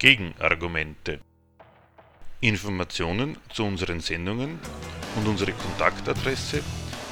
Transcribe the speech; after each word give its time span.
Gegenargumente. 0.00 1.20
Informationen 2.40 3.36
zu 3.50 3.64
unseren 3.64 4.00
Sendungen 4.00 4.58
und 5.14 5.28
unsere 5.28 5.52
Kontaktadresse 5.52 6.62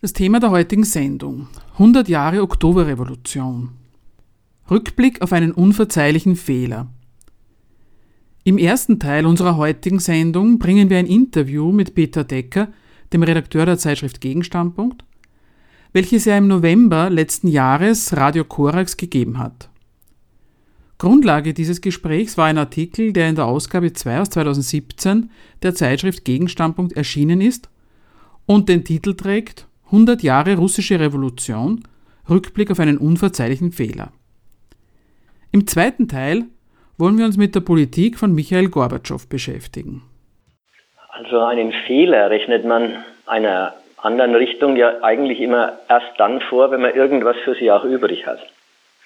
Das 0.02 0.14
Thema 0.14 0.40
der 0.40 0.50
heutigen 0.50 0.84
Sendung 0.84 1.48
100 1.74 2.10
Jahre 2.10 2.42
Oktoberrevolution. 2.42 3.85
Rückblick 4.70 5.22
auf 5.22 5.32
einen 5.32 5.52
unverzeihlichen 5.52 6.36
Fehler. 6.36 6.88
Im 8.44 8.58
ersten 8.58 9.00
Teil 9.00 9.28
unserer 9.28 9.58
heutigen 9.58 10.00
Sendung 10.00 10.58
bringen 10.58 10.90
wir 10.90 10.98
ein 10.98 11.06
Interview 11.06 11.72
mit 11.72 11.94
Peter 11.94 12.24
Decker, 12.24 12.70
dem 13.14 13.22
Redakteur 13.22 13.68
der 13.68 13.78
Zeitschrift 13.78 14.22
Gegenstandpunkt, 14.22 15.04
welches 15.94 16.26
er 16.26 16.40
im 16.40 16.48
November 16.48 17.12
letzten 17.12 17.48
Jahres 17.48 18.18
Radio 18.18 18.44
Korax 18.44 18.98
gegeben 18.98 19.38
hat. 19.38 19.70
Grundlage 20.98 21.54
dieses 21.54 21.82
Gesprächs 21.82 22.36
war 22.36 22.46
ein 22.46 22.58
Artikel, 22.58 23.14
der 23.14 23.30
in 23.30 23.36
der 23.36 23.46
Ausgabe 23.46 23.94
2 23.94 24.22
aus 24.22 24.30
2017 24.32 25.30
der 25.62 25.76
Zeitschrift 25.76 26.26
Gegenstandpunkt 26.26 26.94
erschienen 26.94 27.40
ist 27.40 27.70
und 28.48 28.68
den 28.68 28.84
Titel 28.84 29.14
trägt 29.14 29.68
100 29.86 30.24
Jahre 30.24 30.56
russische 30.56 31.00
Revolution, 31.00 31.84
Rückblick 32.28 32.72
auf 32.72 32.80
einen 32.80 32.98
unverzeihlichen 32.98 33.72
Fehler. 33.72 34.12
Im 35.56 35.68
zweiten 35.68 36.10
Teil 36.10 36.44
wollen 36.98 37.18
wir 37.18 37.24
uns 37.24 37.38
mit 37.38 37.56
der 37.56 37.62
Politik 37.62 38.20
von 38.20 38.36
Michael 38.36 38.68
Gorbatschow 38.68 39.26
beschäftigen. 39.30 40.02
Also 41.12 41.40
einen 41.40 41.72
Fehler 41.88 42.30
rechnet 42.30 42.66
man 42.66 43.06
einer 43.26 43.74
anderen 43.96 44.36
Richtung 44.36 44.76
ja 44.76 45.02
eigentlich 45.02 45.40
immer 45.40 45.80
erst 45.88 46.12
dann 46.18 46.42
vor, 46.42 46.72
wenn 46.72 46.82
man 46.82 46.94
irgendwas 46.94 47.38
für 47.46 47.56
sie 47.56 47.72
auch 47.72 47.86
übrig 47.86 48.28
hat. 48.28 48.40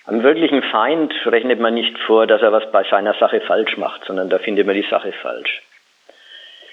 Am 0.06 0.24
wirklichen 0.24 0.64
Feind 0.64 1.14
rechnet 1.28 1.60
man 1.60 1.76
nicht 1.76 1.96
vor, 2.00 2.26
dass 2.26 2.42
er 2.42 2.52
was 2.52 2.72
bei 2.72 2.84
seiner 2.90 3.14
Sache 3.14 3.42
falsch 3.42 3.78
macht, 3.78 4.06
sondern 4.06 4.32
da 4.32 4.40
findet 4.40 4.66
man 4.66 4.76
die 4.76 4.90
Sache 4.90 5.12
falsch. 5.22 5.62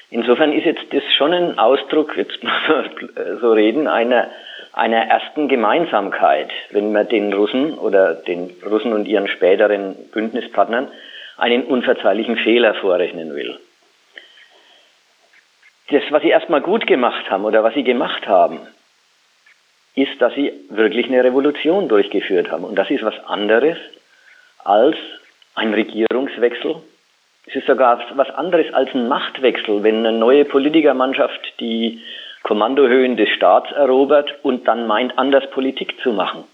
Insofern 0.09 0.55
ist 0.55 0.65
jetzt 0.65 0.87
das 0.91 1.03
schon 1.19 1.35
ein 1.35 1.59
Ausdruck, 1.59 2.17
jetzt 2.17 2.43
muss 2.43 2.53
man 2.67 3.39
so 3.43 3.53
reden, 3.53 3.89
einer, 3.89 4.31
einer 4.77 5.07
ersten 5.07 5.49
Gemeinsamkeit, 5.49 6.53
wenn 6.71 6.93
man 6.93 7.09
den 7.09 7.33
Russen 7.33 7.77
oder 7.79 8.15
den 8.15 8.55
Russen 8.65 8.93
und 8.93 9.09
ihren 9.09 9.27
späteren 9.27 9.97
Bündnispartnern 10.13 10.89
einen 11.37 11.65
unverzeihlichen 11.65 12.37
Fehler 12.37 12.75
vorrechnen 12.75 13.35
will. 13.35 13.59
Das, 15.91 16.03
was 16.11 16.23
sie 16.23 16.29
erstmal 16.29 16.61
gut 16.61 16.87
gemacht 16.87 17.31
haben 17.31 17.45
oder 17.45 17.65
was 17.65 17.75
sie 17.75 17.85
gemacht 17.85 18.29
haben, 18.29 18.61
ist, 19.95 20.21
dass 20.21 20.35
sie 20.35 20.53
wirklich 20.69 21.07
eine 21.07 21.25
Revolution 21.25 21.89
durchgeführt 21.89 22.51
haben. 22.51 22.65
Und 22.65 22.77
das 22.77 22.91
ist 22.91 23.05
was 23.05 23.19
anderes 23.27 23.79
als 24.63 24.97
ein 25.55 25.73
Regierungswechsel 25.73 26.83
es 27.47 27.55
ist 27.55 27.67
sogar 27.67 28.01
was 28.17 28.29
anderes 28.31 28.73
als 28.75 28.93
ein 28.93 29.07
Machtwechsel, 29.07 29.85
wenn 29.85 30.05
eine 30.05 30.19
neue 30.19 30.45
Politikermannschaft 30.45 31.61
die 31.61 32.01
Kommandohöhen 32.47 33.17
des 33.17 33.29
Staats 33.31 33.73
erobert 33.73 34.33
und 34.45 34.69
dann 34.69 34.87
meint, 34.87 35.19
anders 35.19 35.51
Politik 35.51 36.01
zu 36.01 36.13
machen. 36.13 36.45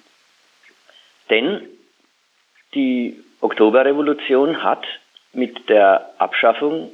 Denn 1.29 1.69
die 2.73 3.23
Oktoberrevolution 3.43 4.63
hat 4.63 4.83
mit 5.35 5.69
der 5.69 6.09
Abschaffung 6.17 6.91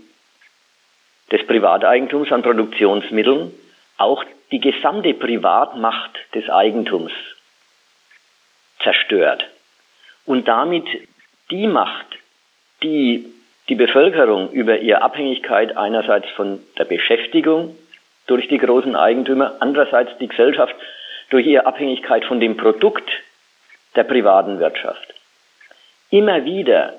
des 1.30 1.46
Privateigentums 1.46 2.32
an 2.32 2.42
Produktionsmitteln 2.42 3.52
auch 3.98 4.24
die 4.50 4.58
gesamte 4.58 5.14
Privatmacht 5.14 6.18
des 6.34 6.50
Eigentums 6.50 7.12
zerstört 8.82 9.46
und 10.26 10.48
damit 10.48 10.86
die 11.52 11.68
Macht, 11.68 12.06
die 12.82 13.32
die 13.68 13.76
Bevölkerung 13.76 14.50
über 14.50 14.80
ihre 14.80 15.02
Abhängigkeit 15.02 15.76
einerseits 15.76 16.28
von 16.30 16.58
der 16.76 16.84
Beschäftigung 16.84 17.76
durch 18.28 18.46
die 18.48 18.58
großen 18.58 18.94
Eigentümer, 18.94 19.56
andererseits 19.60 20.16
die 20.18 20.28
Gesellschaft 20.28 20.74
durch 21.30 21.46
ihre 21.46 21.66
Abhängigkeit 21.66 22.24
von 22.24 22.40
dem 22.40 22.56
Produkt 22.56 23.10
der 23.96 24.04
privaten 24.04 24.60
Wirtschaft. 24.60 25.14
Immer 26.10 26.44
wieder 26.44 26.94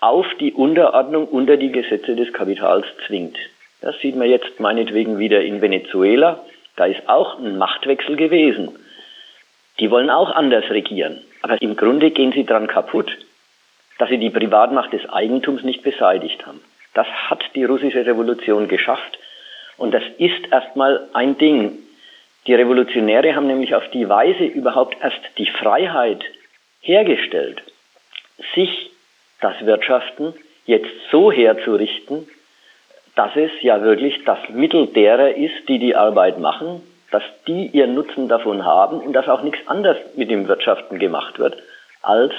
auf 0.00 0.26
die 0.38 0.52
Unterordnung 0.52 1.26
unter 1.26 1.56
die 1.56 1.72
Gesetze 1.72 2.14
des 2.14 2.32
Kapitals 2.32 2.86
zwingt. 3.06 3.38
Das 3.80 3.98
sieht 4.00 4.16
man 4.16 4.28
jetzt 4.28 4.60
meinetwegen 4.60 5.18
wieder 5.18 5.40
in 5.40 5.62
Venezuela. 5.62 6.44
Da 6.76 6.84
ist 6.84 7.08
auch 7.08 7.38
ein 7.38 7.56
Machtwechsel 7.56 8.16
gewesen. 8.16 8.78
Die 9.78 9.90
wollen 9.90 10.10
auch 10.10 10.30
anders 10.30 10.68
regieren. 10.70 11.22
Aber 11.42 11.60
im 11.62 11.76
Grunde 11.76 12.10
gehen 12.10 12.32
sie 12.32 12.44
dran 12.44 12.66
kaputt 12.66 13.10
dass 14.00 14.08
sie 14.08 14.18
die 14.18 14.30
Privatmacht 14.30 14.94
des 14.94 15.06
Eigentums 15.10 15.62
nicht 15.62 15.82
beseitigt 15.82 16.46
haben. 16.46 16.62
Das 16.94 17.06
hat 17.06 17.44
die 17.54 17.64
russische 17.64 18.06
Revolution 18.06 18.66
geschafft. 18.66 19.18
Und 19.80 19.94
das 19.94 20.02
ist 20.18 20.52
erstmal 20.52 21.08
ein 21.14 21.38
Ding. 21.38 21.78
Die 22.46 22.52
Revolutionäre 22.52 23.34
haben 23.34 23.46
nämlich 23.46 23.74
auf 23.74 23.88
die 23.88 24.10
Weise 24.10 24.44
überhaupt 24.44 24.98
erst 25.02 25.20
die 25.38 25.46
Freiheit 25.46 26.22
hergestellt, 26.82 27.62
sich 28.54 28.90
das 29.40 29.54
Wirtschaften 29.64 30.34
jetzt 30.66 30.90
so 31.10 31.32
herzurichten, 31.32 32.28
dass 33.16 33.34
es 33.36 33.50
ja 33.62 33.80
wirklich 33.80 34.22
das 34.26 34.50
Mittel 34.50 34.86
derer 34.88 35.34
ist, 35.34 35.66
die 35.66 35.78
die 35.78 35.96
Arbeit 35.96 36.38
machen, 36.38 36.82
dass 37.10 37.22
die 37.46 37.68
ihren 37.68 37.94
Nutzen 37.94 38.28
davon 38.28 38.66
haben 38.66 39.00
und 39.00 39.14
dass 39.14 39.30
auch 39.30 39.42
nichts 39.42 39.66
anderes 39.66 39.96
mit 40.14 40.30
dem 40.30 40.46
Wirtschaften 40.46 40.98
gemacht 40.98 41.38
wird, 41.38 41.56
als 42.02 42.34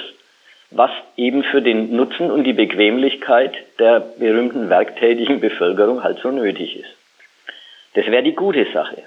was 0.70 0.92
eben 1.16 1.42
für 1.42 1.60
den 1.60 1.96
Nutzen 1.96 2.30
und 2.30 2.44
die 2.44 2.52
Bequemlichkeit 2.52 3.56
der 3.80 3.98
berühmten 3.98 4.70
werktätigen 4.70 5.40
Bevölkerung 5.40 6.04
halt 6.04 6.20
so 6.20 6.30
nötig 6.30 6.76
ist. 6.78 7.01
Das 7.94 8.06
wäre 8.06 8.22
die 8.22 8.34
gute 8.34 8.66
Sache. 8.72 9.02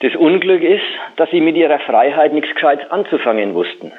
Das 0.00 0.14
Unglück 0.16 0.62
ist, 0.62 0.84
dass 1.16 1.30
sie 1.30 1.40
mit 1.40 1.56
ihrer 1.56 1.78
Freiheit 1.78 2.32
nichts 2.32 2.52
Gescheites 2.54 2.90
anzufangen 2.90 3.54
wussten. 3.54 3.92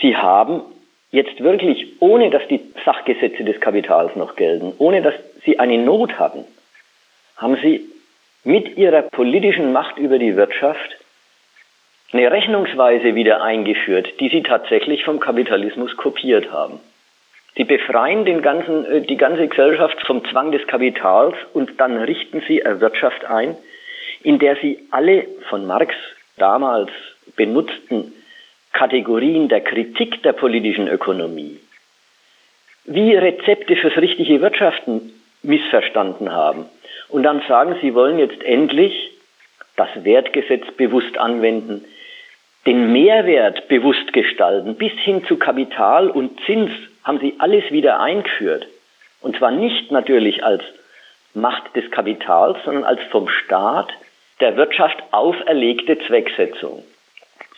Sie 0.00 0.16
haben 0.16 0.62
jetzt 1.10 1.42
wirklich, 1.42 2.00
ohne 2.00 2.30
dass 2.30 2.46
die 2.48 2.60
Sachgesetze 2.84 3.44
des 3.44 3.60
Kapitals 3.60 4.16
noch 4.16 4.36
gelten, 4.36 4.74
ohne 4.78 5.00
dass 5.00 5.14
sie 5.44 5.58
eine 5.58 5.78
Not 5.78 6.18
hatten, 6.18 6.44
haben 7.36 7.56
sie 7.62 7.86
mit 8.42 8.76
ihrer 8.76 9.02
politischen 9.02 9.72
Macht 9.72 9.96
über 9.96 10.18
die 10.18 10.36
Wirtschaft 10.36 10.96
eine 12.12 12.30
Rechnungsweise 12.30 13.14
wieder 13.14 13.42
eingeführt, 13.42 14.20
die 14.20 14.28
sie 14.28 14.42
tatsächlich 14.42 15.04
vom 15.04 15.18
Kapitalismus 15.18 15.96
kopiert 15.96 16.52
haben. 16.52 16.78
Sie 17.56 17.64
befreien 17.64 18.24
den 18.24 18.42
ganzen, 18.42 18.84
äh, 18.86 19.00
die 19.02 19.16
ganze 19.16 19.48
Gesellschaft 19.48 20.04
vom 20.06 20.24
Zwang 20.26 20.52
des 20.52 20.66
Kapitals 20.66 21.36
und 21.52 21.80
dann 21.80 21.98
richten 21.98 22.42
sie 22.46 22.64
eine 22.64 22.80
Wirtschaft 22.80 23.24
ein, 23.24 23.56
in 24.22 24.38
der 24.38 24.56
sie 24.56 24.78
alle 24.90 25.26
von 25.48 25.66
Marx 25.66 25.94
damals 26.36 26.90
benutzten 27.36 28.12
Kategorien 28.72 29.48
der 29.48 29.60
Kritik 29.60 30.22
der 30.22 30.32
politischen 30.32 30.88
Ökonomie 30.88 31.60
wie 32.84 33.14
Rezepte 33.14 33.76
fürs 33.76 33.96
richtige 33.96 34.40
Wirtschaften 34.40 35.12
missverstanden 35.42 36.32
haben. 36.32 36.66
Und 37.08 37.22
dann 37.22 37.42
sagen, 37.48 37.76
sie 37.80 37.94
wollen 37.94 38.18
jetzt 38.18 38.42
endlich 38.42 39.10
das 39.76 39.88
Wertgesetz 40.04 40.64
bewusst 40.76 41.18
anwenden, 41.18 41.84
den 42.66 42.92
Mehrwert 42.92 43.68
bewusst 43.68 44.12
gestalten, 44.12 44.76
bis 44.76 44.92
hin 44.92 45.24
zu 45.26 45.36
Kapital 45.36 46.08
und 46.08 46.40
Zins 46.46 46.70
haben 47.04 47.20
sie 47.20 47.34
alles 47.38 47.70
wieder 47.70 48.00
eingeführt. 48.00 48.66
Und 49.20 49.36
zwar 49.36 49.50
nicht 49.50 49.90
natürlich 49.90 50.44
als 50.44 50.62
Macht 51.34 51.74
des 51.76 51.90
Kapitals, 51.90 52.58
sondern 52.64 52.84
als 52.84 53.00
vom 53.10 53.28
Staat 53.28 53.92
der 54.40 54.56
Wirtschaft 54.56 55.02
auferlegte 55.12 55.98
Zwecksetzung. 56.06 56.84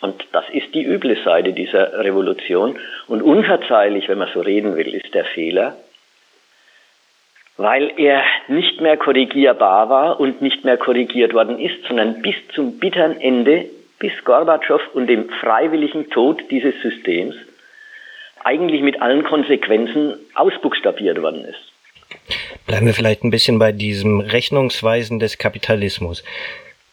Und 0.00 0.26
das 0.32 0.44
ist 0.50 0.74
die 0.74 0.84
üble 0.84 1.16
Seite 1.24 1.52
dieser 1.52 2.04
Revolution. 2.04 2.78
Und 3.06 3.22
unverzeihlich, 3.22 4.08
wenn 4.08 4.18
man 4.18 4.28
so 4.32 4.40
reden 4.40 4.76
will, 4.76 4.94
ist 4.94 5.14
der 5.14 5.24
Fehler, 5.24 5.76
weil 7.56 7.92
er 7.96 8.22
nicht 8.48 8.80
mehr 8.80 8.96
korrigierbar 8.98 9.88
war 9.88 10.20
und 10.20 10.42
nicht 10.42 10.64
mehr 10.64 10.76
korrigiert 10.76 11.32
worden 11.32 11.58
ist, 11.58 11.84
sondern 11.86 12.20
bis 12.20 12.36
zum 12.54 12.78
bitteren 12.78 13.18
Ende 13.20 13.66
bis 13.98 14.12
Gorbatschow 14.24 14.82
und 14.92 15.06
dem 15.06 15.30
freiwilligen 15.30 16.10
Tod 16.10 16.42
dieses 16.50 16.74
Systems 16.82 17.34
eigentlich 18.46 18.80
mit 18.80 19.02
allen 19.02 19.24
Konsequenzen 19.24 20.14
ausbuchstabiert 20.34 21.20
worden 21.20 21.44
ist. 21.44 21.72
Bleiben 22.64 22.86
wir 22.86 22.94
vielleicht 22.94 23.24
ein 23.24 23.30
bisschen 23.30 23.58
bei 23.58 23.72
diesem 23.72 24.20
Rechnungsweisen 24.20 25.18
des 25.18 25.36
Kapitalismus. 25.36 26.22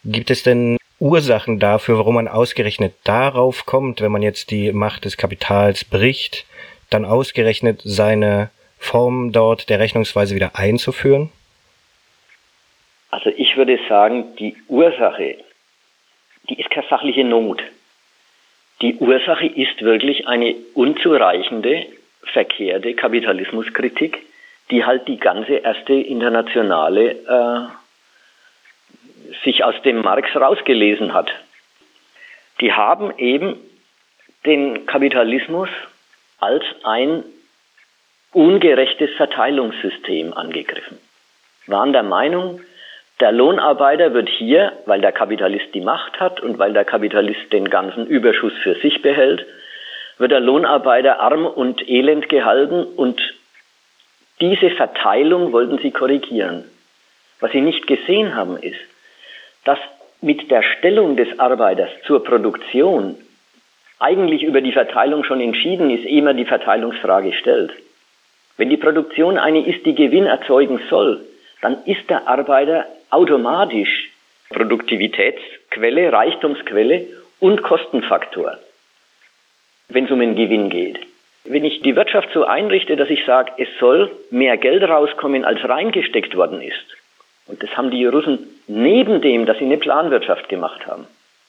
Gibt 0.04 0.30
es 0.30 0.42
denn 0.42 0.76
Ursachen 0.98 1.60
dafür, 1.60 1.98
warum 1.98 2.16
man 2.16 2.28
ausgerechnet 2.28 2.94
darauf 3.04 3.66
kommt, 3.66 4.00
wenn 4.00 4.10
man 4.10 4.22
jetzt 4.22 4.50
die 4.50 4.72
Macht 4.72 5.04
des 5.04 5.16
Kapitals 5.16 5.84
bricht, 5.84 6.44
dann 6.90 7.04
ausgerechnet 7.04 7.80
seine 7.84 8.50
Form 8.78 9.32
dort 9.32 9.70
der 9.70 9.78
Rechnungsweise 9.78 10.34
wieder 10.34 10.56
einzuführen? 10.56 11.30
Also 13.10 13.30
ich 13.30 13.56
würde 13.56 13.78
sagen, 13.88 14.34
die 14.40 14.56
Ursache, 14.66 15.36
die 16.48 16.60
ist 16.60 16.70
keine 16.70 16.86
sachliche 16.90 17.22
Not. 17.22 17.62
Die 18.82 18.96
Ursache 18.96 19.46
ist 19.46 19.82
wirklich 19.82 20.26
eine 20.26 20.54
unzureichende, 20.74 21.86
verkehrte 22.32 22.94
Kapitalismuskritik, 22.94 24.18
die 24.70 24.84
halt 24.84 25.06
die 25.08 25.18
ganze 25.18 25.56
erste 25.56 25.92
internationale 25.92 27.10
äh, 27.10 27.68
sich 29.44 29.62
aus 29.64 29.74
dem 29.82 30.02
Marx 30.02 30.34
rausgelesen 30.34 31.12
hat. 31.14 31.30
Die 32.60 32.72
haben 32.72 33.16
eben 33.18 33.56
den 34.46 34.86
Kapitalismus 34.86 35.68
als 36.38 36.64
ein 36.82 37.24
ungerechtes 38.32 39.10
Verteilungssystem 39.16 40.32
angegriffen. 40.34 40.98
Waren 41.66 41.92
der 41.92 42.02
Meinung, 42.02 42.60
der 43.20 43.32
Lohnarbeiter 43.32 44.12
wird 44.12 44.28
hier, 44.28 44.72
weil 44.86 45.00
der 45.00 45.12
Kapitalist 45.12 45.72
die 45.72 45.80
Macht 45.80 46.18
hat 46.20 46.40
und 46.40 46.58
weil 46.58 46.72
der 46.72 46.84
Kapitalist 46.84 47.52
den 47.52 47.70
ganzen 47.70 48.06
Überschuss 48.06 48.52
für 48.62 48.74
sich 48.74 49.02
behält, 49.02 49.46
wird 50.18 50.32
der 50.32 50.40
Lohnarbeiter 50.40 51.20
arm 51.20 51.46
und 51.46 51.88
elend 51.88 52.28
gehalten 52.28 52.84
und 52.84 53.20
diese 54.40 54.70
Verteilung 54.70 55.52
wollten 55.52 55.78
sie 55.78 55.92
korrigieren. 55.92 56.64
Was 57.40 57.52
sie 57.52 57.60
nicht 57.60 57.86
gesehen 57.86 58.34
haben 58.34 58.56
ist, 58.56 58.80
dass 59.64 59.78
mit 60.20 60.50
der 60.50 60.62
Stellung 60.62 61.16
des 61.16 61.38
Arbeiters 61.38 61.90
zur 62.06 62.24
Produktion 62.24 63.16
eigentlich 63.98 64.42
über 64.42 64.60
die 64.60 64.72
Verteilung 64.72 65.24
schon 65.24 65.40
entschieden 65.40 65.90
ist, 65.90 66.04
ehe 66.04 66.22
man 66.22 66.36
die 66.36 66.44
Verteilungsfrage 66.44 67.32
stellt. 67.32 67.72
Wenn 68.56 68.70
die 68.70 68.76
Produktion 68.76 69.38
eine 69.38 69.64
ist, 69.64 69.86
die 69.86 69.94
Gewinn 69.94 70.26
erzeugen 70.26 70.80
soll, 70.90 71.24
dann 71.60 71.84
ist 71.84 72.08
der 72.10 72.28
Arbeiter 72.28 72.86
automatisch 73.14 74.10
Produktivitätsquelle, 74.50 76.12
Reichtumsquelle 76.12 77.06
und 77.40 77.62
Kostenfaktor, 77.62 78.58
wenn 79.88 80.04
es 80.04 80.10
um 80.10 80.20
den 80.20 80.36
Gewinn 80.36 80.70
geht. 80.70 80.98
Wenn 81.44 81.64
ich 81.64 81.82
die 81.82 81.96
Wirtschaft 81.96 82.30
so 82.32 82.44
einrichte, 82.44 82.96
dass 82.96 83.10
ich 83.10 83.24
sage, 83.24 83.52
es 83.58 83.68
soll 83.78 84.10
mehr 84.30 84.56
Geld 84.56 84.82
rauskommen, 84.82 85.44
als 85.44 85.62
reingesteckt 85.68 86.36
worden 86.36 86.62
ist, 86.62 86.96
und 87.46 87.62
das 87.62 87.76
haben 87.76 87.90
die 87.90 88.06
Russen 88.06 88.38
neben 88.66 89.20
dem, 89.20 89.44
dass 89.44 89.58
sie 89.58 89.64
eine 89.64 89.76
Planwirtschaft 89.76 90.48
gemacht 90.48 90.86
haben, 90.86 91.06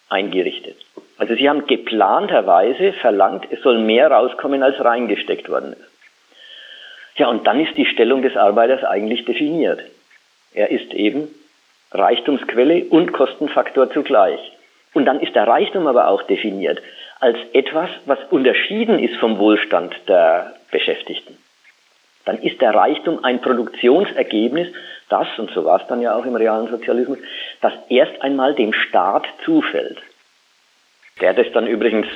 eingerichtet. 0.10 0.78
Also 1.18 1.36
sie 1.36 1.48
haben 1.48 1.66
geplanterweise 1.66 2.92
verlangt, 2.94 3.48
es 3.52 3.62
soll 3.62 3.80
mehr 3.80 4.12
rauskommen, 4.12 4.64
als 4.64 4.84
reingesteckt 4.84 5.48
worden 5.48 5.74
ist. 5.74 5.90
Ja, 7.16 7.28
und 7.30 7.48
dann 7.48 7.62
ist 7.62 7.78
die 7.78 7.86
Stellung 7.86 8.22
des 8.22 8.36
Arbeiters 8.36 8.84
eigentlich 8.84 9.24
definiert. 9.24 9.80
Er 10.54 10.70
ist 10.70 10.94
eben 10.94 11.30
Reichtumsquelle 11.98 12.86
und 12.90 13.14
Kostenfaktor 13.14 13.92
zugleich. 13.92 14.40
Und 14.94 15.06
dann 15.06 15.20
ist 15.20 15.36
der 15.36 15.48
Reichtum 15.48 15.88
aber 15.88 16.08
auch 16.08 16.24
definiert 16.24 16.82
als 17.20 17.38
etwas, 17.54 17.90
was 18.06 18.20
unterschieden 18.30 19.00
ist 19.00 19.16
vom 19.16 19.40
Wohlstand 19.40 19.96
der 20.08 20.56
Beschäftigten. 20.72 21.38
Dann 22.26 22.42
ist 22.42 22.60
der 22.62 22.74
Reichtum 22.74 23.24
ein 23.24 23.42
Produktionsergebnis, 23.42 24.68
das, 25.10 25.28
und 25.38 25.52
so 25.52 25.64
war 25.64 25.82
es 25.82 25.88
dann 25.88 26.02
ja 26.02 26.16
auch 26.16 26.26
im 26.26 26.36
realen 26.36 26.68
Sozialismus, 26.68 27.20
das 27.62 27.74
erst 27.90 28.22
einmal 28.22 28.56
dem 28.56 28.74
Staat 28.74 29.26
zufällt. 29.44 30.00
Der 31.22 31.34
das 31.34 31.48
dann 31.54 31.68
übrigens 31.68 32.08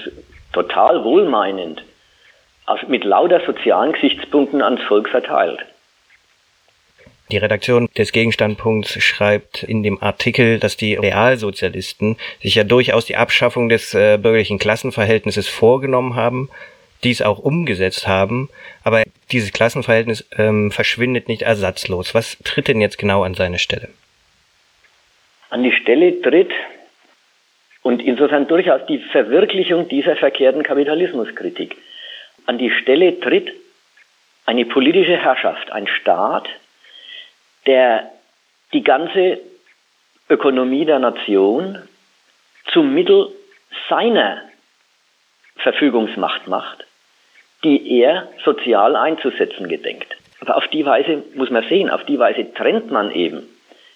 total 0.51 1.03
wohlmeinend 1.03 1.83
mit 2.87 3.03
lauter 3.03 3.39
sozialen 3.45 3.93
Gesichtspunkten 3.93 4.61
ans 4.61 4.81
Volk 4.83 5.09
verteilt. 5.09 5.59
Die 7.31 7.37
Redaktion 7.37 7.87
des 7.95 8.11
Gegenstandpunkts 8.11 9.03
schreibt 9.03 9.61
in 9.61 9.83
dem 9.83 10.01
Artikel, 10.01 10.59
dass 10.59 10.77
die 10.77 10.95
Realsozialisten 10.95 12.17
sich 12.41 12.55
ja 12.55 12.63
durchaus 12.63 13.05
die 13.05 13.17
Abschaffung 13.17 13.69
des 13.69 13.93
äh, 13.93 14.17
bürgerlichen 14.17 14.57
Klassenverhältnisses 14.57 15.47
vorgenommen 15.47 16.15
haben, 16.15 16.49
dies 17.03 17.21
auch 17.21 17.37
umgesetzt 17.37 18.07
haben, 18.07 18.49
aber 18.83 19.03
dieses 19.31 19.53
Klassenverhältnis 19.53 20.27
ähm, 20.37 20.71
verschwindet 20.71 21.27
nicht 21.27 21.43
ersatzlos. 21.43 22.15
Was 22.15 22.37
tritt 22.43 22.67
denn 22.67 22.81
jetzt 22.81 22.97
genau 22.97 23.23
an 23.23 23.35
seine 23.35 23.59
Stelle? 23.59 23.89
An 25.51 25.61
die 25.61 25.71
Stelle 25.71 26.19
tritt 26.21 26.51
und 27.83 28.01
insofern 28.01 28.47
durchaus 28.47 28.85
die 28.87 28.97
Verwirklichung 28.97 29.87
dieser 29.87 30.15
verkehrten 30.15 30.63
Kapitalismuskritik. 30.63 31.77
An 32.47 32.57
die 32.57 32.71
Stelle 32.71 33.19
tritt 33.19 33.51
eine 34.45 34.65
politische 34.65 35.15
Herrschaft, 35.15 35.71
ein 35.71 35.87
Staat, 35.87 36.49
der 37.65 38.11
die 38.73 38.83
ganze 38.83 39.39
Ökonomie 40.29 40.85
der 40.85 41.00
Nation 41.00 41.77
zum 42.71 42.94
Mittel 42.94 43.29
seiner 43.89 44.44
Verfügungsmacht 45.57 46.47
macht, 46.47 46.85
die 47.63 48.00
er 48.00 48.29
sozial 48.45 48.95
einzusetzen 48.95 49.67
gedenkt. 49.67 50.15
Aber 50.39 50.56
auf 50.56 50.67
die 50.67 50.85
Weise 50.85 51.23
muss 51.35 51.50
man 51.50 51.67
sehen, 51.67 51.89
auf 51.89 52.06
die 52.06 52.19
Weise 52.19 52.53
trennt 52.53 52.91
man 52.91 53.11
eben 53.11 53.44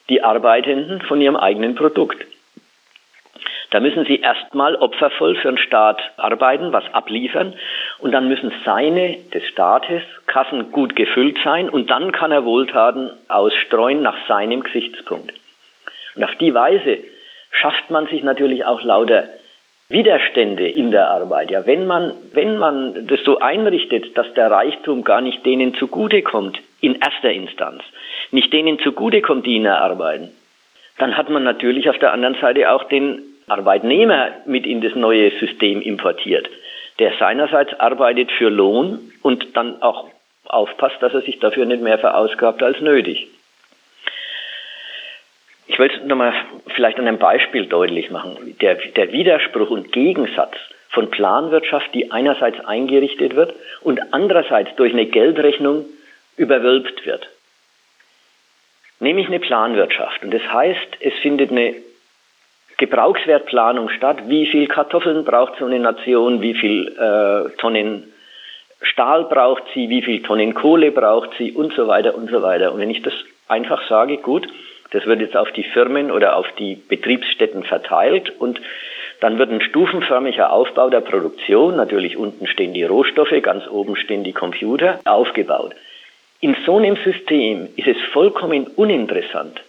die 0.10 0.24
Arbeitenden 0.24 1.02
von 1.02 1.22
ihrem 1.22 1.38
eigenen 1.38 1.76
Produkt. 1.76 2.26
Da 3.74 3.80
müssen 3.80 4.06
sie 4.06 4.20
erstmal 4.20 4.76
opfervoll 4.76 5.36
für 5.36 5.48
den 5.48 5.58
Staat 5.58 6.00
arbeiten, 6.18 6.72
was 6.74 6.84
abliefern, 6.94 7.56
und 7.98 8.12
dann 8.12 8.28
müssen 8.28 8.54
seine, 8.64 9.18
des 9.34 9.48
Staates, 9.48 10.04
Kassen 10.28 10.72
gut 10.72 10.96
gefüllt 10.96 11.40
sein, 11.44 11.70
und 11.70 11.90
dann 11.90 12.12
kann 12.12 12.32
er 12.32 12.46
Wohltaten 12.46 13.10
ausstreuen 13.30 14.04
nach 14.04 14.28
seinem 14.28 14.62
Gesichtspunkt. 14.62 15.34
Und 16.16 16.24
auf 16.24 16.36
die 16.36 16.54
Weise 16.54 17.00
schafft 17.50 17.90
man 17.90 18.06
sich 18.06 18.22
natürlich 18.22 18.64
auch 18.64 18.84
lauter 18.84 19.24
Widerstände 19.90 20.68
in 20.68 20.92
der 20.92 21.10
Arbeit. 21.10 21.50
Ja, 21.50 21.66
wenn 21.66 21.88
man, 21.88 22.14
wenn 22.32 22.60
man 22.60 23.08
das 23.08 23.24
so 23.24 23.40
einrichtet, 23.40 24.16
dass 24.16 24.32
der 24.36 24.52
Reichtum 24.52 25.04
gar 25.04 25.22
nicht 25.22 25.44
denen 25.48 25.74
zugutekommt, 25.74 26.60
in 26.80 27.00
erster 27.02 27.32
Instanz, 27.32 27.82
nicht 28.30 28.54
denen 28.54 28.78
zugutekommt, 28.78 29.48
die 29.48 29.56
ihn 29.56 29.66
erarbeiten, 29.66 30.30
dann 31.00 31.18
hat 31.18 31.32
man 31.32 31.44
natürlich 31.44 31.90
auf 31.90 31.98
der 31.98 32.14
anderen 32.14 32.36
Seite 32.40 32.72
auch 32.72 32.84
den 32.84 33.33
Arbeitnehmer 33.48 34.32
mit 34.46 34.66
in 34.66 34.82
das 34.82 34.96
neue 34.96 35.32
System 35.40 35.82
importiert, 35.82 36.50
der 37.00 37.14
seinerseits 37.20 37.74
arbeitet 37.80 38.32
für 38.32 38.50
Lohn 38.50 39.12
und 39.22 39.56
dann 39.56 39.82
auch 39.82 40.10
aufpasst, 40.46 40.98
dass 41.02 41.14
er 41.14 41.22
sich 41.22 41.40
dafür 41.40 41.66
nicht 41.66 41.82
mehr 41.82 41.98
verausgabt 41.98 42.62
als 42.62 42.80
nötig. 42.82 43.28
Ich 45.68 45.80
will 45.80 45.90
es 45.90 46.04
nochmal 46.06 46.34
vielleicht 46.76 47.00
an 47.00 47.08
einem 47.08 47.20
Beispiel 47.20 47.66
deutlich 47.66 48.12
machen. 48.12 48.56
Der, 48.62 48.76
der 48.76 49.12
Widerspruch 49.12 49.70
und 49.70 49.92
Gegensatz 49.92 50.56
von 50.90 51.10
Planwirtschaft, 51.10 51.94
die 51.94 52.12
einerseits 52.12 52.60
eingerichtet 52.66 53.36
wird 53.36 53.56
und 53.82 54.14
andererseits 54.14 54.76
durch 54.76 54.94
eine 54.94 55.08
Geldrechnung 55.08 55.86
überwölbt 56.38 57.06
wird. 57.06 57.28
Nämlich 59.00 59.28
eine 59.28 59.40
Planwirtschaft. 59.40 60.24
Und 60.24 60.32
das 60.32 60.44
heißt, 60.44 60.98
es 61.00 61.14
findet 61.22 61.52
eine 61.52 61.74
Gebrauchswertplanung 62.86 63.88
statt. 63.90 64.18
Wie 64.28 64.46
viel 64.46 64.68
Kartoffeln 64.68 65.24
braucht 65.24 65.58
so 65.58 65.66
eine 65.66 65.80
Nation? 65.80 66.42
Wie 66.42 66.54
viel 66.54 66.88
äh, 66.90 67.56
Tonnen 67.58 68.12
Stahl 68.82 69.24
braucht 69.24 69.64
sie? 69.74 69.90
Wie 69.90 70.02
viel 70.02 70.22
Tonnen 70.22 70.54
Kohle 70.54 70.92
braucht 70.92 71.30
sie? 71.38 71.54
Und 71.54 71.74
so 71.74 71.88
weiter 71.88 72.14
und 72.14 72.30
so 72.30 72.42
weiter. 72.42 72.74
Und 72.74 72.82
wenn 72.82 72.90
ich 72.90 73.02
das 73.02 73.14
einfach 73.48 73.88
sage, 73.88 74.18
gut, 74.18 74.48
das 74.92 75.06
wird 75.06 75.22
jetzt 75.22 75.38
auf 75.38 75.50
die 75.54 75.64
Firmen 75.64 76.12
oder 76.12 76.36
auf 76.36 76.46
die 76.60 76.76
Betriebsstätten 76.76 77.64
verteilt 77.64 78.34
und 78.38 78.60
dann 79.22 79.40
wird 79.40 79.52
ein 79.52 79.62
stufenförmiger 79.62 80.52
Aufbau 80.52 80.90
der 80.90 81.00
Produktion, 81.00 81.78
natürlich 81.78 82.18
unten 82.18 82.48
stehen 82.48 82.74
die 82.74 82.84
Rohstoffe, 82.84 83.34
ganz 83.42 83.66
oben 83.70 83.96
stehen 83.96 84.26
die 84.26 84.34
Computer, 84.34 85.00
aufgebaut. 85.06 85.74
In 86.42 86.58
so 86.66 86.78
einem 86.78 86.98
System 86.98 87.70
ist 87.78 87.88
es 87.88 87.98
vollkommen 88.12 88.68
uninteressant 88.76 89.62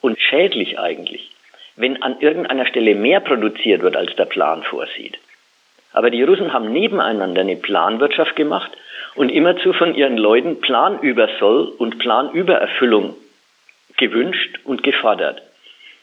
und 0.00 0.20
schädlich 0.20 0.78
eigentlich, 0.78 1.32
wenn 1.80 2.02
an 2.02 2.20
irgendeiner 2.20 2.66
Stelle 2.66 2.94
mehr 2.94 3.20
produziert 3.20 3.82
wird, 3.82 3.96
als 3.96 4.14
der 4.16 4.26
Plan 4.26 4.62
vorsieht. 4.62 5.18
Aber 5.92 6.10
die 6.10 6.22
Russen 6.22 6.52
haben 6.52 6.72
nebeneinander 6.72 7.40
eine 7.40 7.56
Planwirtschaft 7.56 8.36
gemacht 8.36 8.70
und 9.14 9.30
immerzu 9.30 9.72
von 9.72 9.94
ihren 9.94 10.16
Leuten 10.16 10.60
Planübersoll 10.60 11.72
und 11.78 11.98
Planübererfüllung 11.98 13.16
gewünscht 13.96 14.60
und 14.64 14.82
gefordert. 14.82 15.42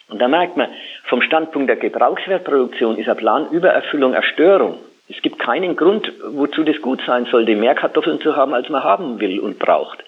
Und 0.10 0.20
da 0.20 0.28
merkt 0.28 0.58
man, 0.58 0.70
vom 1.06 1.22
Standpunkt 1.22 1.70
der 1.70 1.78
Gebrauchswertproduktion 1.78 2.98
ist 2.98 3.08
eine 3.08 3.16
Planübererfüllung 3.16 4.14
eine 4.14 4.24
Störung. 4.24 4.80
Es 5.10 5.22
gibt 5.22 5.40
keinen 5.40 5.76
Grund, 5.76 6.12
wozu 6.32 6.64
das 6.64 6.82
gut 6.82 7.02
sein 7.06 7.26
sollte, 7.26 7.56
mehr 7.56 7.76
Kartoffeln 7.76 8.20
zu 8.20 8.36
haben, 8.36 8.54
als 8.54 8.70
man 8.70 8.84
haben 8.84 9.20
will 9.20 9.40
und 9.40 9.58
braucht. 9.60 10.04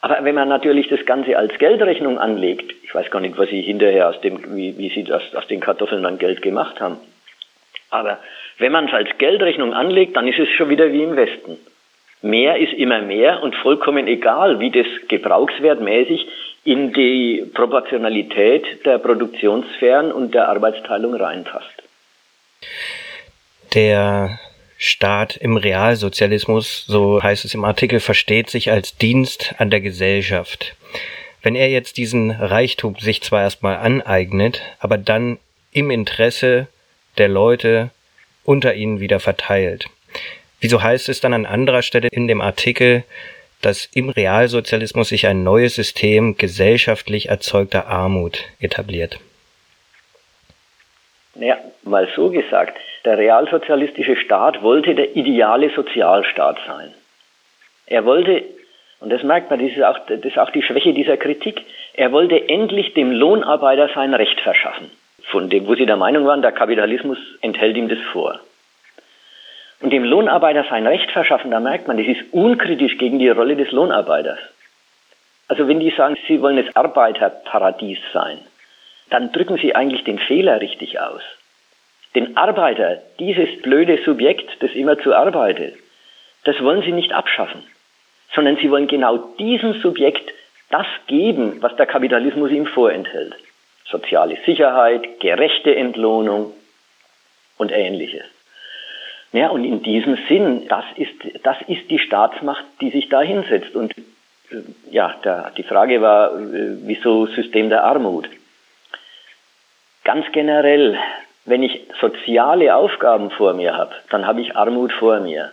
Aber 0.00 0.24
wenn 0.24 0.34
man 0.34 0.48
natürlich 0.48 0.88
das 0.88 1.04
Ganze 1.04 1.36
als 1.36 1.56
Geldrechnung 1.58 2.18
anlegt, 2.18 2.74
ich 2.82 2.94
weiß 2.94 3.10
gar 3.10 3.20
nicht, 3.20 3.36
was 3.36 3.50
sie 3.50 3.60
hinterher 3.60 4.08
aus 4.08 4.20
dem, 4.20 4.56
wie, 4.56 4.76
wie 4.78 4.88
sie 4.88 5.04
das 5.04 5.34
aus 5.34 5.46
den 5.46 5.60
Kartoffeln 5.60 6.02
dann 6.02 6.18
Geld 6.18 6.40
gemacht 6.40 6.80
haben. 6.80 6.96
Aber 7.90 8.18
wenn 8.58 8.72
man 8.72 8.86
es 8.86 8.94
als 8.94 9.10
Geldrechnung 9.18 9.74
anlegt, 9.74 10.16
dann 10.16 10.26
ist 10.26 10.38
es 10.38 10.48
schon 10.50 10.70
wieder 10.70 10.90
wie 10.92 11.02
im 11.02 11.16
Westen. 11.16 11.58
Mehr 12.22 12.58
ist 12.58 12.72
immer 12.74 13.00
mehr 13.00 13.42
und 13.42 13.54
vollkommen 13.56 14.06
egal, 14.06 14.60
wie 14.60 14.70
das 14.70 14.86
gebrauchswertmäßig 15.08 16.26
in 16.64 16.92
die 16.92 17.50
Proportionalität 17.54 18.84
der 18.84 18.98
Produktionssphären 18.98 20.12
und 20.12 20.34
der 20.34 20.48
Arbeitsteilung 20.48 21.14
reinpasst. 21.14 21.82
Der 23.74 24.38
Staat 24.82 25.36
im 25.36 25.58
Realsozialismus, 25.58 26.86
so 26.86 27.22
heißt 27.22 27.44
es 27.44 27.52
im 27.52 27.66
Artikel, 27.66 28.00
versteht 28.00 28.48
sich 28.48 28.70
als 28.70 28.96
Dienst 28.96 29.54
an 29.58 29.68
der 29.68 29.82
Gesellschaft. 29.82 30.74
Wenn 31.42 31.54
er 31.54 31.68
jetzt 31.68 31.98
diesen 31.98 32.30
Reichtum 32.30 32.96
sich 32.98 33.20
zwar 33.20 33.42
erstmal 33.42 33.76
aneignet, 33.76 34.62
aber 34.78 34.96
dann 34.96 35.38
im 35.70 35.90
Interesse 35.90 36.66
der 37.18 37.28
Leute 37.28 37.90
unter 38.44 38.74
ihnen 38.74 39.00
wieder 39.00 39.20
verteilt. 39.20 39.84
Wieso 40.60 40.82
heißt 40.82 41.10
es 41.10 41.20
dann 41.20 41.34
an 41.34 41.44
anderer 41.44 41.82
Stelle 41.82 42.08
in 42.10 42.26
dem 42.26 42.40
Artikel, 42.40 43.04
dass 43.60 43.86
im 43.92 44.08
Realsozialismus 44.08 45.10
sich 45.10 45.26
ein 45.26 45.44
neues 45.44 45.74
System 45.74 46.38
gesellschaftlich 46.38 47.28
erzeugter 47.28 47.86
Armut 47.86 48.44
etabliert? 48.60 49.20
Ja, 51.40 51.56
mal 51.82 52.08
so 52.14 52.30
gesagt, 52.30 52.78
der 53.04 53.18
realsozialistische 53.18 54.16
Staat 54.16 54.62
wollte 54.62 54.94
der 54.94 55.16
ideale 55.16 55.70
Sozialstaat 55.70 56.58
sein. 56.66 56.94
Er 57.86 58.04
wollte, 58.04 58.44
und 59.00 59.10
das 59.10 59.22
merkt 59.22 59.50
man, 59.50 59.58
das 59.58 59.76
ist, 59.76 59.82
auch, 59.82 59.98
das 60.06 60.20
ist 60.20 60.38
auch 60.38 60.50
die 60.50 60.62
Schwäche 60.62 60.92
dieser 60.92 61.16
Kritik, 61.16 61.64
er 61.94 62.12
wollte 62.12 62.48
endlich 62.48 62.94
dem 62.94 63.10
Lohnarbeiter 63.10 63.88
sein 63.94 64.14
Recht 64.14 64.40
verschaffen. 64.40 64.90
Von 65.24 65.50
dem, 65.50 65.66
wo 65.66 65.74
sie 65.74 65.86
der 65.86 65.96
Meinung 65.96 66.26
waren, 66.26 66.42
der 66.42 66.52
Kapitalismus 66.52 67.18
enthält 67.40 67.76
ihm 67.76 67.88
das 67.88 68.00
vor 68.12 68.38
und 69.80 69.90
dem 69.90 70.04
Lohnarbeiter 70.04 70.64
sein 70.68 70.86
Recht 70.86 71.10
verschaffen, 71.10 71.50
da 71.50 71.60
merkt 71.60 71.88
man, 71.88 71.96
das 71.96 72.06
ist 72.06 72.32
unkritisch 72.32 72.98
gegen 72.98 73.18
die 73.18 73.28
Rolle 73.28 73.56
des 73.56 73.70
Lohnarbeiters. 73.72 74.38
Also 75.48 75.66
wenn 75.66 75.80
die 75.80 75.90
sagen, 75.90 76.16
sie 76.28 76.40
wollen 76.42 76.64
das 76.64 76.76
Arbeiterparadies 76.76 77.98
sein, 78.12 78.38
dann 79.10 79.32
drücken 79.32 79.58
sie 79.58 79.74
eigentlich 79.74 80.04
den 80.04 80.18
Fehler 80.18 80.60
richtig 80.60 81.00
aus. 81.00 81.22
Den 82.14 82.36
Arbeiter, 82.36 83.02
dieses 83.18 83.62
blöde 83.62 84.02
Subjekt, 84.04 84.50
das 84.60 84.72
immer 84.72 84.98
zu 84.98 85.14
arbeitet, 85.14 85.74
das 86.44 86.60
wollen 86.62 86.82
sie 86.82 86.92
nicht 86.92 87.12
abschaffen, 87.12 87.62
sondern 88.34 88.56
sie 88.56 88.70
wollen 88.70 88.88
genau 88.88 89.18
diesem 89.38 89.74
Subjekt 89.74 90.32
das 90.70 90.86
geben, 91.06 91.60
was 91.60 91.76
der 91.76 91.86
Kapitalismus 91.86 92.50
ihm 92.50 92.66
vorenthält. 92.66 93.34
Soziale 93.84 94.38
Sicherheit, 94.46 95.20
gerechte 95.20 95.74
Entlohnung 95.74 96.52
und 97.58 97.72
ähnliches. 97.72 98.24
Ja, 99.32 99.48
und 99.48 99.64
in 99.64 99.82
diesem 99.82 100.16
Sinn, 100.28 100.66
das 100.68 100.84
ist, 100.96 101.14
das 101.44 101.56
ist 101.68 101.88
die 101.90 101.98
Staatsmacht, 101.98 102.64
die 102.80 102.90
sich 102.90 103.08
da 103.08 103.20
hinsetzt. 103.20 103.76
Und 103.76 103.96
äh, 104.50 104.62
ja, 104.90 105.14
da, 105.22 105.50
die 105.56 105.62
Frage 105.62 106.00
war, 106.00 106.32
äh, 106.34 106.78
wieso 106.82 107.26
System 107.26 107.68
der 107.68 107.84
Armut? 107.84 108.28
Ganz 110.04 110.26
generell, 110.32 110.98
wenn 111.44 111.62
ich 111.62 111.86
soziale 112.00 112.74
Aufgaben 112.74 113.30
vor 113.30 113.52
mir 113.54 113.76
habe, 113.76 113.92
dann 114.10 114.26
habe 114.26 114.40
ich 114.40 114.56
Armut 114.56 114.92
vor 114.92 115.20
mir. 115.20 115.50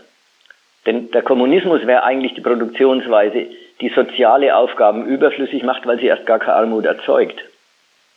Denn 0.86 1.12
der 1.12 1.22
Kommunismus 1.22 1.86
wäre 1.86 2.04
eigentlich 2.04 2.34
die 2.34 2.42
Produktionsweise, 2.42 3.48
die 3.82 3.90
soziale 3.90 4.56
Aufgaben 4.56 5.06
überflüssig 5.06 5.64
macht, 5.64 5.86
weil 5.86 6.00
sie 6.00 6.08
erst 6.08 6.26
gar 6.26 6.40
keine 6.40 6.58
Armut 6.58 6.86
erzeugt. 6.86 7.44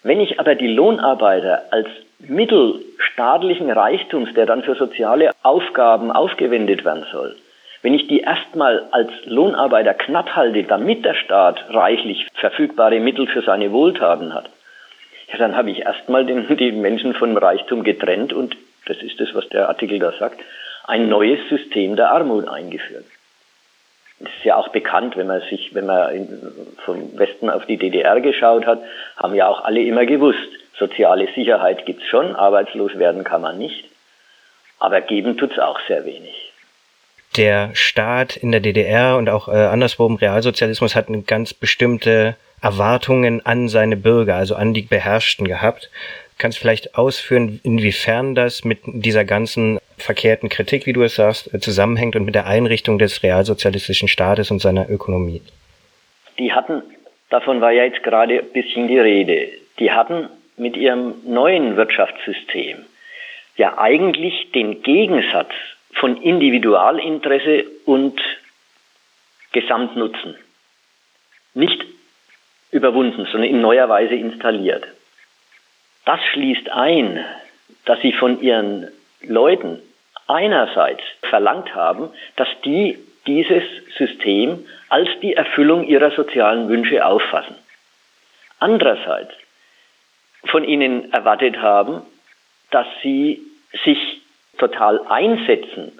Wenn 0.03 0.21
ich 0.21 0.39
aber 0.41 0.55
die 0.55 0.69
Lohnarbeiter 0.69 1.65
als 1.73 1.89
Mittel 2.21 2.81
staatlichen 2.99 3.71
Reichtums, 3.71 4.33
der 4.35 4.47
dann 4.47 4.63
für 4.63 4.75
soziale 4.75 5.33
Aufgaben 5.43 6.11
aufgewendet 6.13 6.85
werden 6.85 7.05
soll, 7.11 7.37
wenn 7.83 7.95
ich 7.95 8.07
die 8.07 8.21
erstmal 8.21 8.87
als 8.93 9.11
Lohnarbeiter 9.25 9.95
knapp 9.95 10.37
halte, 10.37 10.63
damit 10.65 11.05
der 11.05 11.15
Staat 11.15 11.65
reichlich 11.71 12.27
verfügbare 12.35 13.01
Mittel 13.01 13.27
für 13.27 13.43
seine 13.43 13.73
Wohltaten 13.73 14.33
hat, 14.35 14.51
ja, 15.33 15.39
dann 15.39 15.57
habe 15.57 15.71
ich 15.71 15.81
erstmal 15.81 16.25
den, 16.25 16.47
die 16.57 16.73
Menschen 16.73 17.15
vom 17.15 17.37
Reichtum 17.37 17.85
getrennt 17.85 18.33
und 18.33 18.57
das 18.87 18.99
ist 18.99 19.21
das, 19.21 19.35
was 19.35 19.49
der 19.49 19.69
Artikel 19.69 19.99
da 19.99 20.13
sagt, 20.13 20.41
ein 20.85 21.09
neues 21.09 21.41
System 21.49 21.97
der 21.97 22.11
Armut 22.11 22.49
eingeführt. 22.49 23.05
Das 24.19 24.31
ist 24.37 24.45
ja 24.45 24.57
auch 24.57 24.69
bekannt, 24.69 25.17
wenn 25.17 25.29
man 25.29 25.41
sich, 25.43 25.75
wenn 25.75 25.87
man 25.87 26.15
in, 26.15 26.53
vom 26.85 27.19
Westen 27.19 27.49
auf 27.49 27.65
die 27.67 27.79
DDR 27.79 28.21
geschaut 28.21 28.67
hat, 28.67 28.83
haben 29.17 29.35
ja 29.35 29.47
auch 29.49 29.65
alle 29.65 29.81
immer 29.83 30.05
gewusst, 30.05 30.49
soziale 30.79 31.29
Sicherheit 31.35 31.87
gibt's 31.87 32.07
schon, 32.07 32.35
arbeitslos 32.35 32.99
werden 32.99 33.25
kann 33.25 33.41
man 33.41 33.59
nicht, 33.59 33.85
aber 34.79 35.01
geben 35.01 35.39
tut's 35.39 35.59
auch 35.59 35.79
sehr 35.87 36.05
wenig. 36.05 36.50
Der 37.41 37.71
Staat 37.73 38.37
in 38.37 38.53
der 38.53 38.61
DDR 38.61 39.17
und 39.17 39.31
auch 39.31 39.49
äh, 39.49 39.53
anderswo 39.53 40.07
im 40.07 40.17
Realsozialismus 40.17 40.95
hat 40.95 41.09
eine 41.09 41.23
ganz 41.23 41.55
bestimmte 41.55 42.37
Erwartungen 42.61 43.41
an 43.47 43.69
seine 43.69 43.97
Bürger, 43.97 44.35
also 44.35 44.57
an 44.57 44.75
die 44.75 44.83
Beherrschten 44.83 45.49
gehabt. 45.49 45.91
Kannst 46.37 46.59
du 46.59 46.61
vielleicht 46.61 46.99
ausführen, 46.99 47.59
inwiefern 47.63 48.35
das 48.35 48.63
mit 48.63 48.81
dieser 48.85 49.25
ganzen 49.25 49.79
verkehrten 49.97 50.51
Kritik, 50.51 50.85
wie 50.85 50.93
du 50.93 51.03
es 51.03 51.15
sagst, 51.15 51.51
zusammenhängt 51.63 52.15
und 52.15 52.27
mit 52.27 52.35
der 52.35 52.47
Einrichtung 52.47 52.99
des 52.99 53.23
realsozialistischen 53.23 54.09
Staates 54.09 54.51
und 54.51 54.59
seiner 54.59 54.91
Ökonomie? 54.91 55.41
Die 56.39 56.53
hatten, 56.53 56.83
davon 57.31 57.63
war 57.63 57.73
ja 57.73 57.85
jetzt 57.85 58.03
gerade 58.03 58.41
ein 58.41 58.53
bisschen 58.53 58.87
die 58.87 58.99
Rede, 58.99 59.49
die 59.79 59.91
hatten 59.91 60.29
mit 60.59 60.77
ihrem 60.77 61.15
neuen 61.25 61.79
Wirtschaftssystem 61.79 62.85
ja 63.57 63.79
eigentlich 63.79 64.53
den 64.53 64.83
Gegensatz 64.83 65.55
von 65.95 66.17
Individualinteresse 66.23 67.67
und 67.85 68.21
Gesamtnutzen 69.53 70.37
nicht 71.55 71.85
überwunden, 72.71 73.27
sondern 73.31 73.51
in 73.51 73.61
neuer 73.61 73.89
Weise 73.89 74.15
installiert. 74.15 74.87
Das 76.05 76.21
schließt 76.33 76.71
ein, 76.71 77.25
dass 77.85 78.01
sie 78.01 78.13
von 78.13 78.41
ihren 78.41 78.89
Leuten 79.23 79.81
einerseits 80.29 81.03
verlangt 81.23 81.75
haben, 81.75 82.11
dass 82.37 82.49
die 82.65 82.99
dieses 83.27 83.65
System 83.99 84.65
als 84.89 85.09
die 85.21 85.35
Erfüllung 85.35 85.87
ihrer 85.87 86.11
sozialen 86.13 86.69
Wünsche 86.69 87.05
auffassen. 87.05 87.57
Andererseits 88.59 89.33
von 90.45 90.65
ihnen 90.65 91.13
erwartet 91.13 91.59
haben, 91.59 92.03
dass 92.71 92.87
sie 93.03 93.43
sich 93.85 94.20
total 94.61 95.01
einsetzen 95.09 95.93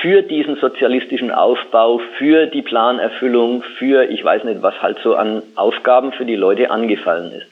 für 0.00 0.22
diesen 0.22 0.56
sozialistischen 0.56 1.32
Aufbau, 1.32 1.98
für 2.18 2.46
die 2.46 2.62
Planerfüllung, 2.62 3.62
für 3.78 4.04
ich 4.10 4.22
weiß 4.22 4.44
nicht, 4.44 4.62
was 4.62 4.80
halt 4.82 4.98
so 5.02 5.14
an 5.14 5.42
Aufgaben 5.56 6.12
für 6.12 6.26
die 6.26 6.36
Leute 6.36 6.70
angefallen 6.70 7.32
ist. 7.32 7.46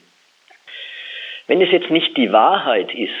Wenn 1.47 1.61
es 1.61 1.71
jetzt 1.71 1.89
nicht 1.89 2.15
die 2.17 2.31
Wahrheit 2.31 2.93
ist, 2.93 3.11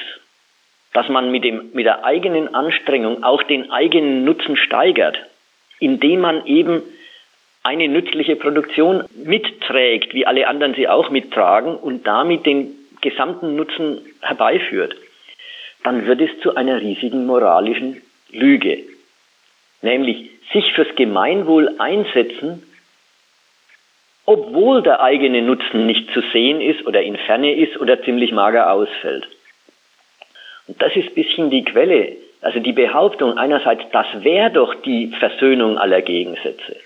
dass 0.93 1.09
man 1.09 1.31
mit, 1.31 1.43
dem, 1.43 1.71
mit 1.73 1.85
der 1.85 2.05
eigenen 2.05 2.53
Anstrengung 2.53 3.23
auch 3.23 3.43
den 3.43 3.71
eigenen 3.71 4.23
Nutzen 4.23 4.55
steigert, 4.55 5.17
indem 5.79 6.21
man 6.21 6.45
eben 6.45 6.81
eine 7.63 7.87
nützliche 7.87 8.35
Produktion 8.35 9.03
mitträgt, 9.15 10.13
wie 10.13 10.25
alle 10.25 10.47
anderen 10.47 10.75
sie 10.75 10.87
auch 10.87 11.09
mittragen 11.09 11.75
und 11.75 12.05
damit 12.05 12.45
den 12.45 12.75
gesamten 13.01 13.55
Nutzen 13.55 14.01
herbeiführt, 14.21 14.95
dann 15.85 16.07
wird 16.07 16.19
es 16.19 16.31
zu 16.41 16.55
einer 16.55 16.81
riesigen 16.81 17.25
moralischen 17.27 18.01
Lüge. 18.31 18.79
Nämlich 19.81 20.31
sich 20.51 20.73
fürs 20.73 20.93
Gemeinwohl 20.95 21.75
einsetzen, 21.77 22.63
obwohl 24.25 24.81
der 24.81 25.01
eigene 25.01 25.43
Nutzen 25.43 25.85
nicht 25.85 26.11
zu 26.11 26.21
sehen 26.33 26.59
ist 26.59 26.85
oder 26.87 27.03
in 27.03 27.15
Ferne 27.15 27.53
ist 27.53 27.77
oder 27.77 28.01
ziemlich 28.01 28.31
mager 28.31 28.71
ausfällt. 28.71 29.27
Und 30.67 30.81
das 30.81 30.95
ist 30.95 31.09
ein 31.09 31.13
bisschen 31.13 31.49
die 31.51 31.63
Quelle, 31.63 32.13
also 32.41 32.59
die 32.59 32.73
Behauptung 32.73 33.37
einerseits, 33.37 33.83
das 33.91 34.07
wäre 34.23 34.49
doch 34.49 34.73
die 34.81 35.13
Versöhnung 35.19 35.77
aller 35.77 36.01
Gegensätze. 36.01 36.77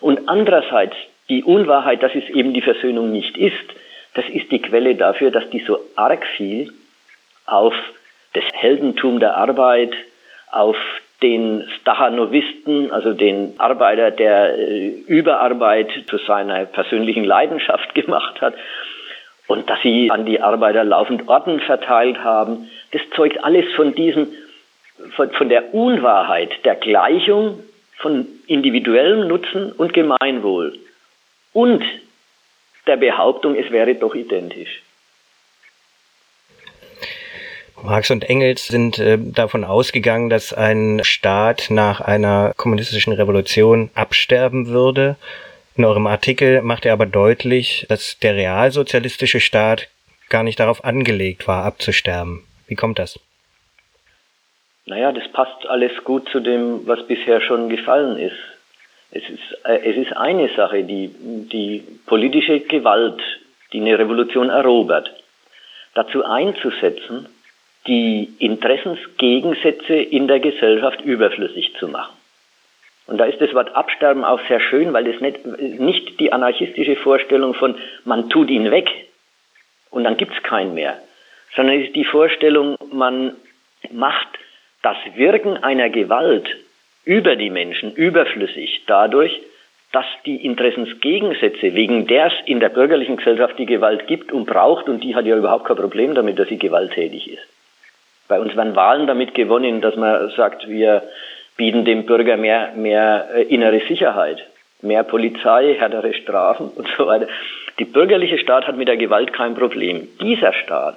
Und 0.00 0.28
andererseits 0.28 0.94
die 1.28 1.42
Unwahrheit, 1.42 2.04
dass 2.04 2.14
es 2.14 2.28
eben 2.30 2.54
die 2.54 2.62
Versöhnung 2.62 3.10
nicht 3.10 3.36
ist, 3.36 3.64
das 4.14 4.28
ist 4.28 4.52
die 4.52 4.62
Quelle 4.62 4.94
dafür, 4.94 5.32
dass 5.32 5.50
die 5.50 5.64
so 5.66 5.80
arg 5.96 6.24
viel 6.36 6.72
auf 7.46 7.74
das 8.36 8.44
Heldentum 8.52 9.18
der 9.18 9.36
Arbeit, 9.36 9.92
auf 10.50 10.76
den 11.22 11.66
Stachanovisten, 11.80 12.92
also 12.92 13.12
den 13.12 13.54
Arbeiter, 13.58 14.10
der 14.10 14.58
äh, 14.58 14.88
Überarbeit 15.06 15.88
zu 16.08 16.18
seiner 16.18 16.66
persönlichen 16.66 17.24
Leidenschaft 17.24 17.94
gemacht 17.94 18.40
hat, 18.40 18.54
und 19.46 19.70
dass 19.70 19.80
sie 19.82 20.10
an 20.10 20.26
die 20.26 20.40
Arbeiter 20.40 20.84
laufend 20.84 21.28
Orden 21.28 21.60
verteilt 21.60 22.18
haben, 22.18 22.68
das 22.92 23.02
zeugt 23.14 23.42
alles 23.44 23.64
von 23.74 23.94
diesem, 23.94 24.28
von, 25.14 25.30
von 25.30 25.48
der 25.48 25.72
Unwahrheit 25.72 26.50
der 26.64 26.74
Gleichung 26.74 27.60
von 27.98 28.26
individuellem 28.46 29.28
Nutzen 29.28 29.72
und 29.72 29.94
Gemeinwohl 29.94 30.78
und 31.52 31.82
der 32.86 32.96
Behauptung, 32.96 33.54
es 33.54 33.70
wäre 33.70 33.94
doch 33.94 34.14
identisch. 34.14 34.82
Marx 37.86 38.10
und 38.10 38.28
Engels 38.28 38.66
sind 38.66 38.98
äh, 38.98 39.16
davon 39.16 39.62
ausgegangen, 39.62 40.28
dass 40.28 40.52
ein 40.52 41.04
Staat 41.04 41.68
nach 41.70 42.00
einer 42.00 42.52
kommunistischen 42.56 43.12
Revolution 43.12 43.90
absterben 43.94 44.66
würde. 44.66 45.14
In 45.76 45.84
eurem 45.84 46.08
Artikel 46.08 46.62
macht 46.62 46.84
er 46.84 46.92
aber 46.92 47.06
deutlich, 47.06 47.86
dass 47.88 48.18
der 48.18 48.34
realsozialistische 48.34 49.38
Staat 49.38 49.88
gar 50.28 50.42
nicht 50.42 50.58
darauf 50.58 50.84
angelegt 50.84 51.46
war, 51.46 51.64
abzusterben. 51.64 52.42
Wie 52.66 52.74
kommt 52.74 52.98
das? 52.98 53.20
Naja, 54.86 55.12
das 55.12 55.30
passt 55.32 55.64
alles 55.66 55.92
gut 56.02 56.28
zu 56.30 56.40
dem, 56.40 56.88
was 56.88 57.06
bisher 57.06 57.40
schon 57.40 57.68
gefallen 57.68 58.18
ist. 58.18 58.36
Es 59.12 59.22
ist, 59.28 59.64
äh, 59.64 59.78
es 59.78 59.96
ist 59.96 60.16
eine 60.16 60.48
Sache, 60.56 60.82
die, 60.82 61.08
die 61.52 61.84
politische 62.06 62.58
Gewalt, 62.60 63.20
die 63.72 63.80
eine 63.80 63.96
Revolution 63.96 64.50
erobert, 64.50 65.08
dazu 65.94 66.24
einzusetzen, 66.24 67.28
die 67.86 68.28
Interessensgegensätze 68.38 69.94
in 69.94 70.28
der 70.28 70.40
Gesellschaft 70.40 71.00
überflüssig 71.02 71.74
zu 71.78 71.88
machen. 71.88 72.14
Und 73.06 73.18
da 73.18 73.24
ist 73.24 73.40
das 73.40 73.54
Wort 73.54 73.74
Absterben 73.74 74.24
auch 74.24 74.40
sehr 74.48 74.60
schön, 74.60 74.92
weil 74.92 75.06
es 75.06 75.20
nicht, 75.20 75.46
nicht 75.46 76.18
die 76.18 76.32
anarchistische 76.32 76.96
Vorstellung 76.96 77.54
von 77.54 77.76
man 78.04 78.28
tut 78.28 78.50
ihn 78.50 78.70
weg 78.70 78.90
und 79.90 80.04
dann 80.04 80.16
gibt's 80.16 80.42
keinen 80.42 80.74
mehr, 80.74 80.98
sondern 81.54 81.80
es 81.80 81.86
ist 81.86 81.96
die 81.96 82.04
Vorstellung, 82.04 82.76
man 82.92 83.36
macht 83.92 84.28
das 84.82 84.96
Wirken 85.14 85.56
einer 85.56 85.88
Gewalt 85.88 86.48
über 87.04 87.36
die 87.36 87.50
Menschen 87.50 87.94
überflüssig 87.94 88.82
dadurch, 88.86 89.40
dass 89.92 90.06
die 90.26 90.44
Interessensgegensätze, 90.44 91.74
wegen 91.74 92.08
der 92.08 92.26
es 92.26 92.32
in 92.46 92.58
der 92.58 92.68
bürgerlichen 92.68 93.16
Gesellschaft 93.16 93.56
die 93.58 93.66
Gewalt 93.66 94.08
gibt 94.08 94.32
und 94.32 94.46
braucht, 94.46 94.88
und 94.88 95.02
die 95.02 95.14
hat 95.14 95.26
ja 95.26 95.36
überhaupt 95.36 95.66
kein 95.66 95.76
Problem 95.76 96.14
damit, 96.14 96.38
dass 96.38 96.48
sie 96.48 96.58
gewalttätig 96.58 97.30
ist. 97.32 97.55
Bei 98.28 98.40
uns 98.40 98.56
werden 98.56 98.76
Wahlen 98.76 99.06
damit 99.06 99.34
gewonnen, 99.34 99.80
dass 99.80 99.96
man 99.96 100.30
sagt, 100.30 100.68
wir 100.68 101.02
bieten 101.56 101.84
dem 101.84 102.06
Bürger 102.06 102.36
mehr, 102.36 102.72
mehr 102.74 103.28
äh, 103.34 103.42
innere 103.42 103.80
Sicherheit, 103.86 104.44
mehr 104.82 105.04
Polizei, 105.04 105.74
härtere 105.78 106.14
Strafen 106.14 106.68
und 106.68 106.88
so 106.96 107.06
weiter. 107.06 107.28
Die 107.78 107.84
bürgerliche 107.84 108.38
Staat 108.38 108.66
hat 108.66 108.76
mit 108.76 108.88
der 108.88 108.96
Gewalt 108.96 109.32
kein 109.32 109.54
Problem. 109.54 110.08
Dieser 110.20 110.52
Staat, 110.52 110.96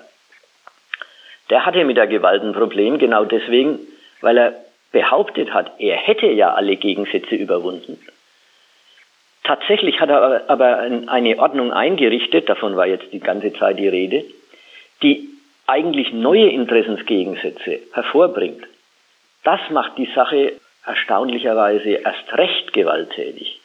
der 1.50 1.66
hatte 1.66 1.84
mit 1.84 1.98
der 1.98 2.08
Gewalt 2.08 2.44
ein 2.44 2.54
Problem, 2.54 3.00
genau 3.00 3.26
deswegen, 3.26 3.80
weil 4.22 4.38
er 4.38 4.54
behauptet 4.92 5.54
hat, 5.54 5.72
er 5.80 5.96
hätte 5.98 6.28
ja 6.28 6.54
alle 6.54 6.76
Gegensätze 6.76 7.36
überwunden. 7.36 8.00
Tatsächlich 9.44 10.00
hat 10.00 10.10
er 10.10 10.50
aber 10.50 10.78
eine 10.78 11.40
Ordnung 11.40 11.72
eingerichtet, 11.74 12.50
davon 12.50 12.76
war 12.76 12.86
jetzt 12.86 13.12
die 13.12 13.20
ganze 13.20 13.54
Zeit 13.54 13.80
die 13.80 13.88
Rede, 13.88 14.24
die 15.02 15.28
eigentlich 15.70 16.12
neue 16.12 16.50
Interessensgegensätze 16.50 17.80
hervorbringt. 17.94 18.64
Das 19.44 19.60
macht 19.70 19.98
die 19.98 20.10
Sache 20.16 20.54
erstaunlicherweise 20.86 21.90
erst 21.92 22.34
recht 22.34 22.74
gewalttätig. 22.74 23.62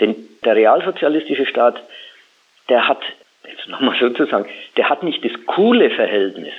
Denn 0.00 0.16
der 0.44 0.56
realsozialistische 0.56 1.46
Staat, 1.46 1.80
der 2.68 2.88
hat, 2.88 3.02
jetzt 3.46 3.68
nochmal 3.68 3.96
sozusagen, 4.00 4.48
der 4.76 4.88
hat 4.88 5.02
nicht 5.02 5.24
das 5.24 5.32
coole 5.46 5.90
Verhältnis 5.90 6.54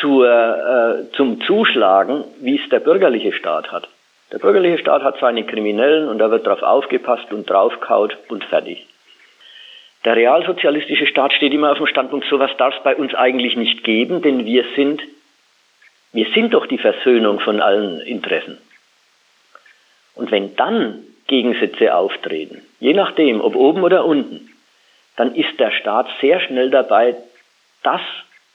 zur, 0.00 0.28
äh, 0.28 1.12
zum 1.16 1.40
Zuschlagen, 1.42 2.24
wie 2.40 2.60
es 2.60 2.68
der 2.68 2.80
bürgerliche 2.80 3.32
Staat 3.32 3.70
hat. 3.70 3.88
Der 4.32 4.38
bürgerliche 4.38 4.78
Staat 4.78 5.02
hat 5.02 5.18
seine 5.20 5.44
Kriminellen 5.44 6.08
und 6.08 6.18
da 6.18 6.30
wird 6.30 6.46
drauf 6.46 6.62
aufgepasst 6.62 7.32
und 7.32 7.48
draufkaut 7.48 8.16
und 8.28 8.44
fertig. 8.44 8.86
Der 10.04 10.16
realsozialistische 10.16 11.06
Staat 11.06 11.34
steht 11.34 11.52
immer 11.52 11.72
auf 11.72 11.78
dem 11.78 11.86
Standpunkt, 11.86 12.26
sowas 12.26 12.50
darf 12.56 12.74
es 12.76 12.82
bei 12.82 12.96
uns 12.96 13.14
eigentlich 13.14 13.56
nicht 13.56 13.84
geben, 13.84 14.22
denn 14.22 14.46
wir 14.46 14.64
sind, 14.74 15.02
wir 16.12 16.26
sind 16.32 16.54
doch 16.54 16.66
die 16.66 16.78
Versöhnung 16.78 17.40
von 17.40 17.60
allen 17.60 18.00
Interessen. 18.00 18.58
Und 20.14 20.30
wenn 20.30 20.56
dann 20.56 21.04
Gegensätze 21.26 21.94
auftreten, 21.94 22.62
je 22.80 22.94
nachdem, 22.94 23.40
ob 23.42 23.54
oben 23.54 23.82
oder 23.82 24.06
unten, 24.06 24.50
dann 25.16 25.34
ist 25.34 25.60
der 25.60 25.70
Staat 25.70 26.08
sehr 26.20 26.40
schnell 26.40 26.70
dabei, 26.70 27.14
das 27.82 28.00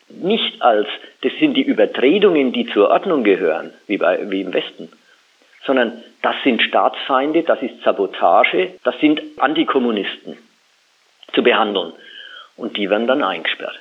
nicht 0.10 0.62
als, 0.62 0.88
das 1.22 1.32
sind 1.40 1.56
die 1.56 1.64
Übertretungen, 1.64 2.54
die 2.54 2.66
zur 2.68 2.90
Ordnung 2.90 3.24
gehören, 3.24 3.72
wie, 3.88 3.98
bei, 3.98 4.32
wie 4.32 4.42
im 4.42 4.54
Westen, 4.54 4.92
sondern 5.64 6.04
das 6.24 6.36
sind 6.44 6.64
Staatsfeinde, 6.64 7.44
das 7.44 7.62
ist 7.62 7.82
Sabotage, 7.84 8.74
das 8.84 9.00
sind 9.00 9.22
Antikommunisten 9.38 10.38
zu 11.36 11.44
behandeln. 11.44 11.94
Und 12.58 12.78
die 12.78 12.90
werden 12.90 13.08
dann 13.08 13.24
eingesperrt. 13.24 13.80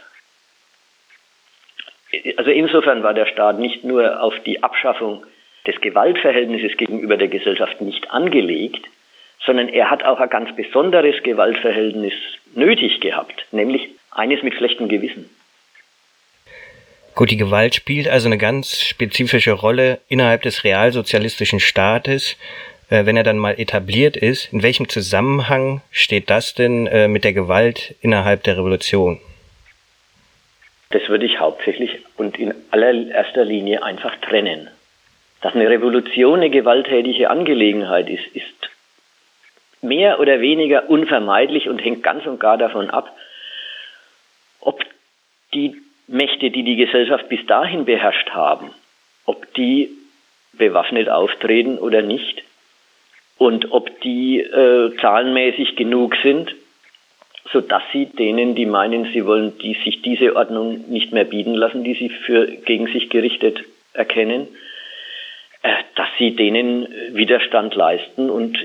Also 2.37 2.51
insofern 2.51 3.03
war 3.03 3.15
der 3.15 3.27
Staat 3.27 3.59
nicht 3.59 3.85
nur 3.85 4.23
auf 4.23 4.35
die 4.45 4.63
Abschaffung 4.63 5.25
des 5.67 5.81
Gewaltverhältnisses 5.81 6.77
gegenüber 6.77 7.17
der 7.17 7.29
Gesellschaft 7.29 7.81
nicht 7.81 8.11
angelegt, 8.11 8.87
sondern 9.45 9.69
er 9.69 9.91
hat 9.91 10.05
auch 10.05 10.21
ein 10.21 10.29
ganz 10.29 10.55
besonderes 10.55 11.23
Gewaltverhältnis 11.23 12.15
nötig 12.55 13.01
gehabt, 13.01 13.47
nämlich 13.53 13.89
eines 14.11 14.43
mit 14.43 14.55
schlechtem 14.55 14.89
Gewissen. 14.89 15.29
Gut, 17.15 17.31
die 17.31 17.37
Gewalt 17.37 17.75
spielt 17.77 18.09
also 18.09 18.27
eine 18.27 18.39
ganz 18.39 18.81
spezifische 18.81 19.53
Rolle 19.53 20.01
innerhalb 20.09 20.43
des 20.43 20.65
realsozialistischen 20.65 21.61
Staates. 21.61 22.37
Äh, 22.91 23.07
wenn 23.07 23.17
er 23.17 23.23
dann 23.23 23.39
mal 23.39 23.59
etabliert 23.59 24.17
ist, 24.17 24.53
in 24.53 24.63
welchem 24.63 24.89
Zusammenhang 24.89 25.81
steht 25.91 26.31
das 26.31 26.55
denn 26.55 26.87
äh, 26.87 27.09
mit 27.09 27.25
der 27.25 27.33
Gewalt 27.33 27.95
innerhalb 28.01 28.43
der 28.45 28.57
Revolution? 28.59 29.21
Das 30.91 31.09
würde 31.09 31.27
ich 31.27 31.41
hauptsächlich 31.41 31.99
und 32.17 32.39
in 32.39 32.55
allererster 32.71 33.45
Linie 33.45 33.83
einfach 33.83 34.15
trennen. 34.21 34.69
Dass 35.41 35.55
eine 35.55 35.69
Revolution 35.69 36.41
eine 36.41 36.51
gewalttätige 36.51 37.31
Angelegenheit 37.31 38.09
ist, 38.09 38.27
ist 38.35 38.71
mehr 39.83 40.21
oder 40.21 40.41
weniger 40.41 40.89
unvermeidlich 40.89 41.69
und 41.69 41.79
hängt 41.79 42.03
ganz 42.03 42.25
und 42.27 42.39
gar 42.41 42.59
davon 42.59 42.91
ab, 42.91 43.15
ob 44.61 44.83
die 45.53 45.77
Mächte, 46.07 46.51
die 46.51 46.63
die 46.63 46.77
Gesellschaft 46.77 47.29
bis 47.29 47.45
dahin 47.47 47.85
beherrscht 47.85 48.31
haben, 48.31 48.71
ob 49.27 49.53
die 49.55 49.91
bewaffnet 50.53 51.09
auftreten 51.09 51.79
oder 51.79 52.03
nicht 52.03 52.43
und 53.39 53.73
ob 53.73 54.01
die 54.01 54.41
äh, 54.41 54.97
zahlenmäßig 55.01 55.77
genug 55.77 56.17
sind, 56.23 56.55
so 57.53 57.61
dass 57.61 57.83
sie 57.93 58.07
denen, 58.07 58.55
die 58.55 58.67
meinen, 58.67 59.13
sie 59.13 59.27
wollen 59.27 59.59
die, 59.59 59.75
sich 59.85 60.03
diese 60.03 60.35
Ordnung 60.37 60.89
nicht 60.89 61.13
mehr 61.13 61.25
bieten 61.25 61.55
lassen, 61.55 61.85
die 61.85 61.95
sie 61.95 62.09
für 62.09 62.47
gegen 62.47 62.87
sich 62.87 63.11
gerichtet 63.11 63.61
erkennen, 63.93 64.49
äh, 65.63 65.75
dass 65.97 66.09
sie 66.19 66.37
denen 66.37 66.87
Widerstand 67.11 67.75
leisten 67.75 68.31
und 68.31 68.59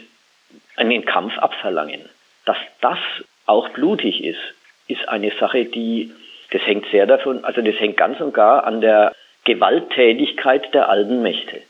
einen 0.75 1.05
Kampf 1.05 1.37
abverlangen. 1.37 2.01
Dass 2.45 2.57
das 2.81 2.99
auch 3.45 3.69
blutig 3.69 4.23
ist, 4.23 4.39
ist 4.87 5.07
eine 5.09 5.31
Sache, 5.39 5.65
die 5.65 6.11
das 6.51 6.65
hängt 6.65 6.85
sehr 6.89 7.05
davon, 7.05 7.43
also 7.43 7.61
das 7.61 7.79
hängt 7.79 7.97
ganz 7.97 8.19
und 8.19 8.33
gar 8.33 8.65
an 8.65 8.81
der 8.81 9.13
Gewalttätigkeit 9.43 10.73
der 10.73 10.89
alten 10.89 11.21
Mächte. 11.21 11.61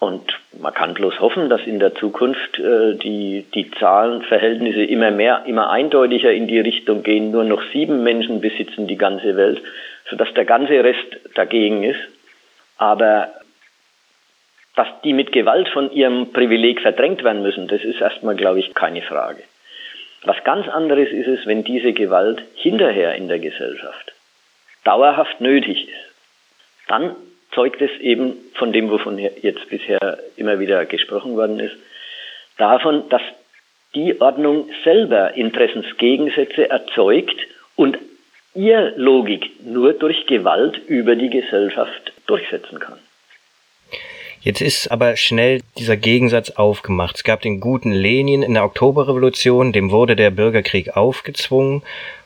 Und 0.00 0.32
man 0.52 0.72
kann 0.72 0.94
bloß 0.94 1.18
hoffen, 1.18 1.48
dass 1.48 1.66
in 1.66 1.80
der 1.80 1.94
Zukunft 1.94 2.58
äh, 2.58 2.94
die, 2.94 3.46
die 3.52 3.70
Zahlenverhältnisse 3.72 4.84
immer 4.84 5.10
mehr, 5.10 5.42
immer 5.46 5.70
eindeutiger 5.70 6.32
in 6.32 6.46
die 6.46 6.60
Richtung 6.60 7.02
gehen. 7.02 7.32
Nur 7.32 7.44
noch 7.44 7.62
sieben 7.72 8.04
Menschen 8.04 8.40
besitzen 8.40 8.86
die 8.86 8.96
ganze 8.96 9.36
Welt, 9.36 9.60
sodass 10.08 10.32
der 10.34 10.44
ganze 10.44 10.84
Rest 10.84 11.18
dagegen 11.34 11.82
ist. 11.82 12.00
Aber 12.76 13.32
dass 14.76 14.88
die 15.02 15.12
mit 15.12 15.32
Gewalt 15.32 15.68
von 15.68 15.90
ihrem 15.90 16.32
Privileg 16.32 16.80
verdrängt 16.80 17.24
werden 17.24 17.42
müssen, 17.42 17.66
das 17.66 17.82
ist 17.82 18.00
erstmal, 18.00 18.36
glaube 18.36 18.60
ich, 18.60 18.74
keine 18.74 19.02
Frage. 19.02 19.42
Was 20.22 20.42
ganz 20.44 20.68
anderes 20.68 21.10
ist 21.10 21.26
es, 21.26 21.46
wenn 21.46 21.64
diese 21.64 21.92
Gewalt 21.92 22.42
hinterher 22.54 23.16
in 23.16 23.26
der 23.26 23.40
Gesellschaft 23.40 24.12
dauerhaft 24.84 25.40
nötig 25.40 25.88
ist. 25.88 26.14
Dann 26.86 27.16
zeugt 27.54 27.80
es 27.80 27.90
eben 28.00 28.34
von 28.54 28.72
dem, 28.72 28.90
wovon 28.90 29.18
jetzt 29.18 29.68
bisher 29.68 30.18
immer 30.36 30.58
wieder 30.58 30.84
gesprochen 30.86 31.36
worden 31.36 31.60
ist, 31.60 31.76
davon, 32.56 33.08
dass 33.08 33.22
die 33.94 34.20
Ordnung 34.20 34.68
selber 34.84 35.34
Interessensgegensätze 35.34 36.68
erzeugt 36.68 37.36
und 37.76 37.98
ihr 38.54 38.92
Logik 38.96 39.50
nur 39.64 39.94
durch 39.94 40.26
Gewalt 40.26 40.78
über 40.86 41.16
die 41.16 41.30
Gesellschaft 41.30 42.12
durchsetzen 42.26 42.78
kann. 42.78 42.98
Jetzt 44.40 44.60
ist 44.60 44.88
aber 44.92 45.16
schnell 45.16 45.62
dieser 45.78 45.96
Gegensatz 45.96 46.50
aufgemacht. 46.50 47.16
Es 47.16 47.24
gab 47.24 47.40
den 47.40 47.60
guten 47.60 47.90
Lenin 47.90 48.42
in 48.42 48.54
der 48.54 48.64
Oktoberrevolution, 48.64 49.72
dem 49.72 49.90
wurde 49.90 50.14
der 50.14 50.30
Bürgerkrieg 50.30 50.96
aufgezwungen 50.96 51.82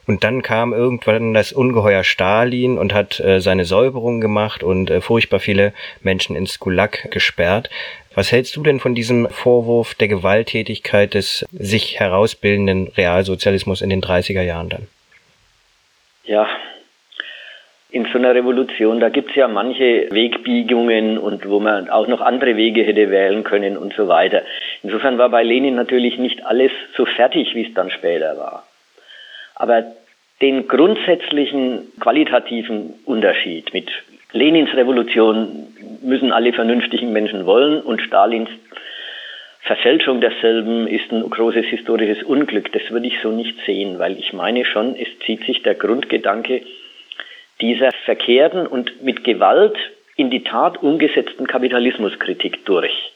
und 0.07 0.25
dann 0.25 0.43
kam 0.43 0.73
irgendwann 0.73 1.35
das 1.35 1.53
Ungeheuer 1.53 2.05
Stalin 2.05 2.79
und 2.79 2.93
hat 2.93 3.21
äh, 3.21 3.41
seine 3.41 3.65
Säuberung 3.65 4.21
gemacht 4.21 4.63
und 4.63 4.91
äh, 4.91 5.01
furchtbar 5.01 5.39
viele 5.39 5.73
Menschen 6.03 6.37
ins 6.37 6.59
Gulag 6.59 7.11
gesperrt. 7.11 7.71
Was 8.15 8.33
hältst 8.33 8.57
du 8.57 8.63
denn 8.63 8.81
von 8.81 8.95
diesem 8.95 9.29
Vorwurf 9.29 9.95
der 9.95 10.09
Gewalttätigkeit 10.09 11.15
des 11.15 11.47
sich 11.53 11.99
herausbildenden 11.99 12.89
Realsozialismus 12.97 13.81
in 13.81 13.91
den 13.91 14.03
30er 14.03 14.43
Jahren 14.43 14.69
dann? 14.69 14.89
Ja, 16.25 16.49
in 17.93 18.07
so 18.11 18.19
einer 18.19 18.35
Revolution, 18.35 19.01
da 19.01 19.11
gibt 19.11 19.31
es 19.31 19.37
ja 19.37 19.49
manche 19.49 20.09
Wegbiegungen 20.11 21.19
und 21.19 21.49
wo 21.49 21.61
man 21.61 21.91
auch 21.91 22.07
noch 22.07 22.23
andere 22.23 22.57
Wege 22.57 22.85
hätte 22.85 23.11
wählen 23.11 23.45
können 23.45 23.77
und 23.77 23.93
so 23.95 24.09
weiter. 24.09 24.43
Insofern 24.83 25.19
war 25.19 25.29
bei 25.29 25.43
Lenin 25.43 25.75
natürlich 25.75 26.19
nicht 26.19 26.45
alles 26.45 26.73
so 26.97 27.05
fertig, 27.05 27.55
wie 27.55 27.67
es 27.67 27.75
dann 27.75 27.91
später 27.91 28.39
war. 28.39 28.65
Aber 29.63 29.85
den 30.41 30.67
grundsätzlichen 30.67 31.93
qualitativen 32.01 32.95
Unterschied 33.05 33.73
mit 33.73 33.93
Lenins 34.33 34.75
Revolution 34.75 35.69
müssen 36.03 36.33
alle 36.33 36.53
vernünftigen 36.53 37.13
Menschen 37.13 37.47
wollen 37.47 37.81
und 37.81 38.03
Stalins 38.03 38.49
Verfälschung 39.61 40.21
derselben 40.21 40.89
ist 40.89 41.13
ein 41.13 41.31
großes 41.31 41.67
historisches 41.67 42.25
Unglück. 42.25 42.73
Das 42.73 42.91
würde 42.91 43.07
ich 43.07 43.21
so 43.23 43.31
nicht 43.31 43.55
sehen, 43.65 44.01
weil 44.01 44.19
ich 44.19 44.33
meine 44.33 44.65
schon, 44.65 44.97
es 44.97 45.07
zieht 45.25 45.45
sich 45.45 45.63
der 45.63 45.77
Grundgedanke 45.77 46.63
dieser 47.61 47.91
verkehrten 48.05 48.67
und 48.67 49.05
mit 49.05 49.23
Gewalt 49.23 49.77
in 50.17 50.31
die 50.31 50.43
Tat 50.43 50.83
umgesetzten 50.83 51.47
Kapitalismuskritik 51.47 52.67
durch. 52.67 53.13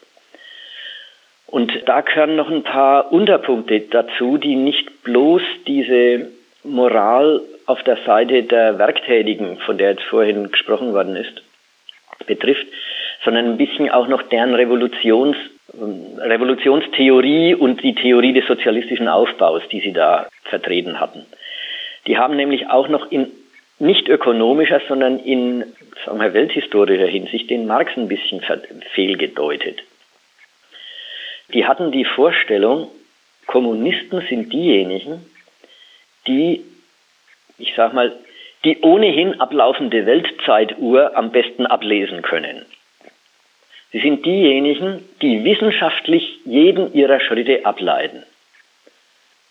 Und 1.47 1.73
da 1.87 2.01
gehören 2.01 2.37
noch 2.37 2.51
ein 2.51 2.65
paar 2.65 3.13
Unterpunkte 3.13 3.81
dazu, 3.81 4.37
die 4.37 4.57
nicht 4.57 5.05
bloß 5.05 5.43
diese 5.67 6.27
Moral 6.67 7.41
auf 7.67 7.83
der 7.83 7.99
Seite 8.05 8.43
der 8.43 8.79
Werktätigen, 8.79 9.59
von 9.59 9.79
der 9.79 9.91
jetzt 9.91 10.05
vorhin 10.05 10.51
gesprochen 10.51 10.93
worden 10.93 11.17
ist, 11.17 11.43
betrifft, 12.27 12.67
sondern 13.25 13.47
ein 13.47 13.57
bisschen 13.57 13.91
auch 13.91 14.09
noch 14.09 14.23
deren 14.23 14.55
Revolutions, 14.55 15.37
Revolutionstheorie 15.75 17.55
und 17.55 17.83
die 17.83 17.95
Theorie 17.95 18.33
des 18.33 18.47
sozialistischen 18.47 19.09
Aufbaus, 19.09 19.63
die 19.71 19.81
sie 19.81 19.93
da 19.93 20.29
vertreten 20.45 21.01
hatten. 21.01 21.27
Die 22.07 22.19
haben 22.19 22.37
nämlich 22.37 22.69
auch 22.69 22.89
noch 22.89 23.11
in 23.11 23.31
nicht 23.79 24.09
ökonomischer, 24.09 24.81
sondern 24.89 25.19
in 25.19 25.65
sagen 26.05 26.21
wir, 26.21 26.33
welthistorischer 26.33 27.07
Hinsicht 27.07 27.51
den 27.51 27.67
Marx 27.67 27.93
ein 27.97 28.09
bisschen 28.09 28.43
fehlgedeutet. 28.95 29.83
Die 31.53 31.67
hatten 31.67 31.93
die 31.93 32.05
Vorstellung, 32.05 32.89
Kommunisten 33.47 34.23
sind 34.29 34.53
diejenigen, 34.53 35.25
die, 36.27 36.65
ich 37.59 37.75
sag 37.77 37.93
mal, 37.93 38.17
die 38.65 38.79
ohnehin 38.81 39.41
ablaufende 39.41 40.07
Weltzeituhr 40.07 41.17
am 41.17 41.31
besten 41.31 41.67
ablesen 41.67 42.23
können. 42.23 42.67
Sie 43.93 44.01
sind 44.01 44.27
diejenigen, 44.27 45.09
die 45.23 45.45
wissenschaftlich 45.45 46.41
jeden 46.45 46.93
ihrer 46.93 47.21
Schritte 47.21 47.65
ableiten. 47.65 48.25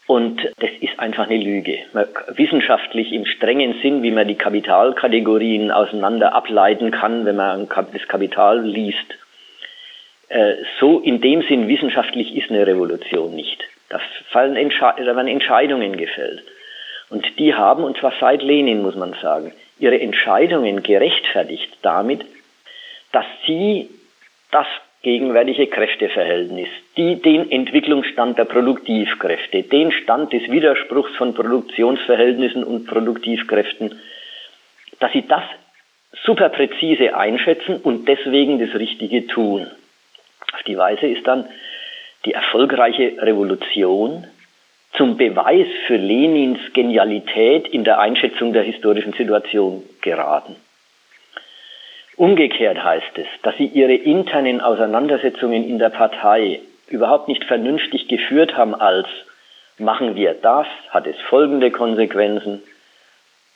Und 0.08 0.40
das 0.60 0.70
ist 0.82 1.00
einfach 1.00 1.28
eine 1.28 1.38
Lüge. 1.38 1.80
Man, 1.94 2.06
wissenschaftlich 2.36 3.12
im 3.12 3.26
strengen 3.26 3.76
Sinn, 3.82 4.04
wie 4.04 4.12
man 4.12 4.28
die 4.28 4.36
Kapitalkategorien 4.36 5.72
auseinander 5.72 6.34
ableiten 6.36 6.92
kann, 6.92 7.26
wenn 7.26 7.38
man 7.38 7.68
das 7.68 8.08
Kapital 8.08 8.62
liest, 8.62 9.16
äh, 10.30 10.56
so 10.80 11.00
in 11.00 11.22
dem 11.22 11.42
Sinn 11.44 11.68
wissenschaftlich 11.68 12.36
ist 12.36 12.52
eine 12.52 12.68
Revolution 12.68 13.36
nicht. 13.36 13.64
Da, 13.90 14.00
fallen 14.30 14.56
Entsche 14.56 14.94
da 14.98 15.16
werden 15.16 15.28
Entscheidungen 15.28 15.98
gefällt. 15.98 16.44
Und 17.10 17.38
die 17.38 17.54
haben, 17.54 17.84
und 17.84 17.98
zwar 17.98 18.14
seit 18.20 18.42
Lenin 18.42 18.82
muss 18.82 18.96
man 18.96 19.14
sagen, 19.22 19.54
ihre 19.80 20.00
Entscheidungen 20.00 20.84
gerechtfertigt 20.84 21.72
damit, 21.82 22.26
dass 23.12 23.26
sie 23.46 23.90
das 24.52 24.68
gegenwärtige 25.04 25.68
Kräfteverhältnis, 25.68 26.68
die 26.98 27.22
den 27.22 27.52
Entwicklungsstand 27.52 28.40
der 28.40 28.46
Produktivkräfte, 28.46 29.62
den 29.62 29.92
Stand 29.92 30.34
des 30.34 30.50
Widerspruchs 30.50 31.16
von 31.16 31.36
Produktionsverhältnissen 31.36 32.64
und 32.64 32.88
Produktivkräften, 32.88 34.02
dass 35.00 35.12
sie 35.12 35.28
das 35.28 35.44
super 36.24 36.50
präzise 36.50 37.16
einschätzen 37.16 37.78
und 37.78 38.08
deswegen 38.08 38.60
das 38.60 38.74
Richtige 38.80 39.28
tun. 39.28 39.68
Auf 40.54 40.64
die 40.64 40.78
Weise 40.78 41.06
ist 41.06 41.28
dann 41.28 41.46
die 42.26 42.34
erfolgreiche 42.34 43.22
Revolution 43.22 44.26
zum 44.98 45.18
Beweis 45.18 45.68
für 45.88 45.98
Lenins 45.98 46.60
Genialität 46.74 47.68
in 47.68 47.84
der 47.84 48.00
Einschätzung 48.00 48.54
der 48.54 48.64
historischen 48.64 49.14
Situation 49.14 49.84
geraten. 50.02 50.56
Umgekehrt 52.18 52.82
heißt 52.82 53.18
es, 53.18 53.28
dass 53.44 53.58
sie 53.58 53.66
ihre 53.66 53.94
internen 53.94 54.62
Auseinandersetzungen 54.62 55.68
in 55.68 55.80
der 55.80 55.90
Partei 55.90 56.62
überhaupt 56.88 57.28
nicht 57.28 57.44
vernünftig 57.44 58.08
geführt 58.08 58.56
haben 58.56 58.74
als 58.74 59.08
machen 59.78 60.16
wir 60.16 60.34
das, 60.34 60.68
hat 60.92 61.08
es 61.08 61.20
folgende 61.30 61.72
Konsequenzen, 61.72 62.64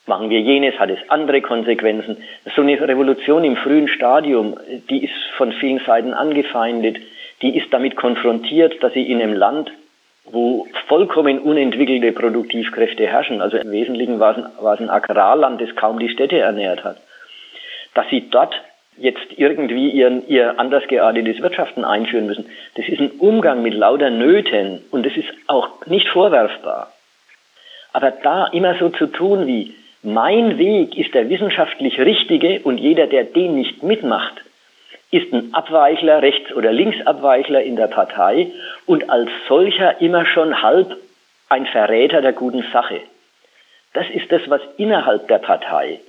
machen 0.06 0.28
wir 0.28 0.40
jenes, 0.40 0.78
hat 0.78 0.90
es 0.90 0.98
andere 1.08 1.40
Konsequenzen. 1.40 2.18
So 2.54 2.60
eine 2.60 2.78
Revolution 2.78 3.44
im 3.44 3.56
frühen 3.56 3.88
Stadium, 3.88 4.58
die 4.90 5.04
ist 5.04 5.14
von 5.36 5.52
vielen 5.52 5.80
Seiten 5.86 6.12
angefeindet, 6.12 6.98
die 7.40 7.56
ist 7.56 7.72
damit 7.72 7.96
konfrontiert, 7.96 8.82
dass 8.82 8.92
sie 8.92 9.10
in 9.10 9.22
einem 9.22 9.32
Land 9.32 9.72
wo 10.32 10.66
vollkommen 10.86 11.38
unentwickelte 11.38 12.12
Produktivkräfte 12.12 13.06
herrschen. 13.06 13.40
Also 13.40 13.56
im 13.56 13.70
Wesentlichen 13.70 14.20
war 14.20 14.36
es, 14.36 14.44
ein, 14.44 14.50
war 14.60 14.74
es 14.74 14.80
ein 14.80 14.90
Agrarland, 14.90 15.60
das 15.60 15.74
kaum 15.76 15.98
die 15.98 16.08
Städte 16.08 16.38
ernährt 16.38 16.84
hat. 16.84 16.96
Dass 17.94 18.08
sie 18.10 18.28
dort 18.30 18.54
jetzt 18.96 19.26
irgendwie 19.36 19.90
ihren, 19.90 20.26
ihr 20.28 20.58
anders 20.58 20.86
geartetes 20.88 21.40
Wirtschaften 21.40 21.84
einführen 21.84 22.26
müssen, 22.26 22.46
das 22.76 22.88
ist 22.88 23.00
ein 23.00 23.12
Umgang 23.12 23.62
mit 23.62 23.74
lauter 23.74 24.10
Nöten 24.10 24.84
und 24.90 25.06
das 25.06 25.16
ist 25.16 25.28
auch 25.46 25.86
nicht 25.86 26.08
vorwerfbar. 26.08 26.92
Aber 27.92 28.10
da 28.10 28.46
immer 28.48 28.76
so 28.78 28.90
zu 28.90 29.06
tun 29.06 29.46
wie, 29.46 29.74
mein 30.02 30.58
Weg 30.58 30.96
ist 30.96 31.12
der 31.14 31.28
wissenschaftlich 31.28 32.00
richtige 32.00 32.60
und 32.60 32.78
jeder, 32.78 33.06
der 33.06 33.24
den 33.24 33.56
nicht 33.56 33.82
mitmacht, 33.82 34.40
ist 35.10 35.32
ein 35.32 35.52
Abweichler, 35.54 36.22
Rechts- 36.22 36.52
oder 36.52 36.72
Linksabweichler 36.72 37.62
in 37.62 37.76
der 37.76 37.88
Partei 37.88 38.52
und 38.86 39.10
als 39.10 39.28
solcher 39.48 40.00
immer 40.00 40.24
schon 40.26 40.62
halb 40.62 40.96
ein 41.48 41.66
Verräter 41.66 42.22
der 42.22 42.32
guten 42.32 42.64
Sache. 42.72 43.00
Das 43.92 44.08
ist 44.10 44.30
das, 44.30 44.42
was 44.46 44.60
innerhalb 44.76 45.26
der 45.28 45.38
Partei 45.38 46.00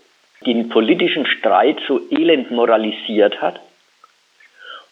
den 0.45 0.69
politischen 0.69 1.25
Streit 1.25 1.77
so 1.87 1.99
elend 2.09 2.51
moralisiert 2.51 3.41
hat 3.41 3.59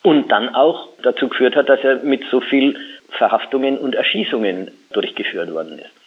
und 0.03 0.29
dann 0.31 0.55
auch 0.55 0.89
dazu 1.03 1.27
geführt 1.27 1.55
hat, 1.55 1.69
dass 1.69 1.83
er 1.83 1.97
mit 2.03 2.23
so 2.29 2.39
viel 2.39 2.77
Verhaftungen 3.09 3.77
und 3.77 3.95
Erschießungen 3.95 4.71
durchgeführt 4.91 5.51
worden 5.51 5.79
ist. 5.79 5.98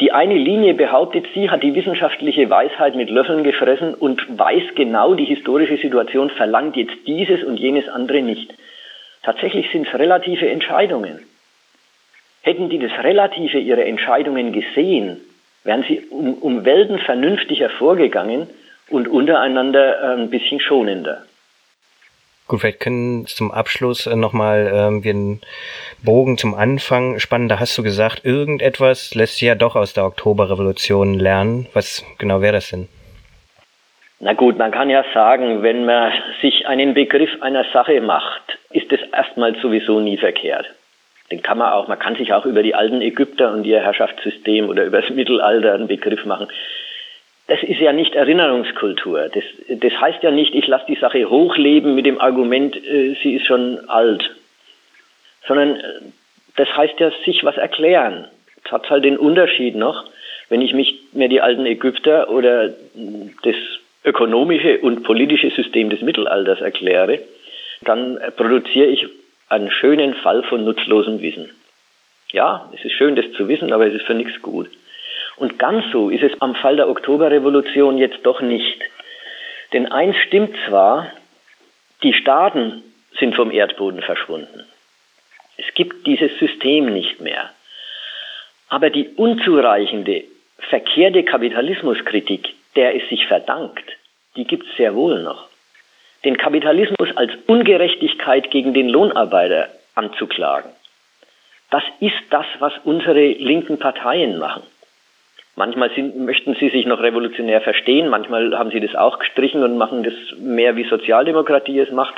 Die 0.00 0.12
eine 0.12 0.34
Linie 0.34 0.72
behauptet, 0.72 1.26
sie 1.34 1.50
hat 1.50 1.62
die 1.62 1.74
wissenschaftliche 1.74 2.48
Weisheit 2.48 2.94
mit 2.94 3.10
Löffeln 3.10 3.44
gefressen 3.44 3.92
und 3.92 4.38
weiß 4.38 4.74
genau, 4.74 5.14
die 5.14 5.26
historische 5.26 5.76
Situation 5.76 6.30
verlangt 6.30 6.76
jetzt 6.76 6.96
dieses 7.06 7.44
und 7.44 7.58
jenes 7.58 7.86
andere 7.88 8.22
nicht. 8.22 8.54
Tatsächlich 9.22 9.70
sind 9.70 9.86
es 9.86 9.98
relative 9.98 10.48
Entscheidungen. 10.48 11.20
Hätten 12.40 12.70
die 12.70 12.78
das 12.78 12.92
Relative 13.04 13.58
ihrer 13.58 13.84
Entscheidungen 13.84 14.52
gesehen, 14.52 15.20
wären 15.64 15.84
sie 15.86 16.00
um, 16.08 16.34
um 16.34 16.64
Welten 16.64 16.98
vernünftiger 17.00 17.68
vorgegangen 17.68 18.48
und 18.88 19.06
untereinander 19.06 20.00
äh, 20.00 20.22
ein 20.22 20.30
bisschen 20.30 20.60
schonender. 20.60 21.24
Gut, 22.50 22.62
vielleicht 22.62 22.80
können 22.80 23.26
zum 23.26 23.52
Abschluss 23.52 24.08
äh, 24.08 24.16
nochmal 24.16 24.68
ähm, 24.74 25.04
wir 25.04 25.12
einen 25.12 25.40
Bogen 26.04 26.36
zum 26.36 26.56
Anfang 26.56 27.20
spannen. 27.20 27.48
Da 27.48 27.60
hast 27.60 27.78
du 27.78 27.84
gesagt, 27.84 28.24
irgendetwas 28.24 29.14
lässt 29.14 29.34
sich 29.34 29.46
ja 29.46 29.54
doch 29.54 29.76
aus 29.76 29.92
der 29.92 30.04
Oktoberrevolution 30.04 31.14
lernen. 31.14 31.68
Was 31.74 32.04
genau 32.18 32.40
wäre 32.40 32.54
das 32.54 32.70
denn? 32.70 32.88
Na 34.18 34.32
gut, 34.32 34.58
man 34.58 34.72
kann 34.72 34.90
ja 34.90 35.04
sagen, 35.14 35.62
wenn 35.62 35.84
man 35.84 36.12
sich 36.42 36.66
einen 36.66 36.92
Begriff 36.92 37.30
einer 37.40 37.64
Sache 37.72 38.00
macht, 38.00 38.42
ist 38.70 38.92
es 38.92 39.00
erstmal 39.12 39.54
sowieso 39.62 40.00
nie 40.00 40.16
verkehrt. 40.16 40.66
Den 41.30 41.42
kann 41.42 41.58
man 41.58 41.70
auch, 41.70 41.86
man 41.86 42.00
kann 42.00 42.16
sich 42.16 42.32
auch 42.32 42.46
über 42.46 42.64
die 42.64 42.74
alten 42.74 43.00
Ägypter 43.00 43.52
und 43.52 43.62
ihr 43.62 43.80
Herrschaftssystem 43.80 44.68
oder 44.68 44.86
über 44.86 45.02
das 45.02 45.10
Mittelalter 45.10 45.74
einen 45.74 45.86
Begriff 45.86 46.24
machen 46.24 46.48
das 47.50 47.64
ist 47.64 47.80
ja 47.80 47.92
nicht 47.92 48.14
Erinnerungskultur. 48.14 49.28
Das, 49.28 49.42
das 49.68 49.92
heißt 50.00 50.22
ja 50.22 50.30
nicht, 50.30 50.54
ich 50.54 50.68
lasse 50.68 50.84
die 50.86 50.94
Sache 50.94 51.28
hochleben 51.28 51.96
mit 51.96 52.06
dem 52.06 52.20
Argument, 52.20 52.76
äh, 52.76 53.16
sie 53.20 53.34
ist 53.34 53.46
schon 53.46 53.88
alt. 53.88 54.30
Sondern 55.48 55.74
äh, 55.74 55.82
das 56.54 56.68
heißt 56.76 57.00
ja 57.00 57.10
sich 57.24 57.42
was 57.42 57.56
erklären. 57.56 58.28
Es 58.64 58.70
hat 58.70 58.88
halt 58.88 59.04
den 59.04 59.18
Unterschied 59.18 59.74
noch, 59.74 60.04
wenn 60.48 60.62
ich 60.62 60.74
mich 60.74 60.94
mir 61.12 61.28
die 61.28 61.40
alten 61.40 61.66
Ägypter 61.66 62.30
oder 62.30 62.68
das 63.42 63.56
ökonomische 64.04 64.78
und 64.78 65.02
politische 65.02 65.50
System 65.50 65.90
des 65.90 66.02
Mittelalters 66.02 66.60
erkläre, 66.60 67.18
dann 67.82 68.20
produziere 68.36 68.86
ich 68.86 69.06
einen 69.48 69.72
schönen 69.72 70.14
Fall 70.14 70.44
von 70.44 70.64
nutzlosem 70.64 71.20
Wissen. 71.20 71.50
Ja, 72.30 72.70
es 72.72 72.84
ist 72.84 72.92
schön, 72.92 73.16
das 73.16 73.32
zu 73.32 73.48
wissen, 73.48 73.72
aber 73.72 73.88
es 73.88 73.94
ist 73.94 74.06
für 74.06 74.14
nichts 74.14 74.40
gut. 74.40 74.70
Und 75.40 75.58
ganz 75.58 75.90
so 75.90 76.10
ist 76.10 76.22
es 76.22 76.38
am 76.42 76.54
Fall 76.54 76.76
der 76.76 76.90
Oktoberrevolution 76.90 77.96
jetzt 77.96 78.18
doch 78.24 78.42
nicht. 78.42 78.82
Denn 79.72 79.90
eins 79.90 80.14
stimmt 80.26 80.54
zwar, 80.68 81.10
die 82.02 82.12
Staaten 82.12 82.82
sind 83.18 83.34
vom 83.34 83.50
Erdboden 83.50 84.02
verschwunden. 84.02 84.66
Es 85.56 85.64
gibt 85.74 86.06
dieses 86.06 86.38
System 86.38 86.92
nicht 86.92 87.22
mehr. 87.22 87.48
Aber 88.68 88.90
die 88.90 89.08
unzureichende, 89.16 90.24
verkehrte 90.58 91.24
Kapitalismuskritik, 91.24 92.54
der 92.76 92.94
es 92.96 93.08
sich 93.08 93.26
verdankt, 93.26 93.96
die 94.36 94.44
gibt 94.44 94.66
es 94.66 94.76
sehr 94.76 94.94
wohl 94.94 95.22
noch. 95.22 95.48
Den 96.22 96.36
Kapitalismus 96.36 97.16
als 97.16 97.32
Ungerechtigkeit 97.46 98.50
gegen 98.50 98.74
den 98.74 98.90
Lohnarbeiter 98.90 99.70
anzuklagen, 99.94 100.70
das 101.70 101.84
ist 102.00 102.20
das, 102.28 102.44
was 102.58 102.74
unsere 102.84 103.26
linken 103.26 103.78
Parteien 103.78 104.38
machen. 104.38 104.64
Manchmal 105.60 105.90
sind, 105.90 106.16
möchten 106.16 106.54
sie 106.54 106.70
sich 106.70 106.86
noch 106.86 107.02
revolutionär 107.02 107.60
verstehen, 107.60 108.08
manchmal 108.08 108.58
haben 108.58 108.70
sie 108.70 108.80
das 108.80 108.94
auch 108.94 109.18
gestrichen 109.18 109.62
und 109.62 109.76
machen 109.76 110.02
das 110.02 110.14
mehr 110.38 110.74
wie 110.76 110.84
Sozialdemokratie 110.84 111.78
es 111.80 111.90
macht. 111.90 112.14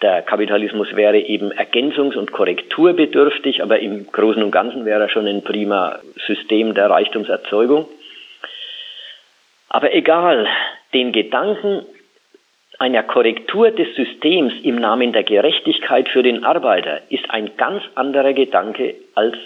Der 0.00 0.22
Kapitalismus 0.22 0.96
wäre 0.96 1.18
eben 1.18 1.52
ergänzungs- 1.52 2.16
und 2.16 2.32
korrekturbedürftig, 2.32 3.62
aber 3.62 3.80
im 3.80 4.10
Großen 4.10 4.42
und 4.42 4.50
Ganzen 4.50 4.86
wäre 4.86 5.02
er 5.02 5.08
schon 5.10 5.26
ein 5.26 5.44
prima 5.44 5.98
System 6.26 6.72
der 6.72 6.88
Reichtumserzeugung. 6.88 7.86
Aber 9.68 9.94
egal, 9.94 10.48
den 10.94 11.12
Gedanken 11.12 11.84
einer 12.78 13.02
Korrektur 13.02 13.72
des 13.72 13.94
Systems 13.94 14.54
im 14.62 14.76
Namen 14.76 15.12
der 15.12 15.24
Gerechtigkeit 15.24 16.08
für 16.08 16.22
den 16.22 16.44
Arbeiter 16.44 17.02
ist 17.10 17.30
ein 17.30 17.58
ganz 17.58 17.82
anderer 17.94 18.32
Gedanke 18.32 18.94
als 19.14 19.36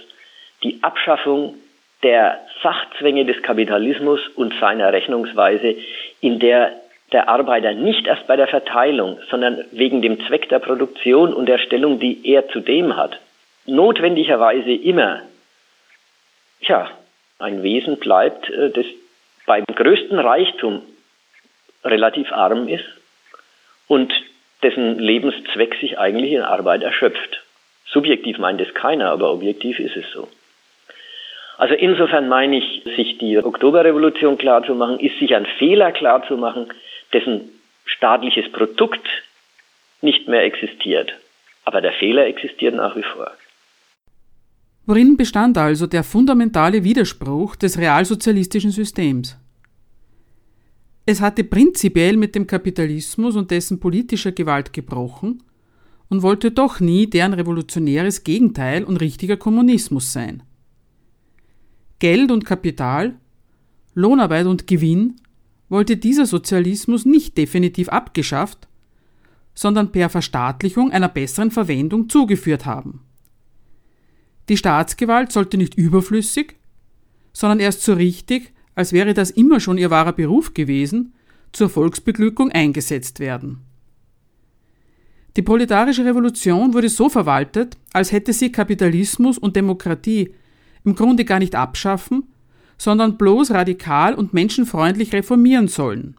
die 0.62 0.78
Abschaffung 0.82 1.56
der 2.02 2.40
Sachzwänge 2.62 3.24
des 3.24 3.42
Kapitalismus 3.42 4.20
und 4.36 4.54
seiner 4.60 4.92
Rechnungsweise, 4.92 5.76
in 6.20 6.38
der 6.38 6.72
der 7.12 7.28
Arbeiter 7.28 7.72
nicht 7.72 8.06
erst 8.06 8.26
bei 8.26 8.36
der 8.36 8.48
Verteilung, 8.48 9.18
sondern 9.30 9.64
wegen 9.72 10.02
dem 10.02 10.20
Zweck 10.26 10.48
der 10.50 10.58
Produktion 10.58 11.32
und 11.32 11.46
der 11.46 11.58
Stellung, 11.58 11.98
die 11.98 12.20
er 12.30 12.48
zudem 12.48 12.96
hat, 12.96 13.18
notwendigerweise 13.64 14.72
immer 14.72 15.22
ja, 16.60 16.90
ein 17.38 17.62
Wesen 17.62 17.98
bleibt, 17.98 18.50
äh, 18.50 18.70
das 18.70 18.84
beim 19.46 19.64
größten 19.64 20.18
Reichtum 20.18 20.82
relativ 21.84 22.30
arm 22.32 22.68
ist 22.68 22.84
und 23.86 24.12
dessen 24.62 24.98
Lebenszweck 24.98 25.76
sich 25.80 25.98
eigentlich 25.98 26.32
in 26.32 26.42
Arbeit 26.42 26.82
erschöpft. 26.82 27.42
Subjektiv 27.86 28.38
meint 28.38 28.60
es 28.60 28.74
keiner, 28.74 29.10
aber 29.10 29.32
objektiv 29.32 29.78
ist 29.78 29.96
es 29.96 30.04
so. 30.12 30.28
Also 31.58 31.74
insofern 31.74 32.28
meine 32.28 32.58
ich, 32.58 32.84
sich 32.96 33.18
die 33.18 33.36
Oktoberrevolution 33.36 34.38
klarzumachen, 34.38 35.00
ist 35.00 35.18
sich 35.18 35.34
ein 35.34 35.44
Fehler 35.58 35.90
klarzumachen, 35.90 36.72
dessen 37.12 37.50
staatliches 37.84 38.50
Produkt 38.52 39.06
nicht 40.00 40.28
mehr 40.28 40.44
existiert. 40.44 41.12
Aber 41.64 41.80
der 41.80 41.92
Fehler 41.92 42.26
existiert 42.26 42.76
nach 42.76 42.94
wie 42.94 43.02
vor. 43.02 43.32
Worin 44.86 45.16
bestand 45.16 45.58
also 45.58 45.88
der 45.88 46.04
fundamentale 46.04 46.84
Widerspruch 46.84 47.56
des 47.56 47.76
realsozialistischen 47.76 48.70
Systems? 48.70 49.36
Es 51.06 51.20
hatte 51.20 51.42
prinzipiell 51.42 52.16
mit 52.16 52.36
dem 52.36 52.46
Kapitalismus 52.46 53.34
und 53.34 53.50
dessen 53.50 53.80
politischer 53.80 54.30
Gewalt 54.30 54.72
gebrochen 54.72 55.42
und 56.08 56.22
wollte 56.22 56.52
doch 56.52 56.78
nie 56.78 57.10
deren 57.10 57.34
revolutionäres 57.34 58.22
Gegenteil 58.22 58.84
und 58.84 58.98
richtiger 58.98 59.36
Kommunismus 59.36 60.12
sein. 60.12 60.44
Geld 61.98 62.30
und 62.30 62.44
Kapital, 62.44 63.16
Lohnarbeit 63.94 64.46
und 64.46 64.66
Gewinn 64.66 65.16
wollte 65.68 65.96
dieser 65.96 66.26
Sozialismus 66.26 67.04
nicht 67.04 67.36
definitiv 67.36 67.88
abgeschafft, 67.88 68.68
sondern 69.54 69.90
per 69.90 70.08
Verstaatlichung 70.08 70.92
einer 70.92 71.08
besseren 71.08 71.50
Verwendung 71.50 72.08
zugeführt 72.08 72.64
haben. 72.64 73.00
Die 74.48 74.56
Staatsgewalt 74.56 75.32
sollte 75.32 75.58
nicht 75.58 75.74
überflüssig, 75.74 76.54
sondern 77.32 77.60
erst 77.60 77.82
so 77.82 77.94
richtig, 77.94 78.52
als 78.74 78.92
wäre 78.92 79.14
das 79.14 79.30
immer 79.30 79.58
schon 79.58 79.78
ihr 79.78 79.90
wahrer 79.90 80.12
Beruf 80.12 80.54
gewesen, 80.54 81.12
zur 81.52 81.68
Volksbeglückung 81.68 82.50
eingesetzt 82.52 83.20
werden. 83.20 83.58
Die 85.36 85.42
proletarische 85.42 86.04
Revolution 86.04 86.72
wurde 86.72 86.88
so 86.88 87.08
verwaltet, 87.08 87.76
als 87.92 88.12
hätte 88.12 88.32
sie 88.32 88.50
Kapitalismus 88.50 89.38
und 89.38 89.56
Demokratie 89.56 90.32
im 90.88 90.94
Grunde 90.94 91.24
gar 91.24 91.38
nicht 91.38 91.54
abschaffen, 91.54 92.24
sondern 92.78 93.18
bloß 93.18 93.50
radikal 93.50 94.14
und 94.14 94.32
menschenfreundlich 94.32 95.12
reformieren 95.12 95.68
sollen. 95.68 96.16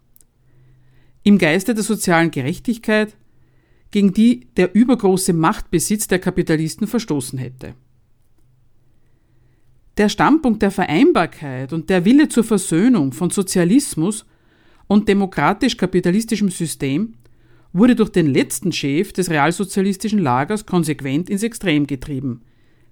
Im 1.23 1.37
Geiste 1.39 1.73
der 1.73 1.83
sozialen 1.83 2.31
Gerechtigkeit, 2.31 3.15
gegen 3.91 4.13
die 4.13 4.47
der 4.57 4.75
übergroße 4.75 5.33
Machtbesitz 5.33 6.07
der 6.07 6.19
Kapitalisten 6.19 6.85
verstoßen 6.85 7.39
hätte. 7.39 7.73
Der 9.97 10.09
Standpunkt 10.09 10.61
der 10.61 10.71
Vereinbarkeit 10.71 11.73
und 11.73 11.89
der 11.89 12.05
Wille 12.05 12.29
zur 12.29 12.43
Versöhnung 12.43 13.11
von 13.11 13.31
Sozialismus 13.31 14.25
und 14.87 15.07
demokratisch-kapitalistischem 15.07 16.49
System 16.49 17.15
wurde 17.73 17.95
durch 17.95 18.09
den 18.09 18.27
letzten 18.27 18.71
Chef 18.71 19.13
des 19.13 19.29
realsozialistischen 19.29 20.19
Lagers 20.19 20.65
konsequent 20.65 21.29
ins 21.29 21.43
Extrem 21.43 21.87
getrieben, 21.87 22.41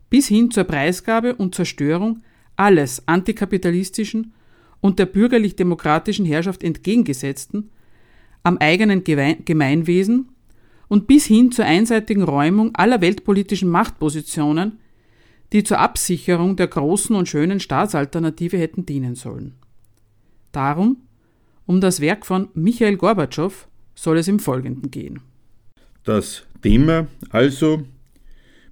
bis 0.09 0.27
hin 0.27 0.51
zur 0.51 0.63
Preisgabe 0.63 1.35
und 1.35 1.55
Zerstörung 1.55 2.21
alles 2.55 3.07
antikapitalistischen 3.07 4.33
und 4.81 4.99
der 4.99 5.05
bürgerlich-demokratischen 5.05 6.25
Herrschaft 6.25 6.63
entgegengesetzten, 6.63 7.69
am 8.43 8.57
eigenen 8.57 9.03
Gemeinwesen 9.03 10.29
und 10.87 11.07
bis 11.07 11.25
hin 11.25 11.51
zur 11.51 11.65
einseitigen 11.65 12.23
Räumung 12.23 12.73
aller 12.75 13.01
weltpolitischen 13.01 13.69
Machtpositionen, 13.69 14.79
die 15.53 15.63
zur 15.63 15.79
Absicherung 15.79 16.55
der 16.55 16.67
großen 16.67 17.15
und 17.15 17.27
schönen 17.27 17.59
Staatsalternative 17.59 18.57
hätten 18.57 18.85
dienen 18.85 19.15
sollen. 19.15 19.55
Darum, 20.51 20.97
um 21.65 21.81
das 21.81 21.99
Werk 21.99 22.25
von 22.25 22.49
Michael 22.53 22.97
Gorbatschow, 22.97 23.67
soll 23.95 24.17
es 24.17 24.27
im 24.27 24.39
Folgenden 24.39 24.91
gehen. 24.91 25.21
Das 26.03 26.43
Thema 26.61 27.07
also 27.29 27.83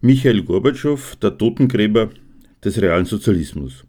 Michael 0.01 0.43
Gorbatschow, 0.43 1.15
der 1.21 1.37
Totengräber 1.37 2.09
des 2.63 2.81
realen 2.81 3.05
Sozialismus. 3.05 3.85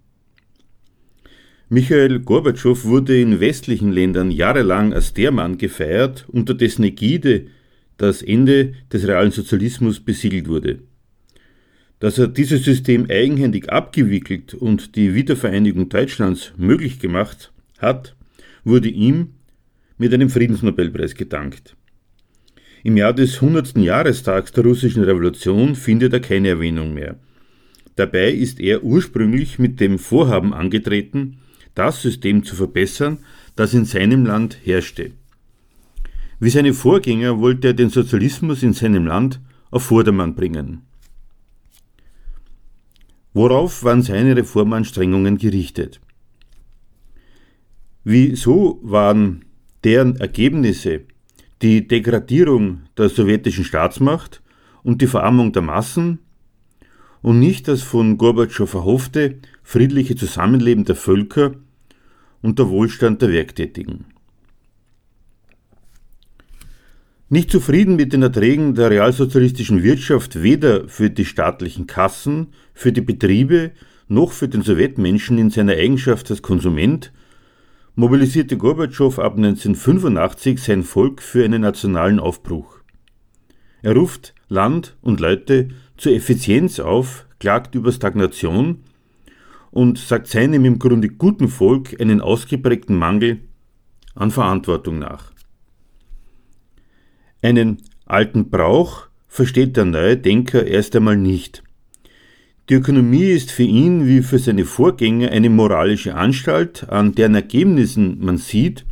Michael 1.69 2.21
Gorbatschow 2.21 2.85
wurde 2.85 3.21
in 3.21 3.41
westlichen 3.41 3.91
Ländern 3.91 4.31
jahrelang 4.31 4.93
als 4.93 5.15
der 5.15 5.33
Mann 5.33 5.59
gefeiert, 5.59 6.25
unter 6.29 6.55
dessen 6.55 6.85
Ägide 6.85 7.49
das 7.97 8.23
Ende 8.23 8.75
des 8.93 9.07
realen 9.07 9.33
Sozialismus 9.33 9.99
besiegelt 9.99 10.49
wurde. 10.49 10.79
Dass 11.99 12.19
er 12.19 12.29
dieses 12.29 12.65
System 12.65 13.07
eigenhändig 13.11 13.71
abgewickelt 13.71 14.55
und 14.55 14.95
die 14.97 15.15
Wiedervereinigung 15.15 15.89
Deutschlands 15.89 16.53
möglich 16.57 17.01
gemacht 17.01 17.53
hat, 17.79 18.15
wurde 18.65 18.89
ihm 18.89 19.33
mit 19.99 20.13
einem 20.15 20.29
Friedensnobelpreis 20.29 21.15
gedankt. 21.15 21.76
Im 22.87 22.97
Jahr 22.97 23.13
des 23.13 23.43
100. 23.43 23.79
Jahrestags 23.79 24.53
der 24.53 24.63
russischen 24.63 25.03
Revolution 25.03 25.75
findet 25.75 26.13
er 26.13 26.21
keine 26.21 26.51
Erwähnung 26.51 26.95
mehr. 26.95 27.17
Dabei 27.97 28.31
ist 28.31 28.61
er 28.61 28.85
ursprünglich 28.85 29.59
mit 29.59 29.81
dem 29.81 29.99
Vorhaben 29.99 30.55
angetreten, 30.55 31.39
das 31.75 32.01
System 32.01 32.45
zu 32.45 32.55
verbessern, 32.55 33.19
das 33.57 33.75
in 33.75 33.87
seinem 33.87 34.25
Land 34.25 34.59
herrschte. 34.63 35.11
Wie 36.39 36.49
seine 36.49 36.75
Vorgänger 36.75 37.41
wollte 37.41 37.67
er 37.67 37.75
den 37.75 37.91
Sozialismus 37.91 38.63
in 38.63 38.73
seinem 38.73 39.05
Land 39.05 39.41
auf 39.73 39.83
Vordermann 39.83 40.37
bringen. 40.37 40.83
Worauf 43.35 43.83
waren 43.83 44.03
seine 44.03 44.37
Reformanstrengungen 44.37 45.39
gerichtet? 45.39 46.01
Wieso 48.05 48.79
waren 48.85 49.45
deren 49.83 50.15
Ergebnisse 50.21 51.01
die 51.63 51.87
Degradierung 51.89 52.83
der 52.97 53.09
sowjetischen 53.09 53.65
Staatsmacht 53.65 54.43
und 54.83 55.03
die 55.03 55.07
Verarmung 55.07 55.53
der 55.53 55.63
Massen 55.63 56.19
und 57.23 57.39
nicht 57.39 57.67
das 57.69 57.83
von 57.83 58.19
Gorbatschow 58.19 58.73
erhoffte 58.73 59.39
friedliche 59.63 60.15
Zusammenleben 60.15 60.85
der 60.85 60.97
Völker 60.97 61.55
und 62.43 62.59
der 62.59 62.69
Wohlstand 62.69 63.23
der 63.23 63.33
Werktätigen. 63.33 64.05
Nicht 67.29 67.51
zufrieden 67.51 67.97
mit 67.97 68.13
den 68.13 68.23
Erträgen 68.23 68.77
der 68.77 68.91
realsozialistischen 68.91 69.83
Wirtschaft 69.83 70.41
weder 70.45 70.89
für 70.89 71.11
die 71.11 71.25
staatlichen 71.25 71.89
Kassen, 71.89 72.49
für 72.73 72.93
die 72.93 73.01
Betriebe 73.01 73.73
noch 74.07 74.31
für 74.31 74.49
den 74.49 74.63
Sowjetmenschen 74.63 75.37
in 75.39 75.51
seiner 75.51 75.73
Eigenschaft 75.73 76.31
als 76.31 76.43
Konsument 76.43 77.13
mobilisierte 77.97 78.59
Gorbatschow 78.59 79.19
ab 79.19 79.37
1985 79.37 80.63
sein 80.63 80.83
Volk 80.83 81.23
für 81.23 81.45
einen 81.45 81.63
nationalen 81.63 82.21
Aufbruch. 82.21 82.81
Er 83.83 83.97
ruft 83.97 84.35
Land 84.49 84.97
und 85.01 85.19
Leute 85.19 85.69
zur 85.97 86.13
Effizienz 86.13 86.79
auf, 86.79 87.27
klagt 87.39 87.75
über 87.75 87.91
Stagnation 87.91 88.85
und 89.71 89.99
sagt 89.99 90.29
seinem 90.29 90.67
im 90.67 90.79
Grunde 90.79 91.09
guten 91.09 91.49
Volk 91.49 91.99
einen 91.99 92.21
ausgeprägten 92.21 92.97
Mangel 92.97 93.41
an 94.15 94.31
Verantwortung 94.31 94.99
nach. 94.99 95.33
Einen 97.43 97.79
alten 98.05 98.51
Brauch 98.51 99.07
versteht 99.27 99.77
der 99.77 99.87
neue 99.87 100.17
Denker 100.19 100.67
erst 100.67 100.97
einmal 100.97 101.17
nicht. 101.17 101.63
Die 102.69 102.75
Ökonomie 102.75 103.31
ist 103.31 103.53
für 103.53 103.63
ihn 103.63 104.09
wie 104.09 104.23
für 104.23 104.41
seine 104.41 104.65
Vorgänger 104.65 105.31
eine 105.31 105.51
moralische 105.51 106.17
Anstalt, 106.17 106.89
an 106.89 107.13
deren 107.13 107.37
Ergebnissen 107.37 108.19
man 108.19 108.39
sieht, 108.39 108.85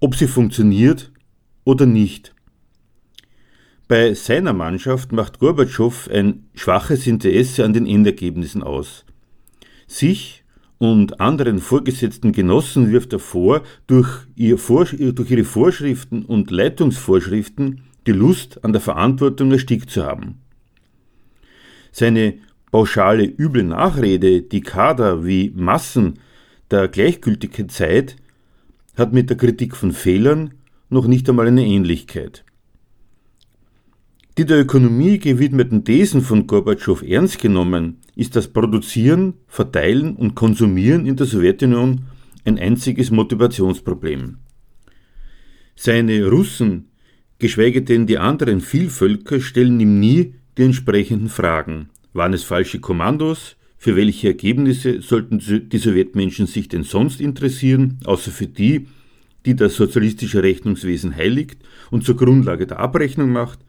ob 0.00 0.14
sie 0.14 0.26
funktioniert 0.26 1.12
oder 1.64 1.84
nicht. 1.84 2.34
Bei 3.86 4.14
seiner 4.14 4.54
Mannschaft 4.54 5.12
macht 5.12 5.40
Gorbatschow 5.40 6.08
ein 6.10 6.46
schwaches 6.54 7.06
Interesse 7.06 7.66
an 7.66 7.74
den 7.74 7.86
Endergebnissen 7.86 8.62
aus. 8.62 9.04
Sich 9.86 10.42
und 10.78 11.20
anderen 11.20 11.58
vorgesetzten 11.58 12.32
Genossen 12.32 12.92
wirft 12.92 13.12
er 13.12 13.18
vor, 13.18 13.62
durch, 13.88 14.26
ihr 14.36 14.56
durch 14.56 15.30
ihre 15.30 15.44
Vorschriften 15.44 16.24
und 16.24 16.50
Leitungsvorschriften 16.50 17.82
die 18.06 18.12
Lust 18.12 18.64
an 18.64 18.72
der 18.72 18.80
Verantwortung 18.80 19.52
erstickt 19.52 19.90
zu 19.90 20.02
haben. 20.06 20.36
Seine 21.92 22.38
pauschale 22.70 23.24
üble 23.24 23.64
Nachrede, 23.64 24.42
die 24.42 24.60
Kader 24.60 25.24
wie 25.24 25.52
Massen 25.54 26.18
der 26.70 26.88
gleichgültigen 26.88 27.68
Zeit, 27.68 28.16
hat 28.96 29.12
mit 29.12 29.30
der 29.30 29.36
Kritik 29.36 29.76
von 29.76 29.92
Fehlern 29.92 30.54
noch 30.88 31.06
nicht 31.06 31.28
einmal 31.28 31.46
eine 31.46 31.64
Ähnlichkeit. 31.64 32.44
Die 34.38 34.44
der 34.44 34.60
Ökonomie 34.60 35.18
gewidmeten 35.18 35.84
Thesen 35.84 36.22
von 36.22 36.46
Gorbatschow 36.46 37.02
ernst 37.02 37.40
genommen, 37.40 37.98
ist 38.14 38.36
das 38.36 38.48
Produzieren, 38.48 39.34
Verteilen 39.46 40.16
und 40.16 40.34
Konsumieren 40.34 41.06
in 41.06 41.16
der 41.16 41.26
Sowjetunion 41.26 42.06
ein 42.44 42.58
einziges 42.58 43.10
Motivationsproblem. 43.10 44.38
Seine 45.74 46.26
Russen, 46.26 46.90
geschweige 47.38 47.82
denn 47.82 48.06
die 48.06 48.18
anderen 48.18 48.60
Vielvölker, 48.60 49.40
stellen 49.40 49.80
ihm 49.80 49.98
nie 49.98 50.34
die 50.56 50.64
entsprechenden 50.64 51.28
Fragen. 51.28 51.88
Waren 52.12 52.32
es 52.32 52.42
falsche 52.42 52.80
Kommandos? 52.80 53.56
Für 53.76 53.96
welche 53.96 54.28
Ergebnisse 54.28 55.00
sollten 55.00 55.38
die 55.38 55.78
Sowjetmenschen 55.78 56.46
sich 56.46 56.68
denn 56.68 56.82
sonst 56.82 57.20
interessieren, 57.20 57.98
außer 58.04 58.30
für 58.30 58.46
die, 58.46 58.88
die 59.46 59.56
das 59.56 59.74
sozialistische 59.76 60.42
Rechnungswesen 60.42 61.16
heiligt 61.16 61.62
und 61.90 62.04
zur 62.04 62.16
Grundlage 62.16 62.66
der 62.66 62.78
Abrechnung 62.78 63.30
macht? 63.30 63.60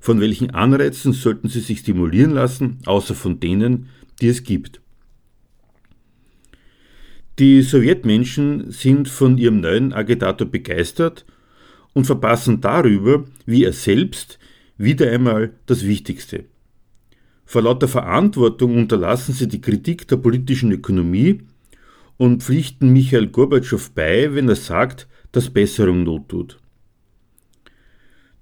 Von 0.00 0.20
welchen 0.20 0.50
Anreizen 0.50 1.12
sollten 1.12 1.48
sie 1.48 1.60
sich 1.60 1.80
stimulieren 1.80 2.30
lassen, 2.30 2.78
außer 2.86 3.14
von 3.14 3.38
denen, 3.38 3.88
die 4.22 4.28
es 4.28 4.44
gibt? 4.44 4.80
Die 7.38 7.62
Sowjetmenschen 7.62 8.70
sind 8.70 9.08
von 9.08 9.36
ihrem 9.36 9.60
neuen 9.60 9.92
Agitator 9.92 10.46
begeistert 10.46 11.26
und 11.92 12.06
verpassen 12.06 12.60
darüber, 12.60 13.24
wie 13.46 13.64
er 13.64 13.72
selbst, 13.72 14.38
wieder 14.78 15.10
einmal 15.10 15.52
das 15.66 15.86
Wichtigste. 15.86 16.44
Vor 17.50 17.62
lauter 17.62 17.88
Verantwortung 17.88 18.76
unterlassen 18.76 19.34
sie 19.34 19.48
die 19.48 19.60
Kritik 19.60 20.06
der 20.06 20.18
politischen 20.18 20.70
Ökonomie 20.70 21.40
und 22.16 22.44
pflichten 22.44 22.92
Michael 22.92 23.26
Gorbatschow 23.26 23.90
bei, 23.90 24.32
wenn 24.36 24.48
er 24.48 24.54
sagt, 24.54 25.08
dass 25.32 25.50
Besserung 25.50 26.04
not 26.04 26.28
tut. 26.28 26.60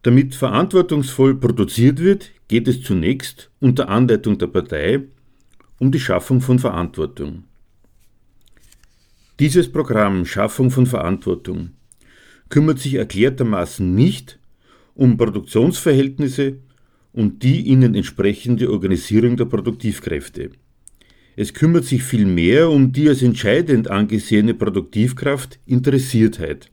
Damit 0.03 0.35
verantwortungsvoll 0.35 1.37
produziert 1.37 2.01
wird, 2.01 2.33
geht 2.49 2.69
es 2.69 2.83
zunächst 2.83 3.51
unter 3.61 3.89
Anleitung 3.89 4.37
der 4.37 4.49
Partei 4.49 5.05
um 5.79 5.91
die 5.91 6.01
Schaffung 6.01 6.43
von 6.43 6.59
Verantwortung. 6.59 7.45
Dieses 9.41 9.73
Programm 9.73 10.27
Schaffung 10.27 10.71
von 10.71 10.85
Verantwortung 10.85 11.71
kümmert 12.51 12.79
sich 12.79 12.97
erklärtermaßen 12.97 13.95
nicht 13.95 14.39
um 14.95 15.17
Produktionsverhältnisse 15.17 16.59
und 17.13 17.43
die 17.43 17.63
ihnen 17.63 17.95
entsprechende 17.95 18.71
Organisierung 18.71 19.37
der 19.37 19.47
Produktivkräfte. 19.47 20.51
Es 21.37 21.55
kümmert 21.55 21.85
sich 21.85 22.03
vielmehr 22.03 22.69
um 22.69 22.93
die 22.93 23.09
als 23.09 23.23
entscheidend 23.23 23.91
angesehene 23.91 24.55
Produktivkraft 24.55 25.61
Interessiertheit. 25.67 26.71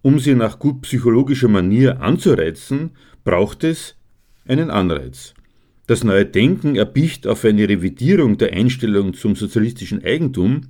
Um 0.00 0.18
sie 0.18 0.34
nach 0.34 0.58
gut 0.58 0.82
psychologischer 0.82 1.48
Manier 1.48 2.00
anzureizen, 2.00 2.90
braucht 3.22 3.64
es 3.64 3.96
einen 4.46 4.70
Anreiz. 4.70 5.34
Das 5.86 6.04
neue 6.04 6.24
Denken 6.24 6.76
erpicht 6.76 7.26
auf 7.26 7.44
eine 7.44 7.68
Revidierung 7.68 8.38
der 8.38 8.52
Einstellung 8.52 9.14
zum 9.14 9.36
sozialistischen 9.36 10.02
Eigentum, 10.04 10.62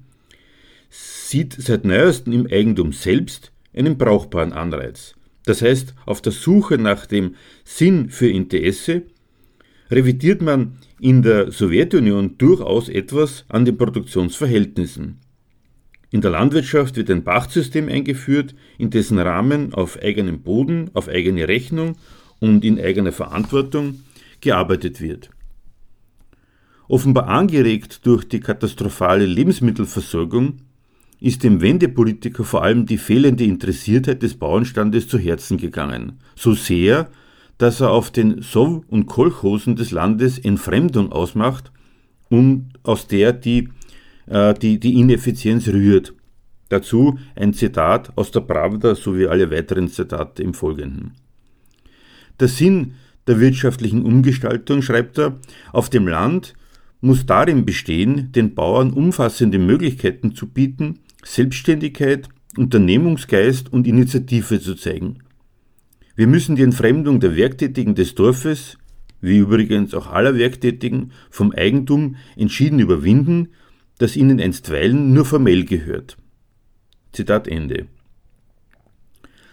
sieht 0.90 1.54
seit 1.54 1.84
neuestem 1.84 2.32
im 2.32 2.46
Eigentum 2.50 2.92
selbst 2.92 3.52
einen 3.72 3.96
brauchbaren 3.96 4.52
Anreiz. 4.52 5.14
Das 5.44 5.62
heißt, 5.62 5.94
auf 6.06 6.22
der 6.22 6.32
Suche 6.32 6.78
nach 6.78 7.06
dem 7.06 7.34
Sinn 7.64 8.10
für 8.10 8.28
Interesse 8.28 9.02
revidiert 9.90 10.40
man 10.40 10.78
in 11.00 11.22
der 11.22 11.50
Sowjetunion 11.50 12.38
durchaus 12.38 12.88
etwas 12.88 13.44
an 13.48 13.64
den 13.64 13.76
Produktionsverhältnissen. 13.76 15.18
In 16.10 16.20
der 16.20 16.30
Landwirtschaft 16.30 16.96
wird 16.96 17.10
ein 17.10 17.24
Pachtsystem 17.24 17.88
eingeführt, 17.88 18.54
in 18.78 18.90
dessen 18.90 19.18
Rahmen 19.18 19.74
auf 19.74 19.98
eigenem 20.00 20.42
Boden, 20.42 20.90
auf 20.94 21.08
eigene 21.08 21.48
Rechnung 21.48 21.96
und 22.38 22.64
in 22.64 22.78
eigener 22.78 23.12
Verantwortung 23.12 24.00
gearbeitet 24.40 25.00
wird. 25.00 25.30
Offenbar 26.88 27.28
angeregt 27.28 28.04
durch 28.06 28.24
die 28.24 28.40
katastrophale 28.40 29.24
Lebensmittelversorgung 29.24 30.58
ist 31.22 31.44
dem 31.44 31.60
Wendepolitiker 31.60 32.44
vor 32.44 32.62
allem 32.62 32.86
die 32.86 32.98
fehlende 32.98 33.44
Interessiertheit 33.44 34.22
des 34.22 34.34
Bauernstandes 34.34 35.08
zu 35.08 35.18
Herzen 35.18 35.56
gegangen, 35.56 36.18
so 36.34 36.54
sehr, 36.54 37.08
dass 37.58 37.80
er 37.80 37.90
auf 37.90 38.10
den 38.10 38.42
Sow- 38.42 38.84
und 38.88 39.06
Kolchosen 39.06 39.76
des 39.76 39.92
Landes 39.92 40.38
Entfremdung 40.38 41.12
ausmacht 41.12 41.70
und 42.28 42.70
aus 42.82 43.06
der 43.06 43.32
die 43.32 43.68
äh, 44.26 44.54
die, 44.54 44.78
die 44.80 44.98
Ineffizienz 44.98 45.68
rührt. 45.68 46.14
Dazu 46.68 47.18
ein 47.36 47.52
Zitat 47.52 48.12
aus 48.16 48.30
der 48.30 48.40
Pravda 48.40 48.94
sowie 48.94 49.26
alle 49.26 49.50
weiteren 49.50 49.88
Zitate 49.88 50.42
im 50.42 50.54
Folgenden. 50.54 51.12
Der 52.40 52.48
Sinn 52.48 52.94
der 53.26 53.38
wirtschaftlichen 53.38 54.04
Umgestaltung, 54.04 54.82
schreibt 54.82 55.18
er, 55.18 55.38
auf 55.72 55.90
dem 55.90 56.08
Land 56.08 56.54
muss 57.00 57.26
darin 57.26 57.64
bestehen, 57.64 58.32
den 58.32 58.54
Bauern 58.54 58.92
umfassende 58.92 59.58
Möglichkeiten 59.58 60.34
zu 60.34 60.46
bieten, 60.46 61.00
Selbstständigkeit, 61.24 62.28
Unternehmungsgeist 62.56 63.72
und 63.72 63.86
Initiative 63.86 64.60
zu 64.60 64.74
zeigen. 64.74 65.18
Wir 66.14 66.26
müssen 66.26 66.56
die 66.56 66.62
Entfremdung 66.62 67.20
der 67.20 67.36
Werktätigen 67.36 67.94
des 67.94 68.14
Dorfes, 68.14 68.76
wie 69.20 69.38
übrigens 69.38 69.94
auch 69.94 70.08
aller 70.08 70.36
Werktätigen, 70.36 71.12
vom 71.30 71.52
Eigentum 71.52 72.16
entschieden 72.36 72.80
überwinden 72.80 73.48
das 74.02 74.16
ihnen 74.16 74.40
einstweilen 74.40 75.12
nur 75.12 75.24
formell 75.24 75.64
gehört. 75.64 76.16
Zitat 77.12 77.46
Ende. 77.46 77.86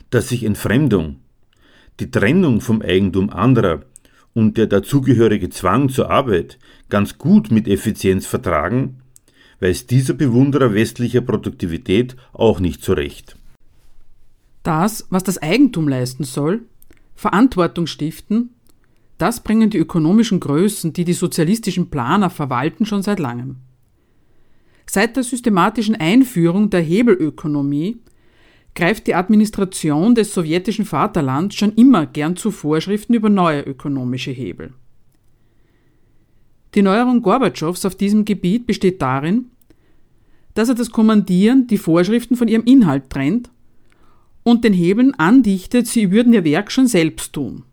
Dass 0.10 0.30
sich 0.30 0.44
Entfremdung, 0.44 1.18
die 2.00 2.10
Trennung 2.10 2.60
vom 2.60 2.82
Eigentum 2.82 3.30
anderer 3.30 3.82
und 4.34 4.58
der 4.58 4.66
dazugehörige 4.66 5.50
Zwang 5.50 5.90
zur 5.90 6.10
Arbeit 6.10 6.58
ganz 6.90 7.20
gut 7.20 7.52
mit 7.52 7.68
Effizienz 7.68 8.26
vertragen, 8.26 9.02
weiß 9.60 9.88
dieser 9.88 10.14
Bewunderer 10.14 10.74
westlicher 10.74 11.22
Produktivität 11.22 12.16
auch 12.34 12.60
nicht 12.60 12.84
zurecht. 12.84 13.36
Das, 14.64 15.08
was 15.10 15.24
das 15.24 15.38
Eigentum 15.38 15.88
leisten 15.88 16.24
soll, 16.24 16.62
Verantwortung 17.16 17.88
stiften, 17.88 18.52
das 19.18 19.42
bringen 19.44 19.70
die 19.70 19.78
ökonomischen 19.78 20.40
Größen, 20.40 20.94
die 20.94 21.04
die 21.04 21.14
sozialistischen 21.14 21.90
Planer 21.90 22.30
verwalten, 22.30 22.86
schon 22.86 23.04
seit 23.04 23.20
langem. 23.20 23.58
Seit 24.86 25.16
der 25.18 25.24
systematischen 25.24 25.96
Einführung 25.96 26.70
der 26.70 26.82
Hebelökonomie 26.82 28.00
greift 28.76 29.08
die 29.08 29.16
Administration 29.16 30.16
des 30.16 30.34
sowjetischen 30.34 30.86
Vaterlands 30.86 31.56
schon 31.56 31.74
immer 31.74 32.06
gern 32.06 32.38
zu 32.38 32.50
Vorschriften 32.50 33.14
über 33.14 33.30
neue 33.30 33.62
ökonomische 33.62 34.32
Hebel. 34.32 34.74
Die 36.76 36.82
Neuerung 36.82 37.22
Gorbatschows 37.22 37.86
auf 37.86 37.96
diesem 37.96 38.26
Gebiet 38.26 38.68
besteht 38.68 39.02
darin, 39.02 39.46
dass 40.54 40.70
er 40.70 40.76
das 40.76 40.92
Kommandieren 40.92 41.68
die 41.68 41.78
Vorschriften 41.78 42.36
von 42.36 42.48
ihrem 42.48 42.66
Inhalt 42.66 43.10
trennt 43.10 43.50
und 44.44 44.64
den 44.64 44.74
Hebeln 44.74 45.14
andichtet, 45.16 45.88
sie 45.88 46.12
würden 46.12 46.34
ihr 46.34 46.44
Werk 46.44 46.72
schon 46.72 46.88
selbst 46.88 47.34
tun. 47.34 47.64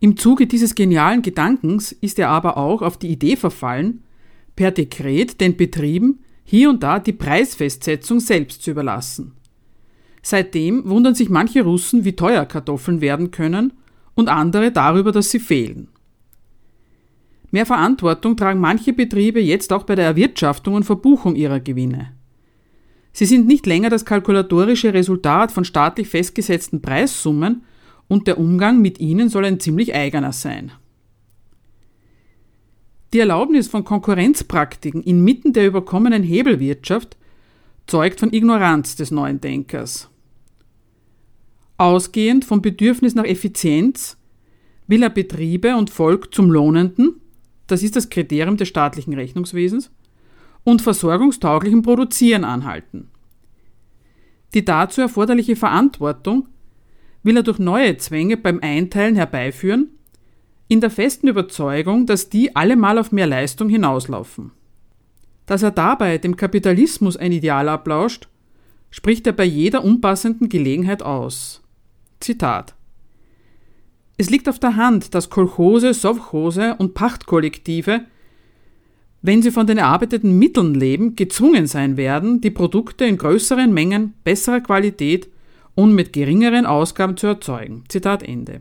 Im 0.00 0.16
Zuge 0.16 0.46
dieses 0.46 0.74
genialen 0.74 1.22
Gedankens 1.22 1.92
ist 1.92 2.18
er 2.18 2.28
aber 2.28 2.58
auch 2.58 2.82
auf 2.82 2.98
die 2.98 3.08
Idee 3.08 3.36
verfallen, 3.36 4.02
per 4.54 4.70
Dekret 4.70 5.40
den 5.40 5.56
Betrieben 5.56 6.20
hier 6.44 6.68
und 6.68 6.82
da 6.82 6.98
die 6.98 7.12
Preisfestsetzung 7.12 8.20
selbst 8.20 8.62
zu 8.62 8.70
überlassen. 8.70 9.32
Seitdem 10.22 10.88
wundern 10.88 11.14
sich 11.14 11.30
manche 11.30 11.62
Russen, 11.62 12.04
wie 12.04 12.16
teuer 12.16 12.44
Kartoffeln 12.44 13.00
werden 13.00 13.30
können 13.30 13.72
und 14.14 14.28
andere 14.28 14.72
darüber, 14.72 15.10
dass 15.12 15.30
sie 15.30 15.38
fehlen. 15.38 15.88
Mehr 17.54 17.66
Verantwortung 17.66 18.36
tragen 18.36 18.58
manche 18.58 18.92
Betriebe 18.92 19.40
jetzt 19.40 19.72
auch 19.72 19.84
bei 19.84 19.94
der 19.94 20.06
Erwirtschaftung 20.06 20.74
und 20.74 20.82
Verbuchung 20.82 21.36
ihrer 21.36 21.60
Gewinne. 21.60 22.10
Sie 23.12 23.26
sind 23.26 23.46
nicht 23.46 23.64
länger 23.64 23.90
das 23.90 24.04
kalkulatorische 24.04 24.92
Resultat 24.92 25.52
von 25.52 25.64
staatlich 25.64 26.08
festgesetzten 26.08 26.82
Preissummen 26.82 27.62
und 28.08 28.26
der 28.26 28.38
Umgang 28.38 28.82
mit 28.82 28.98
ihnen 28.98 29.28
soll 29.28 29.44
ein 29.44 29.60
ziemlich 29.60 29.94
eigener 29.94 30.32
sein. 30.32 30.72
Die 33.12 33.20
Erlaubnis 33.20 33.68
von 33.68 33.84
Konkurrenzpraktiken 33.84 35.04
inmitten 35.04 35.52
der 35.52 35.68
überkommenen 35.68 36.24
Hebelwirtschaft 36.24 37.16
zeugt 37.86 38.18
von 38.18 38.32
Ignoranz 38.32 38.96
des 38.96 39.12
neuen 39.12 39.40
Denkers. 39.40 40.10
Ausgehend 41.76 42.44
vom 42.44 42.60
Bedürfnis 42.62 43.14
nach 43.14 43.22
Effizienz 43.22 44.16
will 44.88 45.04
er 45.04 45.10
Betriebe 45.10 45.76
und 45.76 45.90
Volk 45.90 46.34
zum 46.34 46.50
lohnenden, 46.50 47.20
das 47.66 47.82
ist 47.82 47.96
das 47.96 48.10
Kriterium 48.10 48.56
des 48.56 48.68
staatlichen 48.68 49.14
Rechnungswesens, 49.14 49.90
und 50.64 50.80
versorgungstauglichen 50.82 51.82
Produzieren 51.82 52.44
anhalten. 52.44 53.10
Die 54.54 54.64
dazu 54.64 55.00
erforderliche 55.02 55.56
Verantwortung 55.56 56.48
will 57.22 57.36
er 57.36 57.42
durch 57.42 57.58
neue 57.58 57.96
Zwänge 57.98 58.36
beim 58.36 58.60
Einteilen 58.62 59.16
herbeiführen, 59.16 59.90
in 60.68 60.80
der 60.80 60.90
festen 60.90 61.28
Überzeugung, 61.28 62.06
dass 62.06 62.30
die 62.30 62.56
allemal 62.56 62.98
auf 62.98 63.12
mehr 63.12 63.26
Leistung 63.26 63.68
hinauslaufen. 63.68 64.52
Dass 65.46 65.62
er 65.62 65.70
dabei 65.70 66.16
dem 66.16 66.36
Kapitalismus 66.36 67.16
ein 67.18 67.32
Ideal 67.32 67.68
ablauscht, 67.68 68.28
spricht 68.90 69.26
er 69.26 69.34
bei 69.34 69.44
jeder 69.44 69.84
unpassenden 69.84 70.48
Gelegenheit 70.48 71.02
aus. 71.02 71.62
Zitat 72.20 72.73
Es 74.16 74.30
liegt 74.30 74.48
auf 74.48 74.58
der 74.58 74.76
Hand, 74.76 75.14
dass 75.14 75.30
Kolchose, 75.30 75.92
Sowchose 75.92 76.76
und 76.78 76.94
Pachtkollektive, 76.94 78.02
wenn 79.22 79.42
sie 79.42 79.50
von 79.50 79.66
den 79.66 79.78
erarbeiteten 79.78 80.38
Mitteln 80.38 80.74
leben, 80.74 81.16
gezwungen 81.16 81.66
sein 81.66 81.96
werden, 81.96 82.40
die 82.40 82.50
Produkte 82.50 83.04
in 83.06 83.18
größeren 83.18 83.72
Mengen, 83.72 84.14
besserer 84.22 84.60
Qualität 84.60 85.28
und 85.74 85.94
mit 85.94 86.12
geringeren 86.12 86.66
Ausgaben 86.66 87.16
zu 87.16 87.26
erzeugen. 87.26 87.84
Zitat 87.88 88.22
Ende. 88.22 88.60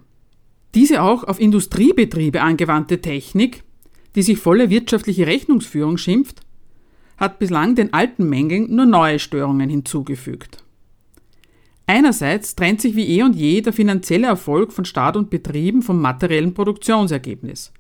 Diese 0.73 1.03
auch 1.03 1.23
auf 1.23 1.39
Industriebetriebe 1.39 2.41
angewandte 2.41 2.99
Technik, 2.99 3.63
die 4.15 4.23
sich 4.23 4.39
volle 4.39 4.71
wirtschaftliche 4.71 5.27
Rechnungsführung 5.27 5.97
schimpft, 5.97 6.41
hat 7.17 7.37
bislang 7.37 7.75
den 7.75 7.93
alten 7.93 8.27
Mängeln 8.27 8.75
nur 8.75 8.87
neue 8.87 9.19
Störungen 9.19 9.69
hinzugefügt. 9.69 10.62
Einerseits 11.85 12.55
trennt 12.55 12.81
sich 12.81 12.95
wie 12.95 13.07
eh 13.17 13.23
und 13.23 13.35
je 13.35 13.61
der 13.61 13.73
finanzielle 13.73 14.27
Erfolg 14.27 14.71
von 14.71 14.85
Staat 14.85 15.17
und 15.17 15.29
Betrieben 15.29 15.81
vom 15.81 16.01
materiellen 16.01 16.53
Produktionsergebnis. 16.53 17.73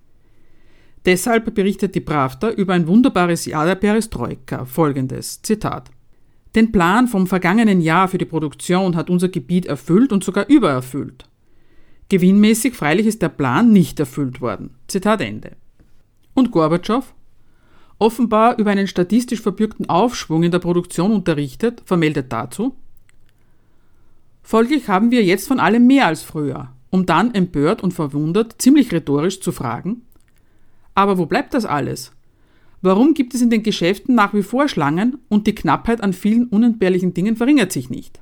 Deshalb 1.05 1.53
berichtet 1.53 1.95
die 1.95 2.01
Pravda 2.01 2.51
über 2.51 2.73
ein 2.73 2.87
wunderbares 2.87 3.45
Jahr 3.45 3.65
der 3.65 3.75
Perestroika 3.75 4.65
folgendes 4.65 5.41
Zitat 5.41 5.89
den 6.55 6.71
Plan 6.71 7.07
vom 7.07 7.25
vergangenen 7.25 7.81
Jahr 7.81 8.07
für 8.07 8.19
die 8.19 8.25
Produktion 8.25 8.95
hat 8.95 9.09
unser 9.09 9.29
Gebiet 9.29 9.65
erfüllt 9.65 10.11
und 10.11 10.23
sogar 10.23 10.47
übererfüllt. 10.47 11.25
Gewinnmäßig 12.09 12.75
freilich 12.75 13.07
ist 13.07 13.23
der 13.23 13.29
Plan 13.29 13.71
nicht 13.71 13.99
erfüllt 13.99 14.39
worden. 14.39 14.75
Zitat 14.87 15.21
Ende. 15.21 15.53
Und 16.35 16.51
Gorbatschow? 16.51 17.13
Offenbar 17.97 18.59
über 18.59 18.69
einen 18.69 18.87
statistisch 18.87 19.41
verbürgten 19.41 19.89
Aufschwung 19.89 20.43
in 20.43 20.51
der 20.51 20.59
Produktion 20.59 21.11
unterrichtet, 21.11 21.81
vermeldet 21.85 22.31
dazu, 22.31 22.75
Folglich 24.43 24.89
haben 24.89 25.09
wir 25.09 25.23
jetzt 25.23 25.47
von 25.47 25.59
allem 25.59 25.87
mehr 25.87 26.05
als 26.05 26.21
früher, 26.21 26.73
um 26.89 27.05
dann 27.05 27.33
empört 27.33 27.81
und 27.81 27.93
verwundert, 27.93 28.61
ziemlich 28.61 28.91
rhetorisch 28.91 29.39
zu 29.41 29.51
fragen, 29.51 30.03
aber 30.95 31.17
wo 31.17 31.25
bleibt 31.25 31.53
das 31.53 31.65
alles? 31.65 32.11
Warum 32.81 33.13
gibt 33.13 33.33
es 33.33 33.41
in 33.41 33.49
den 33.49 33.63
Geschäften 33.63 34.13
nach 34.13 34.33
wie 34.33 34.43
vor 34.43 34.67
Schlangen 34.67 35.17
und 35.29 35.47
die 35.47 35.55
Knappheit 35.55 36.01
an 36.03 36.13
vielen 36.13 36.47
unentbehrlichen 36.47 37.13
Dingen 37.13 37.37
verringert 37.37 37.71
sich 37.71 37.89
nicht? 37.89 38.19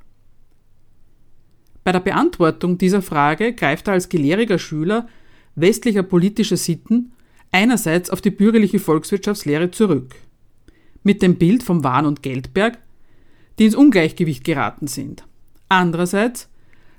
Bei 1.84 1.90
der 1.90 2.00
Beantwortung 2.00 2.78
dieser 2.78 3.02
Frage 3.02 3.54
greift 3.54 3.88
er 3.88 3.94
als 3.94 4.08
gelehriger 4.08 4.58
Schüler 4.58 5.08
westlicher 5.56 6.04
politischer 6.04 6.56
Sitten 6.56 7.12
einerseits 7.50 8.08
auf 8.08 8.20
die 8.20 8.30
bürgerliche 8.30 8.78
Volkswirtschaftslehre 8.78 9.72
zurück, 9.72 10.14
mit 11.02 11.22
dem 11.22 11.36
Bild 11.36 11.64
vom 11.64 11.82
Wahn- 11.82 12.06
und 12.06 12.22
Geldberg, 12.22 12.78
die 13.58 13.66
ins 13.66 13.74
Ungleichgewicht 13.74 14.44
geraten 14.44 14.86
sind. 14.86 15.24
Andererseits 15.72 16.50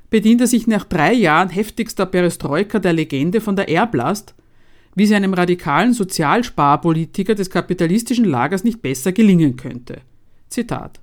bedient 0.09 0.41
er 0.41 0.47
sich 0.47 0.65
nach 0.65 0.84
drei 0.84 1.13
Jahren 1.13 1.49
heftigster 1.49 2.07
Perestroika 2.07 2.80
der 2.80 2.93
Legende 2.93 3.39
von 3.39 3.55
der 3.55 3.69
Erblast, 3.69 4.34
wie 4.95 5.05
sie 5.05 5.13
einem 5.13 5.36
radikalen 5.36 5.93
Sozialsparpolitiker 5.93 7.36
des 7.36 7.51
kapitalistischen 7.51 8.26
Lagers 8.26 8.63
nicht 8.63 8.82
besser 8.82 9.11
gelingen 9.11 9.57
könnte. 9.57 10.01
Zitat. 10.49 10.99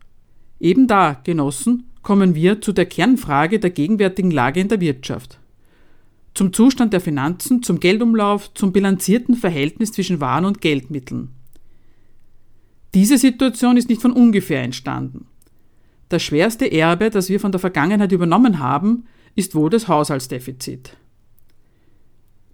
Eben 0.59 0.89
da, 0.89 1.21
Genossen, 1.23 1.85
kommen 2.03 2.35
wir 2.35 2.61
zu 2.61 2.73
der 2.73 2.87
Kernfrage 2.87 3.61
der 3.61 3.71
gegenwärtigen 3.71 4.33
Lage 4.33 4.59
in 4.59 4.69
der 4.69 4.81
Wirtschaft. 4.81 5.39
Zum 6.35 6.53
Zustand 6.53 6.93
der 6.93 7.01
Finanzen, 7.01 7.63
zum 7.63 7.79
Geldumlauf, 7.79 8.53
zum 8.55 8.73
bilanzierten 8.73 9.37
Verhältnis 9.37 9.93
zwischen 9.93 10.19
Waren 10.19 10.45
und 10.45 10.61
Geldmitteln. 10.61 11.29
Diese 12.95 13.17
Situation 13.17 13.77
ist 13.77 13.89
nicht 13.89 14.03
von 14.03 14.13
ungefähr 14.13 14.65
entstanden. 14.65 15.27
Das 16.11 16.25
schwerste 16.25 16.71
Erbe, 16.71 17.09
das 17.09 17.29
wir 17.29 17.39
von 17.39 17.53
der 17.53 17.61
Vergangenheit 17.61 18.11
übernommen 18.11 18.59
haben, 18.59 19.07
ist 19.37 19.55
wohl 19.55 19.71
das 19.71 19.87
Haushaltsdefizit. 19.87 20.97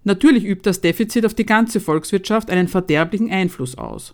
Natürlich 0.03 0.45
übt 0.45 0.61
das 0.61 0.79
Defizit 0.79 1.25
auf 1.25 1.33
die 1.33 1.45
ganze 1.45 1.79
Volkswirtschaft 1.79 2.51
einen 2.51 2.67
verderblichen 2.67 3.31
Einfluss 3.31 3.75
aus. 3.75 4.13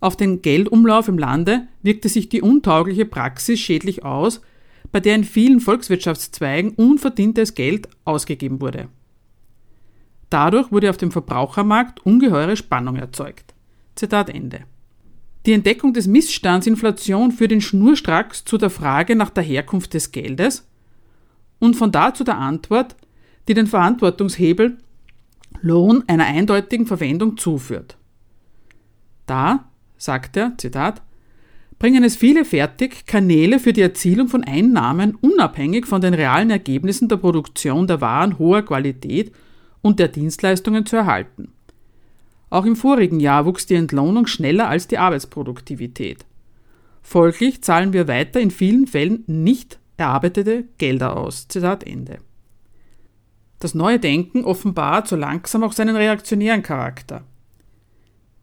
Auf 0.00 0.18
den 0.18 0.42
Geldumlauf 0.42 1.08
im 1.08 1.16
Lande 1.16 1.66
wirkte 1.82 2.10
sich 2.10 2.28
die 2.28 2.42
untaugliche 2.42 3.06
Praxis 3.06 3.58
schädlich 3.58 4.04
aus, 4.04 4.42
bei 4.92 5.00
der 5.00 5.14
in 5.14 5.24
vielen 5.24 5.60
Volkswirtschaftszweigen 5.60 6.74
unverdientes 6.74 7.54
Geld 7.54 7.88
ausgegeben 8.04 8.60
wurde. 8.60 8.88
Dadurch 10.28 10.70
wurde 10.70 10.90
auf 10.90 10.98
dem 10.98 11.10
Verbrauchermarkt 11.10 12.04
ungeheure 12.04 12.56
Spannung 12.58 12.96
erzeugt. 12.96 13.54
Zitat 13.94 14.28
Ende. 14.28 14.66
Die 15.46 15.52
Entdeckung 15.52 15.92
des 15.92 16.06
Missstands 16.06 16.66
Inflation 16.66 17.30
führt 17.30 17.52
ihn 17.52 17.60
schnurstracks 17.60 18.44
zu 18.44 18.56
der 18.56 18.70
Frage 18.70 19.14
nach 19.14 19.30
der 19.30 19.42
Herkunft 19.42 19.92
des 19.92 20.10
Geldes 20.10 20.66
und 21.58 21.76
von 21.76 21.92
da 21.92 22.14
zu 22.14 22.24
der 22.24 22.38
Antwort, 22.38 22.96
die 23.46 23.54
den 23.54 23.66
Verantwortungshebel 23.66 24.78
Lohn 25.60 26.04
einer 26.06 26.24
eindeutigen 26.24 26.86
Verwendung 26.86 27.36
zuführt. 27.36 27.96
Da, 29.26 29.70
sagt 29.96 30.36
er, 30.36 30.54
Zitat, 30.56 31.02
bringen 31.78 32.04
es 32.04 32.16
viele 32.16 32.44
fertig, 32.44 33.06
Kanäle 33.06 33.58
für 33.58 33.72
die 33.72 33.82
Erzielung 33.82 34.28
von 34.28 34.44
Einnahmen 34.44 35.14
unabhängig 35.16 35.86
von 35.86 36.00
den 36.00 36.14
realen 36.14 36.50
Ergebnissen 36.50 37.08
der 37.08 37.16
Produktion 37.18 37.86
der 37.86 38.00
Waren 38.00 38.38
hoher 38.38 38.62
Qualität 38.62 39.32
und 39.82 39.98
der 39.98 40.08
Dienstleistungen 40.08 40.86
zu 40.86 40.96
erhalten. 40.96 41.52
Auch 42.54 42.66
im 42.66 42.76
vorigen 42.76 43.18
Jahr 43.18 43.46
wuchs 43.46 43.66
die 43.66 43.74
Entlohnung 43.74 44.28
schneller 44.28 44.68
als 44.68 44.86
die 44.86 44.96
Arbeitsproduktivität. 44.96 46.24
Folglich 47.02 47.64
zahlen 47.64 47.92
wir 47.92 48.06
weiter 48.06 48.38
in 48.38 48.52
vielen 48.52 48.86
Fällen 48.86 49.24
nicht 49.26 49.80
erarbeitete 49.96 50.62
Gelder 50.78 51.16
aus. 51.16 51.48
Zitat 51.48 51.82
Ende. 51.82 52.18
Das 53.58 53.74
neue 53.74 53.98
Denken 53.98 54.44
offenbart 54.44 55.08
so 55.08 55.16
langsam 55.16 55.64
auch 55.64 55.72
seinen 55.72 55.96
reaktionären 55.96 56.62
Charakter. 56.62 57.24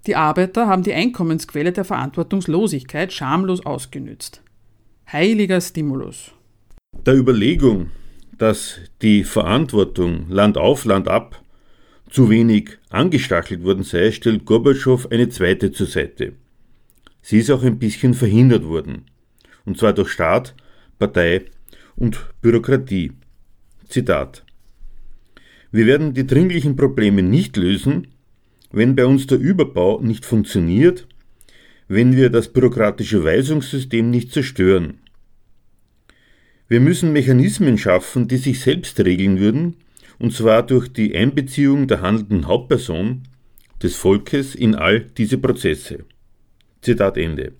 Die 0.06 0.18
Arbeiter 0.18 0.68
haben 0.68 0.84
die 0.84 0.94
Einkommensquelle 0.94 1.72
der 1.72 1.86
Verantwortungslosigkeit 1.86 3.14
schamlos 3.14 3.66
ausgenützt. 3.66 4.44
Heiliger 5.10 5.62
Stimulus. 5.62 6.34
Der 7.06 7.16
Überlegung, 7.16 7.92
dass 8.38 8.78
die 9.02 9.24
Verantwortung 9.24 10.26
Land 10.28 10.58
auf, 10.58 10.84
Land 10.84 11.08
ab 11.08 11.41
zu 12.12 12.30
wenig 12.30 12.78
angestachelt 12.90 13.64
worden 13.64 13.84
sei, 13.84 14.12
stellt 14.12 14.46
Gorbatschow 14.46 15.08
eine 15.12 15.30
zweite 15.30 15.72
zur 15.72 15.88
Seite. 15.88 16.34
Sie 17.22 17.40
ist 17.40 17.50
auch 17.50 17.64
ein 17.64 17.80
bisschen 17.80 18.14
verhindert 18.14 18.66
worden. 18.66 19.06
Und 19.66 19.78
zwar 19.78 19.94
durch 19.94 20.10
Staat, 20.10 20.56
Partei 21.00 21.46
und 21.96 22.20
Bürokratie. 22.42 23.14
Zitat. 23.88 24.46
Wir 25.72 25.86
werden 25.86 26.14
die 26.14 26.28
dringlichen 26.28 26.76
Probleme 26.76 27.24
nicht 27.24 27.58
lösen, 27.58 28.08
wenn 28.72 28.96
bei 28.96 29.06
uns 29.06 29.28
der 29.28 29.40
Überbau 29.40 30.02
nicht 30.02 30.26
funktioniert, 30.26 31.08
wenn 31.88 32.16
wir 32.16 32.30
das 32.30 32.52
bürokratische 32.52 33.24
Weisungssystem 33.24 34.10
nicht 34.10 34.32
zerstören. 34.32 35.00
Wir 36.68 36.80
müssen 36.80 37.12
Mechanismen 37.12 37.78
schaffen, 37.78 38.28
die 38.28 38.38
sich 38.38 38.62
selbst 38.62 39.00
regeln 39.02 39.40
würden, 39.40 39.76
und 40.22 40.32
zwar 40.32 40.64
durch 40.64 40.88
die 40.88 41.16
Einbeziehung 41.16 41.88
der 41.88 42.02
handelnden 42.02 42.46
Hauptperson, 42.46 43.24
des 43.82 43.96
Volkes, 43.96 44.54
in 44.54 44.76
all 44.76 45.02
diese 45.02 45.40
Prozesse. 45.40 46.06
Zitat 46.82 47.18
Ende. 47.18 47.54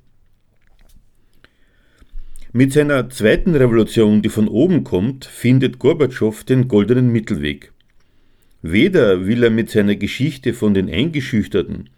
Mit 2.54 2.72
seiner 2.72 3.10
zweiten 3.10 3.56
Revolution, 3.56 4.22
die 4.22 4.30
von 4.30 4.48
oben 4.48 4.84
kommt, 4.84 5.26
findet 5.26 5.80
Gorbatschow 5.80 6.44
den 6.44 6.68
goldenen 6.68 7.12
Mittelweg. 7.12 7.74
Weder 8.62 9.26
will 9.26 9.44
er 9.44 9.50
mit 9.50 9.72
seiner 9.72 9.96
Geschichte 9.96 10.54
von 10.54 10.76
den 10.76 10.88
eingeschüchterten 10.88 11.90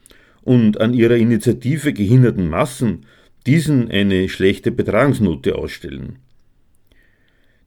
und 0.44 0.80
an 0.80 0.94
ihrer 0.94 1.18
Initiative 1.18 1.92
gehinderten 1.92 2.48
Massen 2.48 3.06
diesen 3.46 3.92
eine 3.92 4.30
schlechte 4.30 4.72
Betragungsnote 4.72 5.56
ausstellen. 5.56 6.20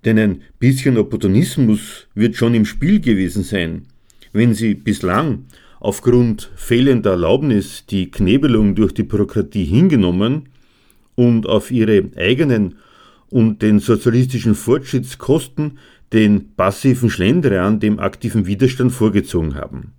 Denn 0.06 0.18
ein 0.20 0.42
bisschen 0.60 0.98
Opportunismus 0.98 2.06
wird 2.14 2.36
schon 2.36 2.54
im 2.54 2.64
Spiel 2.64 3.00
gewesen 3.00 3.42
sein, 3.42 3.86
wenn 4.32 4.54
sie 4.54 4.74
bislang 4.74 5.46
aufgrund 5.80 6.48
fehlender 6.54 7.10
Erlaubnis 7.10 7.86
die 7.86 8.12
Knebelung 8.12 8.76
durch 8.76 8.94
die 8.94 9.02
Bürokratie 9.02 9.64
hingenommen 9.64 10.48
und 11.16 11.48
auf 11.48 11.72
ihre 11.72 12.04
eigenen 12.16 12.76
und 13.30 13.62
den 13.62 13.80
sozialistischen 13.80 14.54
Fortschrittskosten 14.54 15.78
den 16.12 16.54
passiven 16.54 17.10
Schlendrian 17.10 17.80
dem 17.80 17.98
aktiven 17.98 18.46
Widerstand 18.46 18.92
vorgezogen 18.92 19.56
haben. 19.56 19.92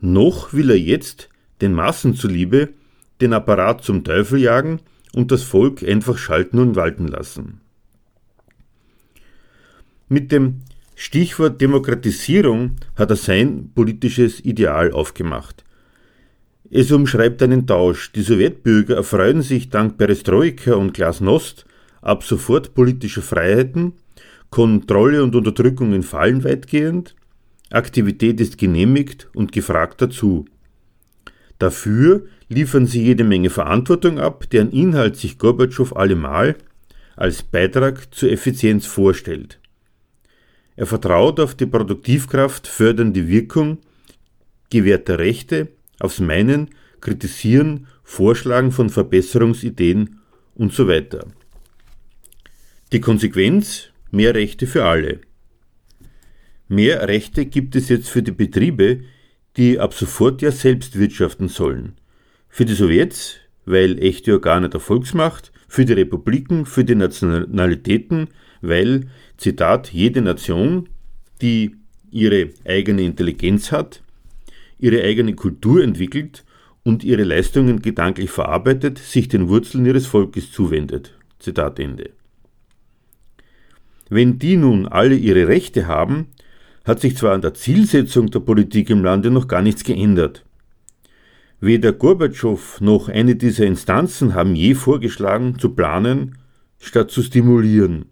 Noch 0.00 0.52
will 0.52 0.68
er 0.68 0.78
jetzt, 0.78 1.30
den 1.62 1.72
Massen 1.72 2.14
zuliebe, 2.14 2.68
den 3.22 3.32
Apparat 3.32 3.82
zum 3.84 4.04
Teufel 4.04 4.38
jagen 4.38 4.80
und 5.14 5.30
das 5.32 5.44
Volk 5.44 5.82
einfach 5.82 6.18
schalten 6.18 6.58
und 6.58 6.76
walten 6.76 7.08
lassen. 7.08 7.61
Mit 10.12 10.30
dem 10.30 10.60
Stichwort 10.94 11.58
Demokratisierung 11.62 12.72
hat 12.96 13.08
er 13.08 13.16
sein 13.16 13.70
politisches 13.74 14.44
Ideal 14.44 14.92
aufgemacht. 14.92 15.64
Es 16.70 16.92
umschreibt 16.92 17.42
einen 17.42 17.66
Tausch. 17.66 18.12
Die 18.12 18.20
Sowjetbürger 18.20 18.96
erfreuen 18.96 19.40
sich 19.40 19.70
dank 19.70 19.96
Perestroika 19.96 20.74
und 20.74 20.92
Glasnost 20.92 21.64
ab 22.02 22.24
sofort 22.24 22.74
politischer 22.74 23.22
Freiheiten 23.22 23.94
Kontrolle 24.50 25.22
und 25.22 25.34
Unterdrückung 25.34 25.94
entfallen 25.94 26.44
weitgehend, 26.44 27.16
Aktivität 27.70 28.38
ist 28.38 28.58
genehmigt 28.58 29.30
und 29.34 29.50
gefragt 29.50 30.02
dazu. 30.02 30.44
Dafür 31.58 32.26
liefern 32.50 32.84
sie 32.84 33.02
jede 33.02 33.24
Menge 33.24 33.48
Verantwortung 33.48 34.18
ab, 34.18 34.44
deren 34.50 34.72
Inhalt 34.72 35.16
sich 35.16 35.38
Gorbatschow 35.38 35.96
allemal 35.96 36.56
als 37.16 37.42
Beitrag 37.42 38.14
zur 38.14 38.30
Effizienz 38.30 38.84
vorstellt. 38.84 39.58
Er 40.76 40.86
vertraut 40.86 41.38
auf 41.40 41.54
die 41.54 41.66
Produktivkraft 41.66 42.66
fördernde 42.66 43.28
Wirkung 43.28 43.78
gewährter 44.70 45.18
Rechte, 45.18 45.68
aufs 46.00 46.20
Meinen, 46.20 46.70
Kritisieren, 47.00 47.86
Vorschlagen 48.02 48.72
von 48.72 48.88
Verbesserungsideen 48.88 50.20
und 50.54 50.72
so 50.72 50.88
weiter. 50.88 51.26
Die 52.92 53.00
Konsequenz, 53.00 53.88
Mehr 54.10 54.34
Rechte 54.34 54.66
für 54.66 54.84
alle. 54.84 55.20
Mehr 56.68 57.08
Rechte 57.08 57.46
gibt 57.46 57.76
es 57.76 57.88
jetzt 57.88 58.10
für 58.10 58.22
die 58.22 58.32
Betriebe, 58.32 59.04
die 59.56 59.78
ab 59.78 59.94
sofort 59.94 60.42
ja 60.42 60.50
selbst 60.50 60.98
wirtschaften 60.98 61.48
sollen. 61.48 61.94
Für 62.50 62.66
die 62.66 62.74
Sowjets, 62.74 63.36
weil 63.64 63.98
echte 63.98 64.34
Organe 64.34 64.68
der 64.68 64.80
Volksmacht, 64.80 65.52
für 65.66 65.86
die 65.86 65.94
Republiken, 65.94 66.66
für 66.66 66.84
die 66.84 66.94
Nationalitäten, 66.94 68.28
weil, 68.60 69.08
Zitat, 69.42 69.92
jede 69.92 70.22
Nation, 70.22 70.88
die 71.40 71.76
ihre 72.12 72.50
eigene 72.64 73.02
Intelligenz 73.02 73.72
hat, 73.72 74.02
ihre 74.78 75.02
eigene 75.02 75.34
Kultur 75.34 75.82
entwickelt 75.82 76.44
und 76.84 77.02
ihre 77.02 77.24
Leistungen 77.24 77.82
gedanklich 77.82 78.30
verarbeitet, 78.30 78.98
sich 78.98 79.26
den 79.28 79.48
Wurzeln 79.48 79.84
ihres 79.84 80.06
Volkes 80.06 80.52
zuwendet. 80.52 81.16
Zitat 81.40 81.80
Ende. 81.80 82.10
Wenn 84.08 84.38
die 84.38 84.56
nun 84.56 84.86
alle 84.86 85.16
ihre 85.16 85.48
Rechte 85.48 85.88
haben, 85.88 86.28
hat 86.84 87.00
sich 87.00 87.16
zwar 87.16 87.32
an 87.32 87.42
der 87.42 87.54
Zielsetzung 87.54 88.30
der 88.30 88.40
Politik 88.40 88.90
im 88.90 89.02
Lande 89.02 89.30
noch 89.30 89.48
gar 89.48 89.62
nichts 89.62 89.82
geändert. 89.82 90.44
Weder 91.60 91.92
Gorbatschow 91.92 92.80
noch 92.80 93.08
eine 93.08 93.34
dieser 93.34 93.66
Instanzen 93.66 94.34
haben 94.34 94.54
je 94.54 94.74
vorgeschlagen, 94.74 95.58
zu 95.58 95.70
planen, 95.70 96.38
statt 96.78 97.10
zu 97.10 97.22
stimulieren. 97.22 98.11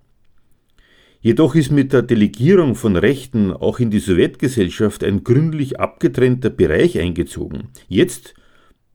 Jedoch 1.21 1.55
ist 1.55 1.71
mit 1.71 1.93
der 1.93 2.03
Delegierung 2.03 2.75
von 2.75 2.97
Rechten 2.97 3.53
auch 3.53 3.79
in 3.79 3.91
die 3.91 3.99
Sowjetgesellschaft 3.99 5.05
ein 5.05 5.23
gründlich 5.23 5.79
abgetrennter 5.79 6.51
Bereich 6.51 6.99
eingezogen. 6.99 7.68
Jetzt 7.89 8.35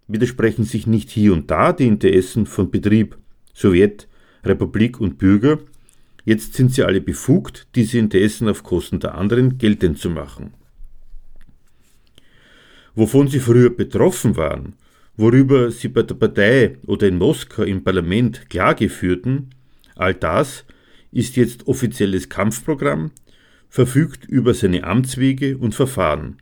widersprechen 0.07 0.63
sich 0.63 0.87
nicht 0.87 1.09
hier 1.09 1.33
und 1.33 1.51
da 1.51 1.71
die 1.71 1.87
Interessen 1.87 2.45
von 2.47 2.71
Betrieb, 2.71 3.17
Sowjet, 3.53 4.07
Republik 4.43 4.99
und 4.99 5.17
Bürger, 5.17 5.59
Jetzt 6.25 6.55
sind 6.55 6.73
sie 6.73 6.83
alle 6.83 7.01
befugt, 7.01 7.67
diese 7.75 7.99
Interessen 7.99 8.49
auf 8.49 8.63
Kosten 8.63 8.99
der 8.99 9.13
anderen 9.13 9.59
geltend 9.59 9.99
zu 9.99 10.09
machen. 10.09 10.55
Wovon 12.95 13.27
sie 13.27 13.39
früher 13.39 13.69
betroffen 13.69 14.35
waren, 14.35 14.73
worüber 15.15 15.69
sie 15.69 15.87
bei 15.87 16.01
der 16.01 16.15
Partei 16.15 16.77
oder 16.87 17.07
in 17.07 17.19
Moskau 17.19 17.61
im 17.61 17.83
Parlament 17.83 18.49
Klage 18.49 18.89
führten, 18.89 19.51
all 19.95 20.15
das 20.15 20.64
ist 21.15 21.37
jetzt 21.37 21.67
offizielles 21.67 22.27
Kampfprogramm, 22.27 23.11
verfügt 23.69 24.25
über 24.25 24.53
seine 24.53 24.83
Amtswege 24.83 25.57
und 25.57 25.73
Verfahren. 25.73 26.37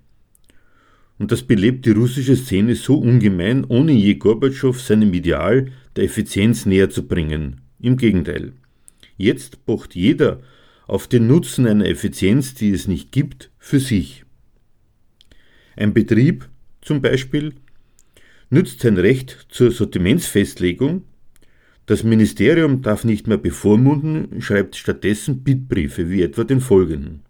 Und 1.20 1.32
das 1.32 1.44
belebt 1.44 1.86
die 1.86 1.92
russische 1.92 2.36
Szene 2.36 2.76
so 2.76 2.98
ungemein, 2.98 3.66
ohne 3.66 3.92
je 3.92 4.16
Gorbatschow 4.16 4.80
seinem 4.80 5.14
Ideal 5.14 5.72
der 5.96 6.06
Effizienz 6.06 6.66
näher 6.66 6.90
zu 6.90 7.08
bringen. 7.08 7.62
Im 7.80 7.98
Gegenteil. 7.98 8.54
Jetzt 9.16 9.66
pocht 9.66 9.94
jeder 9.94 10.42
auf 10.88 11.08
den 11.08 11.28
Nutzen 11.28 11.68
einer 11.68 11.86
Effizienz, 11.86 12.56
die 12.56 12.72
es 12.72 12.88
nicht 12.88 13.12
gibt, 13.12 13.52
für 13.60 13.80
sich. 13.80 14.26
Ein 15.76 15.94
Betrieb 15.94 16.50
zum 16.82 17.02
Beispiel 17.02 17.54
nützt 18.50 18.82
sein 18.82 18.98
Recht 18.98 19.48
zur 19.50 19.72
Sortimentsfestlegung. 19.72 21.04
Das 21.86 22.04
Ministerium 22.04 22.82
darf 22.82 23.04
nicht 23.04 23.28
mehr 23.28 23.38
bevormunden, 23.38 24.42
schreibt 24.42 24.78
stattdessen 24.78 25.44
Bittbriefe 25.44 26.10
wie 26.10 26.22
etwa 26.22 26.46
den 26.46 26.62
folgenden. 26.62 27.22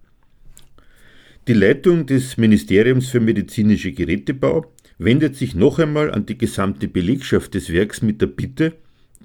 Die 1.48 1.54
Leitung 1.54 2.06
des 2.06 2.38
Ministeriums 2.38 3.10
für 3.10 3.20
medizinische 3.20 3.92
Gerätebau 3.92 4.72
wendet 5.00 5.36
sich 5.36 5.56
noch 5.56 5.80
einmal 5.80 6.12
an 6.12 6.26
die 6.26 6.38
gesamte 6.38 6.88
Belegschaft 6.88 7.56
des 7.56 7.74
Werks 7.74 8.02
mit 8.04 8.22
der 8.22 8.28
Bitte, 8.28 8.74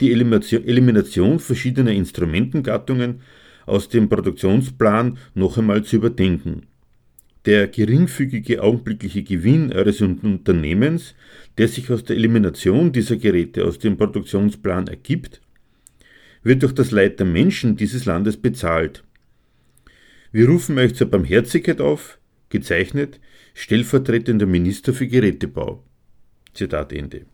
die 0.01 0.13
Elimination 0.13 1.39
verschiedener 1.41 1.93
Instrumentengattungen 1.93 3.21
aus 3.67 3.89
dem 3.89 4.09
Produktionsplan 4.09 5.19
noch 5.35 5.59
einmal 5.59 5.85
zu 5.85 5.97
überdenken. 5.97 6.63
Der 7.45 7.69
geringfügige 7.69 8.63
augenblickliche 8.63 9.23
Gewinn 9.23 9.73
eures 9.73 10.01
Unternehmens, 10.01 11.15
der 11.59 11.69
sich 11.69 11.91
aus 11.91 12.05
der 12.05 12.17
Elimination 12.17 12.93
dieser 12.93 13.17
Geräte 13.17 13.65
aus 13.65 13.79
dem 13.79 13.97
Produktionsplan 13.97 14.87
ergibt, 14.87 15.41
wird 16.43 16.63
durch 16.63 16.73
das 16.73 16.93
Leid 16.93 17.19
der 17.19 17.27
Menschen 17.27 17.77
dieses 17.77 18.05
Landes 18.05 18.37
bezahlt. 18.37 19.05
Wir 20.31 20.49
rufen 20.49 20.79
euch 20.79 20.95
zur 20.95 21.11
Barmherzigkeit 21.11 21.81
auf, 21.81 22.19
gezeichnet 22.49 23.21
stellvertretender 23.55 24.47
Minister 24.47 24.95
für 24.95 25.09
Gerätebau. 25.09 25.83
Zitat 26.55 26.93
Ende. 26.93 27.27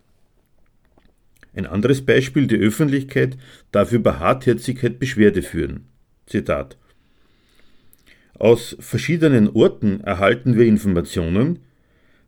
Ein 1.53 1.66
anderes 1.66 2.05
Beispiel, 2.05 2.47
die 2.47 2.57
Öffentlichkeit 2.57 3.37
darf 3.72 3.93
über 3.93 4.18
Hartherzigkeit 4.18 4.99
Beschwerde 4.99 5.43
führen. 5.43 5.87
Zitat. 6.27 6.79
Aus 8.39 8.75
verschiedenen 8.81 9.51
Orten 9.51 10.01
erhalten 10.01 10.57
wir 10.57 10.64
Informationen, 10.64 11.61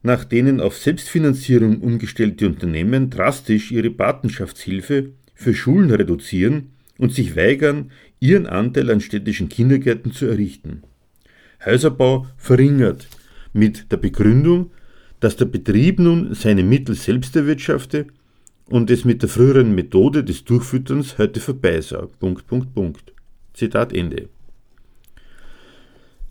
nach 0.06 0.24
denen 0.24 0.60
auf 0.60 0.78
Selbstfinanzierung 0.78 1.80
umgestellte 1.80 2.46
Unternehmen 2.46 3.10
drastisch 3.10 3.72
ihre 3.72 3.90
Patenschaftshilfe 3.90 5.10
für 5.34 5.52
Schulen 5.52 5.90
reduzieren 5.90 6.70
und 6.96 7.12
sich 7.12 7.36
weigern, 7.36 7.90
ihren 8.20 8.46
Anteil 8.46 8.90
an 8.90 9.00
städtischen 9.00 9.50
Kindergärten 9.50 10.12
zu 10.12 10.26
errichten. 10.26 10.82
Häuserbau 11.64 12.26
verringert 12.38 13.08
mit 13.52 13.90
der 13.92 13.98
Begründung, 13.98 14.70
dass 15.20 15.36
der 15.36 15.46
Betrieb 15.46 15.98
nun 15.98 16.34
seine 16.34 16.62
Mittel 16.62 16.94
selbst 16.94 17.34
erwirtschafte 17.36 18.06
und 18.66 18.90
es 18.90 19.04
mit 19.04 19.22
der 19.22 19.28
früheren 19.28 19.74
Methode 19.74 20.24
des 20.24 20.44
Durchfütterns 20.44 21.18
heute 21.18 21.40
vorbei 21.40 21.80
sei. 21.80 22.04
Punkt, 22.18 22.46
Punkt, 22.46 22.74
Punkt. 22.74 23.12
Zitat 23.54 23.92
Ende. 23.92 24.28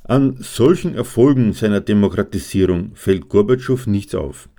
An 0.08 0.38
solchen 0.40 0.96
Erfolgen 0.96 1.54
seiner 1.54 1.82
Demokratisierung 1.82 2.92
fällt 2.94 3.28
Gorbatschow 3.28 3.88
nichts 3.88 4.14
auf. 4.14 4.50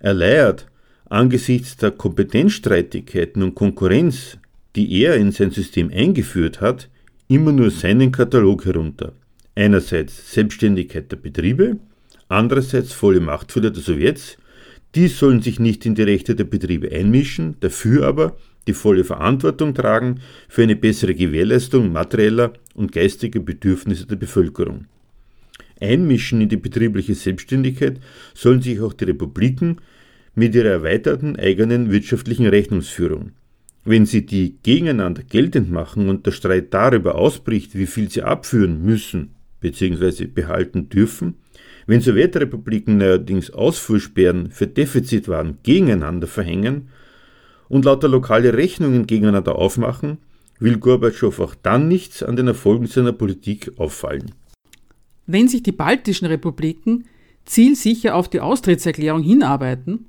Er 0.00 0.14
leiert 0.14 0.66
angesichts 1.08 1.76
der 1.76 1.92
Kompetenzstreitigkeiten 1.92 3.42
und 3.42 3.54
Konkurrenz, 3.54 4.36
die 4.74 5.00
er 5.00 5.16
in 5.16 5.30
sein 5.30 5.52
System 5.52 5.90
eingeführt 5.94 6.60
hat, 6.60 6.90
immer 7.28 7.52
nur 7.52 7.70
seinen 7.70 8.10
Katalog 8.10 8.64
herunter. 8.64 9.12
Einerseits 9.54 10.32
Selbstständigkeit 10.34 11.10
der 11.12 11.16
Betriebe, 11.16 11.78
andererseits 12.28 12.92
volle 12.92 13.20
Machtfülle 13.20 13.70
der 13.70 13.82
Sowjets 13.82 14.38
die 14.94 15.08
sollen 15.08 15.42
sich 15.42 15.58
nicht 15.58 15.84
in 15.86 15.94
die 15.94 16.02
Rechte 16.02 16.36
der 16.36 16.44
Betriebe 16.44 16.90
einmischen, 16.92 17.56
dafür 17.60 18.06
aber 18.06 18.36
die 18.66 18.74
volle 18.74 19.04
Verantwortung 19.04 19.74
tragen 19.74 20.20
für 20.48 20.62
eine 20.62 20.76
bessere 20.76 21.14
Gewährleistung 21.14 21.92
materieller 21.92 22.52
und 22.74 22.92
geistiger 22.92 23.40
Bedürfnisse 23.40 24.06
der 24.06 24.16
Bevölkerung. 24.16 24.86
Einmischen 25.80 26.40
in 26.40 26.48
die 26.48 26.56
betriebliche 26.56 27.14
Selbstständigkeit 27.14 28.00
sollen 28.34 28.62
sich 28.62 28.80
auch 28.80 28.92
die 28.92 29.04
Republiken 29.04 29.80
mit 30.34 30.54
ihrer 30.54 30.70
erweiterten 30.70 31.36
eigenen 31.36 31.90
wirtschaftlichen 31.90 32.46
Rechnungsführung. 32.46 33.32
Wenn 33.84 34.06
sie 34.06 34.24
die 34.24 34.56
gegeneinander 34.62 35.22
geltend 35.22 35.70
machen 35.70 36.08
und 36.08 36.26
der 36.26 36.32
Streit 36.32 36.72
darüber 36.72 37.16
ausbricht, 37.16 37.76
wie 37.76 37.86
viel 37.86 38.10
sie 38.10 38.22
abführen 38.22 38.82
müssen 38.82 39.34
bzw. 39.60 40.26
behalten 40.26 40.88
dürfen, 40.88 41.34
wenn 41.86 42.00
Sowjetrepubliken 42.00 42.96
neuerdings 42.96 43.50
Ausfuhrsperren 43.50 44.50
für 44.50 44.66
Defizitwaren 44.66 45.58
gegeneinander 45.62 46.26
verhängen 46.26 46.88
und 47.68 47.84
lauter 47.84 48.08
lokale 48.08 48.54
Rechnungen 48.54 49.06
gegeneinander 49.06 49.56
aufmachen, 49.56 50.18
will 50.58 50.78
Gorbatschow 50.78 51.38
auch 51.40 51.54
dann 51.54 51.88
nichts 51.88 52.22
an 52.22 52.36
den 52.36 52.48
Erfolgen 52.48 52.86
seiner 52.86 53.12
Politik 53.12 53.72
auffallen. 53.76 54.32
Wenn 55.26 55.48
sich 55.48 55.62
die 55.62 55.72
baltischen 55.72 56.26
Republiken 56.26 57.04
zielsicher 57.44 58.14
auf 58.14 58.28
die 58.28 58.40
Austrittserklärung 58.40 59.22
hinarbeiten, 59.22 60.06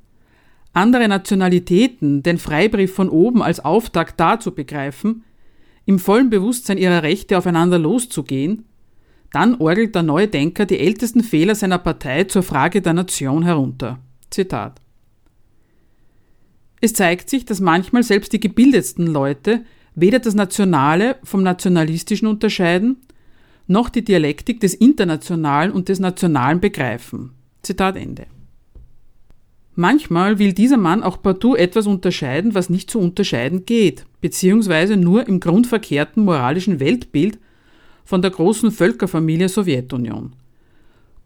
andere 0.74 1.08
Nationalitäten 1.08 2.22
den 2.22 2.38
Freibrief 2.38 2.94
von 2.94 3.10
oben 3.10 3.42
als 3.42 3.64
Auftakt 3.64 4.20
dazu 4.20 4.54
begreifen, 4.54 5.24
im 5.86 6.00
vollen 6.00 6.30
Bewusstsein 6.30 6.78
ihrer 6.78 7.04
Rechte 7.04 7.38
aufeinander 7.38 7.80
loszugehen, 7.80 8.66
dann 9.32 9.56
orgelt 9.56 9.96
der 9.96 10.04
neue 10.04 10.28
Denker 10.28 10.66
die 10.66 10.80
ältesten 10.80 11.24
Fehler 11.24 11.56
seiner 11.56 11.78
Partei 11.78 12.26
zur 12.26 12.44
Frage 12.44 12.82
der 12.82 12.94
Nation 12.94 13.44
herunter. 13.44 14.00
Zitat. 14.30 14.82
Es 16.82 16.94
zeigt 16.94 17.30
sich, 17.30 17.46
dass 17.46 17.60
manchmal 17.60 18.04
selbst 18.04 18.34
die 18.34 18.40
gebildetsten 18.40 19.08
Leute 19.08 19.66
weder 19.96 20.20
das 20.20 20.36
Nationale 20.36 21.16
vom 21.24 21.42
Nationalistischen 21.42 22.28
unterscheiden, 22.28 22.98
noch 23.68 23.90
die 23.90 24.04
Dialektik 24.04 24.60
des 24.60 24.74
Internationalen 24.74 25.72
und 25.72 25.90
des 25.90 26.00
Nationalen 26.00 26.60
begreifen. 26.60 27.32
Zitat 27.64 27.96
Ende. 27.96 28.28
Manchmal 29.74 30.40
will 30.40 30.54
dieser 30.54 30.78
Mann 30.78 31.04
auch 31.04 31.22
partout 31.22 31.56
etwas 31.56 31.86
unterscheiden, 31.88 32.54
was 32.54 32.70
nicht 32.70 32.90
zu 32.90 33.00
unterscheiden 33.00 33.66
geht, 33.66 34.06
beziehungsweise 34.22 34.96
nur 34.96 35.28
im 35.28 35.42
grundverkehrten 35.42 36.24
moralischen 36.24 36.80
Weltbild 36.80 37.40
von 38.06 38.22
der 38.22 38.32
großen 38.32 38.72
Völkerfamilie 38.72 39.50
Sowjetunion. 39.50 40.34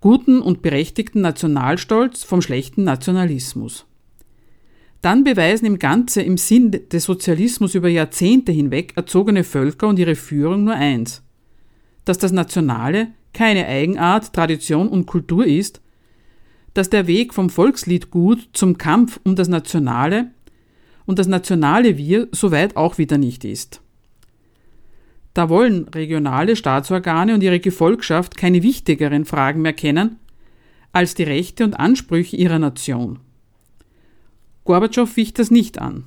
Guten 0.02 0.42
und 0.42 0.62
berechtigten 0.62 1.22
Nationalstolz 1.22 2.24
vom 2.24 2.42
schlechten 2.42 2.86
Nationalismus. 2.86 3.86
Dann 5.02 5.24
beweisen 5.24 5.66
im 5.66 5.80
Ganze 5.80 6.22
im 6.22 6.38
Sinn 6.38 6.72
des 6.72 7.06
Sozialismus 7.06 7.74
über 7.74 7.88
Jahrzehnte 7.88 8.52
hinweg 8.52 8.94
erzogene 8.96 9.44
Völker 9.44 9.88
und 9.88 9.98
ihre 9.98 10.16
Führung 10.16 10.66
nur 10.66 10.76
eins, 10.76 11.24
dass 12.04 12.18
das 12.18 12.32
Nationale 12.32 13.08
keine 13.34 13.66
Eigenart, 13.68 14.34
Tradition 14.34 14.90
und 14.90 15.06
Kultur 15.06 15.46
ist, 15.46 15.82
dass 16.74 16.90
der 16.90 17.08
Weg 17.08 17.34
vom 17.34 17.50
Volksliedgut 17.50 18.50
zum 18.54 18.78
Kampf 18.78 19.20
um 19.24 19.36
das 19.36 19.48
Nationale 19.48 20.32
und 21.06 21.18
das 21.18 21.28
nationale 21.28 21.98
Wir 21.98 22.28
soweit 22.32 22.76
auch 22.76 22.98
wieder 22.98 23.18
nicht 23.18 23.46
ist. 23.46 23.82
Da 25.34 25.50
wollen 25.50 25.88
regionale 25.88 26.56
Staatsorgane 26.56 27.34
und 27.34 27.42
ihre 27.42 27.60
Gefolgschaft 27.60 28.36
keine 28.36 28.64
wichtigeren 28.64 29.26
Fragen 29.26 29.62
mehr 29.62 29.74
kennen 29.74 30.18
als 30.92 31.14
die 31.14 31.24
Rechte 31.24 31.64
und 31.64 31.80
Ansprüche 31.80 32.36
ihrer 32.36 32.60
Nation. 32.60 33.20
Gorbatschow 34.70 35.18
wicht 35.18 35.40
das 35.40 35.50
nicht 35.50 35.82
an. 35.82 36.04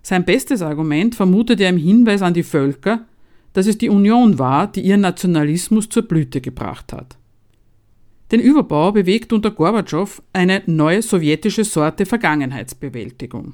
Sein 0.00 0.24
bestes 0.24 0.62
Argument 0.62 1.14
vermutet 1.14 1.60
er 1.60 1.68
im 1.68 1.76
Hinweis 1.76 2.22
an 2.22 2.32
die 2.32 2.42
Völker, 2.42 3.04
dass 3.52 3.66
es 3.66 3.76
die 3.76 3.90
Union 3.90 4.38
war, 4.38 4.72
die 4.72 4.80
ihren 4.80 5.02
Nationalismus 5.02 5.90
zur 5.90 6.04
Blüte 6.04 6.40
gebracht 6.40 6.94
hat. 6.94 7.18
Den 8.32 8.40
Überbau 8.40 8.90
bewegt 8.92 9.34
unter 9.34 9.50
Gorbatschow 9.50 10.22
eine 10.32 10.62
neue 10.64 11.02
sowjetische 11.02 11.64
Sorte 11.64 12.06
Vergangenheitsbewältigung. 12.06 13.52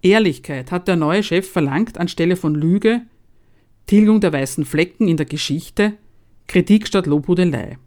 Ehrlichkeit 0.00 0.70
hat 0.70 0.86
der 0.86 0.94
neue 0.94 1.24
Chef 1.24 1.50
verlangt 1.50 1.98
anstelle 1.98 2.36
von 2.36 2.54
Lüge, 2.54 3.02
Tilgung 3.86 4.20
der 4.20 4.32
weißen 4.32 4.64
Flecken 4.64 5.08
in 5.08 5.16
der 5.16 5.26
Geschichte, 5.26 5.94
Kritik 6.46 6.86
statt 6.86 7.06
Lobhudelei. 7.06 7.78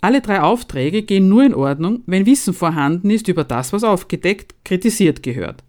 Alle 0.00 0.22
drei 0.22 0.40
Aufträge 0.40 1.02
gehen 1.02 1.28
nur 1.28 1.44
in 1.44 1.54
Ordnung, 1.54 2.02
wenn 2.06 2.26
Wissen 2.26 2.54
vorhanden 2.54 3.10
ist 3.10 3.28
über 3.28 3.44
das, 3.44 3.72
was 3.72 3.84
aufgedeckt, 3.84 4.54
kritisiert 4.64 5.22
gehört. 5.22 5.62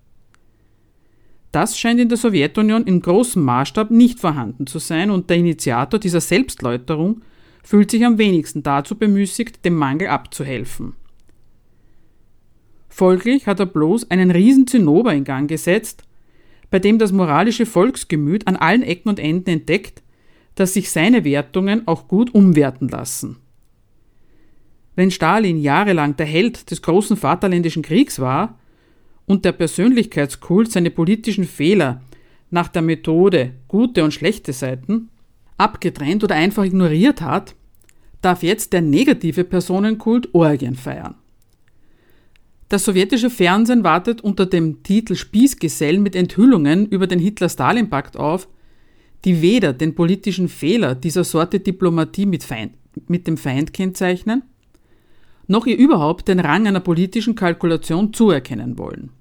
Das 1.51 1.77
scheint 1.77 1.99
in 1.99 2.07
der 2.07 2.17
Sowjetunion 2.17 2.85
in 2.85 3.01
großem 3.01 3.43
Maßstab 3.43 3.91
nicht 3.91 4.19
vorhanden 4.19 4.67
zu 4.67 4.79
sein 4.79 5.11
und 5.11 5.29
der 5.29 5.37
Initiator 5.37 5.99
dieser 5.99 6.21
Selbstläuterung 6.21 7.21
fühlt 7.61 7.91
sich 7.91 8.05
am 8.05 8.17
wenigsten 8.17 8.63
dazu 8.63 8.95
bemüßigt, 8.95 9.65
dem 9.65 9.75
Mangel 9.75 10.07
abzuhelfen. 10.07 10.93
Folglich 12.87 13.47
hat 13.47 13.59
er 13.59 13.65
bloß 13.65 14.11
einen 14.11 14.31
riesen 14.31 14.65
Zinnober 14.65 15.13
in 15.13 15.25
Gang 15.25 15.49
gesetzt, 15.49 16.03
bei 16.69 16.79
dem 16.79 16.99
das 16.99 17.11
moralische 17.11 17.65
Volksgemüt 17.65 18.47
an 18.47 18.55
allen 18.55 18.83
Ecken 18.83 19.09
und 19.09 19.19
Enden 19.19 19.49
entdeckt, 19.49 20.01
dass 20.55 20.73
sich 20.73 20.89
seine 20.89 21.25
Wertungen 21.25 21.87
auch 21.87 22.07
gut 22.07 22.33
umwerten 22.33 22.87
lassen. 22.87 23.37
Wenn 24.95 25.11
Stalin 25.11 25.57
jahrelang 25.57 26.15
der 26.17 26.25
Held 26.25 26.69
des 26.69 26.81
großen 26.81 27.17
Vaterländischen 27.17 27.83
Kriegs 27.83 28.19
war 28.19 28.59
und 29.25 29.45
der 29.45 29.53
Persönlichkeitskult 29.53 30.71
seine 30.71 30.91
politischen 30.91 31.45
Fehler 31.45 32.01
nach 32.49 32.67
der 32.67 32.81
Methode 32.81 33.53
gute 33.67 34.03
und 34.03 34.13
schlechte 34.13 34.53
Seiten 34.53 35.09
abgetrennt 35.57 36.23
oder 36.23 36.35
einfach 36.35 36.63
ignoriert 36.63 37.21
hat, 37.21 37.55
darf 38.21 38.43
jetzt 38.43 38.73
der 38.73 38.81
negative 38.81 39.43
Personenkult 39.43 40.33
Orgien 40.33 40.75
feiern. 40.75 41.15
Das 42.69 42.85
sowjetische 42.85 43.29
Fernsehen 43.29 43.83
wartet 43.83 44.21
unter 44.21 44.45
dem 44.45 44.81
Titel 44.83 45.15
Spießgesellen 45.15 46.01
mit 46.01 46.15
Enthüllungen 46.15 46.87
über 46.87 47.05
den 47.05 47.19
Hitler-Stalin-Pakt 47.19 48.15
auf, 48.17 48.47
die 49.25 49.41
weder 49.41 49.73
den 49.73 49.93
politischen 49.93 50.47
Fehler 50.47 50.95
dieser 50.95 51.23
Sorte 51.23 51.59
Diplomatie 51.59 52.25
mit, 52.25 52.43
Feind, 52.43 52.73
mit 53.07 53.27
dem 53.27 53.37
Feind 53.37 53.73
kennzeichnen, 53.73 54.43
noch 55.51 55.67
ihr 55.67 55.77
überhaupt 55.77 56.29
den 56.29 56.39
Rang 56.39 56.65
einer 56.65 56.79
politischen 56.79 57.35
Kalkulation 57.35 58.13
zuerkennen 58.13 58.77
wollen. 58.77 59.11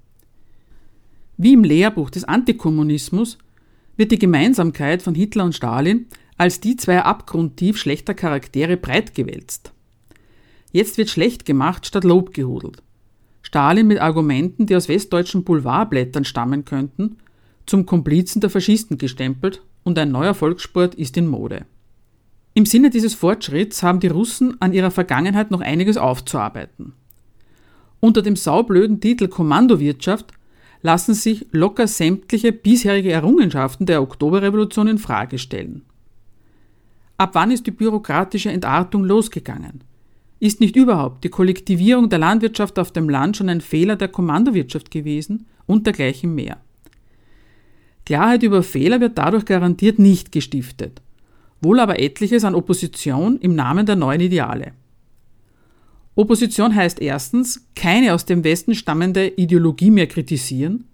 Wie 1.37 1.53
im 1.53 1.63
Lehrbuch 1.63 2.09
des 2.09 2.23
Antikommunismus 2.23 3.37
wird 3.97 4.11
die 4.11 4.19
Gemeinsamkeit 4.19 5.01
von 5.01 5.13
Hitler 5.13 5.43
und 5.43 5.55
Stalin 5.55 6.07
als 6.37 6.61
die 6.61 6.77
zwei 6.77 7.01
abgrundtief 7.01 7.77
schlechter 7.77 8.13
Charaktere 8.13 8.77
breitgewälzt. 8.77 9.73
Jetzt 10.71 10.97
wird 10.97 11.09
schlecht 11.09 11.45
gemacht 11.45 11.85
statt 11.85 12.05
Lob 12.05 12.33
gehudelt. 12.33 12.81
Stalin 13.41 13.87
mit 13.87 13.99
Argumenten, 13.99 14.65
die 14.65 14.75
aus 14.75 14.87
westdeutschen 14.87 15.43
Boulevardblättern 15.43 16.23
stammen 16.23 16.63
könnten, 16.63 17.17
zum 17.65 17.85
Komplizen 17.85 18.39
der 18.39 18.49
Faschisten 18.49 18.97
gestempelt 18.97 19.61
und 19.83 19.99
ein 19.99 20.11
neuer 20.11 20.33
Volkssport 20.33 20.95
ist 20.95 21.17
in 21.17 21.27
Mode. 21.27 21.65
Im 22.53 22.65
Sinne 22.65 22.89
dieses 22.89 23.13
Fortschritts 23.13 23.81
haben 23.81 24.01
die 24.01 24.07
Russen 24.07 24.59
an 24.61 24.73
ihrer 24.73 24.91
Vergangenheit 24.91 25.51
noch 25.51 25.61
einiges 25.61 25.95
aufzuarbeiten. 25.95 26.93
Unter 28.01 28.21
dem 28.21 28.35
saublöden 28.35 28.99
Titel 28.99 29.29
Kommandowirtschaft 29.29 30.33
lassen 30.81 31.13
sich 31.13 31.45
locker 31.51 31.87
sämtliche 31.87 32.51
bisherige 32.51 33.11
Errungenschaften 33.11 33.85
der 33.85 34.01
Oktoberrevolution 34.01 34.87
in 34.87 34.97
Frage 34.97 35.37
stellen. 35.37 35.83
Ab 37.17 37.31
wann 37.33 37.51
ist 37.51 37.67
die 37.67 37.71
bürokratische 37.71 38.51
Entartung 38.51 39.05
losgegangen? 39.05 39.83
Ist 40.39 40.59
nicht 40.59 40.75
überhaupt 40.75 41.23
die 41.23 41.29
Kollektivierung 41.29 42.09
der 42.09 42.19
Landwirtschaft 42.19 42.79
auf 42.79 42.91
dem 42.91 43.07
Land 43.07 43.37
schon 43.37 43.47
ein 43.47 43.61
Fehler 43.61 43.95
der 43.95 44.07
Kommandowirtschaft 44.07 44.89
gewesen 44.89 45.45
und 45.67 45.85
dergleichen 45.85 46.33
mehr? 46.33 46.57
Klarheit 48.05 48.41
über 48.43 48.63
Fehler 48.63 48.99
wird 48.99 49.19
dadurch 49.19 49.45
garantiert 49.45 49.99
nicht 49.99 50.31
gestiftet 50.31 51.01
wohl 51.61 51.79
aber 51.79 51.99
etliches 51.99 52.43
an 52.43 52.55
Opposition 52.55 53.39
im 53.39 53.55
Namen 53.55 53.85
der 53.85 53.95
neuen 53.95 54.21
Ideale. 54.21 54.73
Opposition 56.15 56.75
heißt 56.75 57.01
erstens, 57.01 57.67
keine 57.75 58.13
aus 58.13 58.25
dem 58.25 58.43
Westen 58.43 58.75
stammende 58.75 59.27
Ideologie 59.27 59.91
mehr 59.91 60.07
kritisieren, 60.07 60.85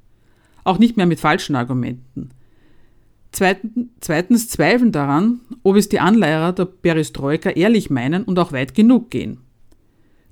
auch 0.64 0.78
nicht 0.78 0.98
mehr 0.98 1.06
mit 1.06 1.20
falschen 1.20 1.56
Argumenten. 1.56 2.30
Zweitens 3.32 4.50
Zweifeln 4.50 4.92
daran, 4.92 5.42
ob 5.64 5.76
es 5.76 5.90
die 5.90 6.00
Anleiher 6.00 6.54
der 6.54 6.66
Perestroika 6.66 7.50
ehrlich 7.52 7.90
meinen 7.90 8.24
und 8.24 8.40
auch 8.40 8.52
weit 8.52 8.74
genug 8.74 9.12
gehen. 9.12 9.40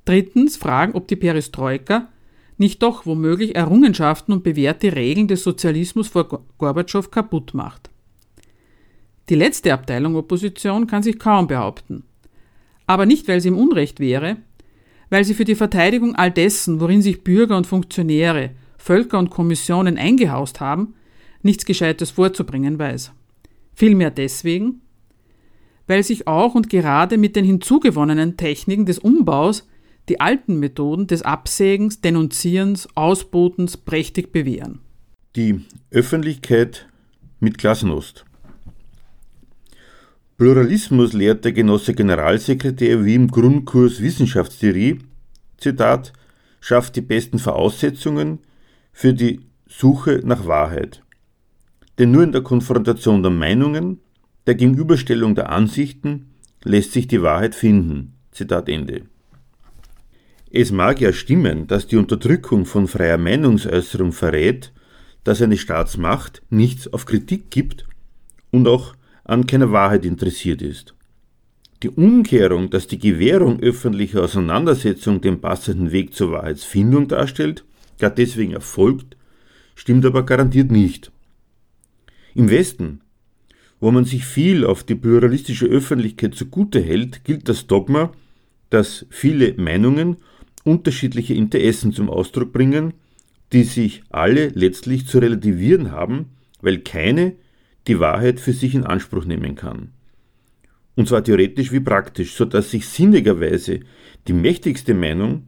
Drittens 0.06 0.56
fragen, 0.58 0.94
ob 0.94 1.08
die 1.08 1.16
Perestroika 1.16 2.08
nicht 2.58 2.82
doch 2.82 3.06
womöglich 3.06 3.56
Errungenschaften 3.56 4.32
und 4.32 4.44
bewährte 4.44 4.96
Regeln 4.96 5.28
des 5.28 5.44
Sozialismus 5.44 6.08
vor 6.08 6.46
Gorbatschow 6.58 7.12
kaputt 7.12 7.54
macht. 7.54 7.90
Die 9.30 9.36
letzte 9.36 9.74
Abteilung 9.74 10.16
Opposition 10.16 10.88
kann 10.88 11.04
sich 11.04 11.18
kaum 11.18 11.48
behaupten. 11.48 12.04
Aber 12.88 13.06
nicht, 13.06 13.28
weil 13.28 13.42
sie 13.42 13.48
im 13.48 13.58
Unrecht 13.58 14.00
wäre, 14.00 14.38
weil 15.10 15.24
sie 15.24 15.34
für 15.34 15.46
die 15.46 15.56
Verteidigung 15.56 16.16
all 16.16 16.32
dessen, 16.32 16.80
worin 16.80 17.02
sich 17.02 17.24
Bürger 17.24 17.58
und 17.58 17.68
Funktionäre 17.68 18.52
Völker 18.78 19.18
und 19.18 19.32
Kommissionen 19.32 19.98
eingehaust 19.98 20.60
haben, 20.60 20.94
nichts 21.42 21.66
Gescheites 21.66 22.12
vorzubringen 22.12 22.78
weiß. 22.78 23.14
Vielmehr 23.74 24.12
deswegen, 24.12 24.82
weil 25.88 26.04
sich 26.04 26.28
auch 26.28 26.56
und 26.56 26.70
gerade 26.70 27.18
mit 27.18 27.36
den 27.36 27.46
hinzugewonnenen 27.46 28.38
Techniken 28.38 28.86
des 28.86 29.00
Umbaus 29.00 29.68
die 30.08 30.20
alten 30.20 30.60
Methoden 30.60 31.08
des 31.08 31.24
Absägens, 31.24 32.02
Denunzierens, 32.02 32.88
Ausbotens 32.96 33.78
prächtig 33.78 34.32
bewähren. 34.32 34.80
Die 35.36 35.62
Öffentlichkeit 35.90 36.88
mit 37.40 37.58
Klassenost. 37.58 38.25
Pluralismus 40.38 41.14
lehrt 41.14 41.46
der 41.46 41.54
Genosse 41.54 41.94
Generalsekretär 41.94 43.06
wie 43.06 43.16
im 43.16 43.30
Grundkurs 43.30 44.02
Wissenschaftstheorie, 44.02 45.00
Zitat, 45.58 46.12
schafft 46.60 46.98
die 46.98 47.02
besten 47.02 47.40
Voraussetzungen 47.40 48.40
für 48.92 49.14
die 49.14 49.40
Suche 49.66 50.22
nach 50.26 50.46
Wahrheit. 50.46 51.04
Denn 51.98 52.12
nur 52.12 52.24
in 52.24 52.34
der 52.34 52.42
Konfrontation 52.42 53.24
der 53.24 53.32
Meinungen, 53.32 54.02
der 54.46 54.56
Gegenüberstellung 54.56 55.36
der 55.36 55.52
Ansichten 55.52 56.32
lässt 56.64 56.92
sich 56.92 57.08
die 57.08 57.22
Wahrheit 57.22 57.56
finden. 57.56 58.16
Zitat 58.32 58.68
Ende. 58.68 59.04
Es 60.52 60.72
mag 60.72 61.00
ja 61.00 61.14
stimmen, 61.14 61.68
dass 61.68 61.88
die 61.88 61.96
Unterdrückung 61.96 62.66
von 62.66 62.90
freier 62.90 63.18
Meinungsäußerung 63.18 64.12
verrät, 64.12 64.74
dass 65.24 65.42
eine 65.42 65.58
Staatsmacht 65.58 66.42
nichts 66.50 66.92
auf 66.92 67.06
Kritik 67.06 67.50
gibt 67.52 67.88
und 68.52 68.68
auch 68.68 68.96
an 69.26 69.46
keiner 69.48 69.72
Wahrheit 69.72 70.06
interessiert 70.06 70.62
ist. 70.62 70.96
Die 71.84 71.90
Umkehrung, 71.90 72.70
dass 72.70 72.88
die 72.88 73.00
Gewährung 73.00 73.60
öffentlicher 73.60 74.24
Auseinandersetzung 74.24 75.20
den 75.20 75.42
passenden 75.42 75.92
Weg 75.92 76.14
zur 76.14 76.32
Wahrheitsfindung 76.32 77.10
darstellt, 77.10 77.66
gar 78.00 78.12
deswegen 78.12 78.54
erfolgt, 78.54 79.18
stimmt 79.76 80.06
aber 80.06 80.24
garantiert 80.24 80.72
nicht. 80.72 81.12
Im 82.34 82.50
Westen, 82.50 83.02
wo 83.80 83.92
man 83.92 84.06
sich 84.06 84.26
viel 84.26 84.66
auf 84.66 84.84
die 84.84 84.96
pluralistische 84.96 85.66
Öffentlichkeit 85.66 86.36
zugute 86.36 86.82
hält, 86.82 87.24
gilt 87.24 87.50
das 87.50 87.68
Dogma, 87.68 88.12
dass 88.70 89.06
viele 89.10 89.54
Meinungen 89.56 90.18
unterschiedliche 90.64 91.34
Interessen 91.34 91.92
zum 91.92 92.10
Ausdruck 92.10 92.54
bringen, 92.54 92.94
die 93.54 93.64
sich 93.64 94.04
alle 94.10 94.48
letztlich 94.50 95.08
zu 95.08 95.20
relativieren 95.20 95.92
haben, 95.92 96.32
weil 96.62 96.80
keine 96.80 97.36
die 97.88 98.00
Wahrheit 98.00 98.40
für 98.40 98.54
sich 98.54 98.76
in 98.76 98.84
Anspruch 98.84 99.26
nehmen 99.26 99.56
kann. 99.56 99.90
Und 100.96 101.08
zwar 101.08 101.24
theoretisch 101.24 101.72
wie 101.72 101.82
praktisch, 101.82 102.34
so 102.34 102.46
dass 102.46 102.72
sich 102.72 102.88
sinnigerweise 102.88 103.82
die 104.28 104.34
mächtigste 104.34 104.94
Meinung, 104.94 105.48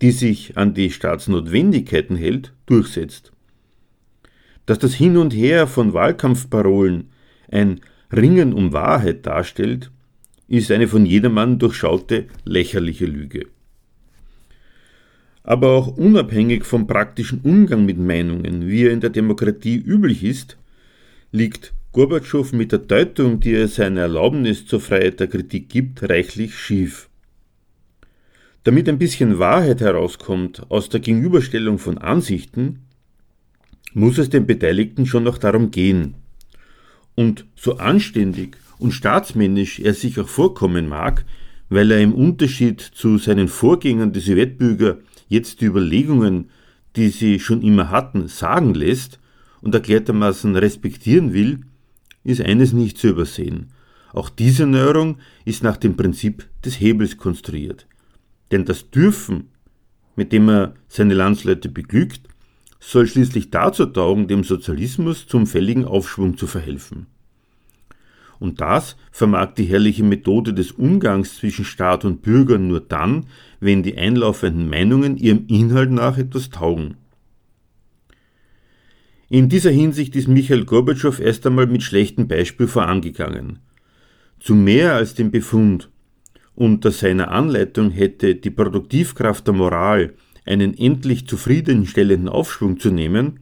die 0.00 0.12
sich 0.12 0.56
an 0.56 0.74
die 0.74 0.90
Staatsnotwendigkeiten 0.90 2.16
hält, 2.16 2.52
durchsetzt. 2.66 3.32
Dass 4.66 4.78
das 4.78 4.94
Hin 4.94 5.16
und 5.16 5.34
Her 5.34 5.66
von 5.66 5.94
Wahlkampfparolen 5.94 7.10
ein 7.50 7.80
Ringen 8.12 8.52
um 8.52 8.72
Wahrheit 8.72 9.26
darstellt, 9.26 9.90
ist 10.46 10.70
eine 10.70 10.88
von 10.88 11.04
jedermann 11.04 11.58
durchschaute 11.58 12.26
lächerliche 12.44 13.06
Lüge. 13.06 13.46
Aber 15.42 15.70
auch 15.70 15.88
unabhängig 15.88 16.64
vom 16.64 16.86
praktischen 16.86 17.40
Umgang 17.40 17.84
mit 17.84 17.98
Meinungen, 17.98 18.68
wie 18.68 18.84
er 18.84 18.92
in 18.92 19.00
der 19.00 19.10
Demokratie 19.10 19.76
üblich 19.76 20.22
ist, 20.22 20.56
liegt 21.30 21.74
Gorbatschow 21.92 22.52
mit 22.52 22.72
der 22.72 22.78
Deutung, 22.80 23.40
die 23.40 23.54
er 23.54 23.68
seiner 23.68 24.02
Erlaubnis 24.02 24.66
zur 24.66 24.80
Freiheit 24.80 25.20
der 25.20 25.26
Kritik 25.26 25.68
gibt, 25.68 26.08
reichlich 26.08 26.58
schief. 26.58 27.08
Damit 28.64 28.88
ein 28.88 28.98
bisschen 28.98 29.38
Wahrheit 29.38 29.80
herauskommt 29.80 30.70
aus 30.70 30.88
der 30.88 31.00
Gegenüberstellung 31.00 31.78
von 31.78 31.98
Ansichten, 31.98 32.80
muss 33.94 34.18
es 34.18 34.30
den 34.30 34.46
Beteiligten 34.46 35.06
schon 35.06 35.24
noch 35.24 35.38
darum 35.38 35.70
gehen. 35.70 36.14
Und 37.14 37.46
so 37.56 37.78
anständig 37.78 38.56
und 38.78 38.92
staatsmännisch 38.92 39.80
er 39.80 39.94
sich 39.94 40.20
auch 40.20 40.28
vorkommen 40.28 40.88
mag, 40.88 41.24
weil 41.68 41.90
er 41.90 42.00
im 42.00 42.14
Unterschied 42.14 42.80
zu 42.80 43.18
seinen 43.18 43.48
Vorgängern 43.48 44.12
die 44.12 44.20
Sowjetbürger 44.20 44.98
jetzt 45.28 45.60
die 45.60 45.66
Überlegungen, 45.66 46.50
die 46.96 47.08
sie 47.08 47.40
schon 47.40 47.62
immer 47.62 47.90
hatten, 47.90 48.28
sagen 48.28 48.74
lässt, 48.74 49.18
und 49.68 49.74
erklärtermaßen 49.74 50.56
respektieren 50.56 51.34
will, 51.34 51.60
ist 52.24 52.40
eines 52.40 52.72
nicht 52.72 52.96
zu 52.96 53.08
übersehen. 53.08 53.68
Auch 54.14 54.30
diese 54.30 54.66
Neuerung 54.66 55.18
ist 55.44 55.62
nach 55.62 55.76
dem 55.76 55.94
Prinzip 55.94 56.48
des 56.64 56.80
Hebels 56.80 57.18
konstruiert. 57.18 57.86
Denn 58.50 58.64
das 58.64 58.90
Dürfen, 58.90 59.50
mit 60.16 60.32
dem 60.32 60.48
er 60.48 60.72
seine 60.88 61.12
Landsleute 61.12 61.68
beglückt, 61.68 62.22
soll 62.80 63.06
schließlich 63.06 63.50
dazu 63.50 63.84
taugen, 63.84 64.26
dem 64.26 64.42
Sozialismus 64.42 65.26
zum 65.26 65.46
fälligen 65.46 65.84
Aufschwung 65.84 66.38
zu 66.38 66.46
verhelfen. 66.46 67.06
Und 68.38 68.62
das 68.62 68.96
vermag 69.12 69.52
die 69.52 69.64
herrliche 69.64 70.02
Methode 70.02 70.54
des 70.54 70.72
Umgangs 70.72 71.36
zwischen 71.36 71.66
Staat 71.66 72.06
und 72.06 72.22
Bürgern 72.22 72.68
nur 72.68 72.80
dann, 72.80 73.26
wenn 73.60 73.82
die 73.82 73.98
einlaufenden 73.98 74.70
Meinungen 74.70 75.18
ihrem 75.18 75.44
Inhalt 75.46 75.90
nach 75.90 76.16
etwas 76.16 76.48
taugen. 76.48 76.96
In 79.30 79.50
dieser 79.50 79.70
Hinsicht 79.70 80.16
ist 80.16 80.26
Michael 80.26 80.64
Gorbatschow 80.64 81.20
erst 81.20 81.46
einmal 81.46 81.66
mit 81.66 81.82
schlechtem 81.82 82.28
Beispiel 82.28 82.66
vorangegangen. 82.66 83.58
Zu 84.40 84.54
mehr 84.54 84.94
als 84.94 85.14
dem 85.14 85.30
Befund, 85.30 85.90
unter 86.54 86.90
seiner 86.90 87.30
Anleitung 87.30 87.90
hätte 87.90 88.36
die 88.36 88.50
Produktivkraft 88.50 89.46
der 89.46 89.54
Moral 89.54 90.14
einen 90.46 90.76
endlich 90.76 91.28
zufriedenstellenden 91.28 92.28
Aufschwung 92.28 92.80
zu 92.80 92.90
nehmen, 92.90 93.40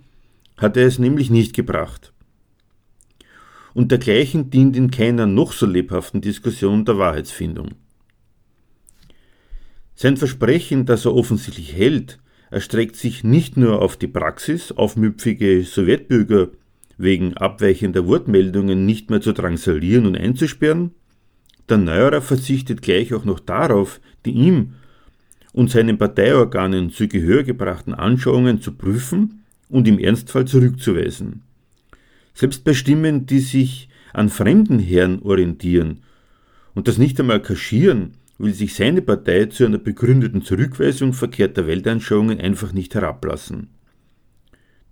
hat 0.56 0.76
er 0.76 0.86
es 0.86 0.98
nämlich 0.98 1.30
nicht 1.30 1.54
gebracht. 1.54 2.12
Und 3.72 3.92
dergleichen 3.92 4.50
dient 4.50 4.76
in 4.76 4.90
keiner 4.90 5.26
noch 5.26 5.52
so 5.52 5.66
lebhaften 5.66 6.20
Diskussion 6.20 6.84
der 6.84 6.98
Wahrheitsfindung. 6.98 7.76
Sein 9.94 10.16
Versprechen, 10.16 10.84
das 10.84 11.04
er 11.04 11.14
offensichtlich 11.14 11.74
hält, 11.74 12.18
erstreckt 12.50 12.96
sich 12.96 13.24
nicht 13.24 13.56
nur 13.56 13.82
auf 13.82 13.96
die 13.96 14.06
Praxis, 14.06 14.72
aufmüpfige 14.72 15.62
Sowjetbürger 15.62 16.48
wegen 16.98 17.34
abweichender 17.36 18.06
Wortmeldungen 18.06 18.86
nicht 18.86 19.10
mehr 19.10 19.20
zu 19.20 19.32
drangsalieren 19.32 20.06
und 20.06 20.16
einzusperren, 20.16 20.92
der 21.68 21.78
Neuerer 21.78 22.22
verzichtet 22.22 22.80
gleich 22.80 23.12
auch 23.12 23.24
noch 23.24 23.40
darauf, 23.40 24.00
die 24.24 24.30
ihm 24.30 24.74
und 25.52 25.70
seinen 25.70 25.98
Parteiorganen 25.98 26.90
zu 26.90 27.08
Gehör 27.08 27.42
gebrachten 27.42 27.94
Anschauungen 27.94 28.60
zu 28.60 28.72
prüfen 28.72 29.42
und 29.68 29.88
im 29.88 29.98
Ernstfall 29.98 30.46
zurückzuweisen. 30.46 31.42
Selbst 32.34 32.62
bei 32.64 32.74
Stimmen, 32.74 33.26
die 33.26 33.40
sich 33.40 33.88
an 34.12 34.28
fremden 34.28 34.78
Herren 34.78 35.22
orientieren 35.22 36.02
und 36.74 36.88
das 36.88 36.98
nicht 36.98 37.18
einmal 37.18 37.40
kaschieren, 37.40 38.12
will 38.38 38.52
sich 38.52 38.74
seine 38.74 39.02
Partei 39.02 39.46
zu 39.46 39.64
einer 39.64 39.78
begründeten 39.78 40.42
Zurückweisung 40.42 41.12
verkehrter 41.12 41.66
Weltanschauungen 41.66 42.40
einfach 42.40 42.72
nicht 42.72 42.94
herablassen. 42.94 43.68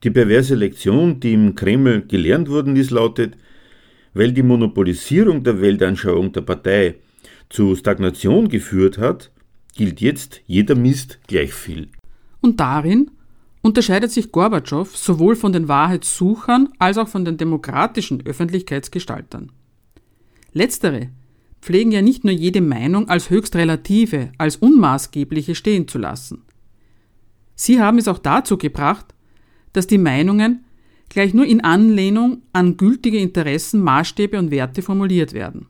Die 0.02 0.10
perverse 0.10 0.54
Lektion, 0.54 1.20
die 1.20 1.32
im 1.32 1.54
Kreml 1.54 2.02
gelernt 2.02 2.48
worden 2.48 2.76
ist, 2.76 2.90
lautet, 2.90 3.36
weil 4.12 4.32
die 4.32 4.42
Monopolisierung 4.42 5.42
der 5.42 5.60
Weltanschauung 5.60 6.32
der 6.32 6.42
Partei 6.42 6.96
zu 7.48 7.74
Stagnation 7.74 8.48
geführt 8.48 8.98
hat, 8.98 9.30
gilt 9.74 10.00
jetzt 10.00 10.40
jeder 10.46 10.74
Mist 10.74 11.18
gleich 11.26 11.52
viel. 11.52 11.88
Und 12.40 12.60
darin 12.60 13.10
unterscheidet 13.62 14.10
sich 14.10 14.30
Gorbatschow 14.30 14.94
sowohl 14.96 15.36
von 15.36 15.52
den 15.52 15.68
Wahrheitssuchern 15.68 16.68
als 16.78 16.98
auch 16.98 17.08
von 17.08 17.24
den 17.24 17.38
demokratischen 17.38 18.24
Öffentlichkeitsgestaltern. 18.26 19.52
Letztere 20.52 21.08
pflegen 21.64 21.92
ja 21.92 22.02
nicht 22.02 22.24
nur 22.24 22.32
jede 22.34 22.60
Meinung 22.60 23.08
als 23.08 23.30
höchst 23.30 23.56
relative, 23.56 24.32
als 24.36 24.56
unmaßgebliche 24.56 25.54
stehen 25.54 25.88
zu 25.88 25.96
lassen. 25.96 26.42
Sie 27.54 27.80
haben 27.80 27.96
es 27.96 28.06
auch 28.06 28.18
dazu 28.18 28.58
gebracht, 28.58 29.14
dass 29.72 29.86
die 29.86 29.96
Meinungen 29.96 30.64
gleich 31.08 31.32
nur 31.32 31.46
in 31.46 31.62
Anlehnung 31.62 32.42
an 32.52 32.76
gültige 32.76 33.18
Interessen, 33.18 33.80
Maßstäbe 33.80 34.38
und 34.38 34.50
Werte 34.50 34.82
formuliert 34.82 35.32
werden. 35.32 35.66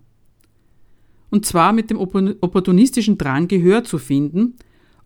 Und 1.31 1.47
zwar 1.47 1.73
mit 1.73 1.91
dem 1.91 1.99
opportunistischen 1.99 3.17
Drang 3.17 3.47
Gehör 3.47 3.85
zu 3.85 3.99
finden 3.99 4.55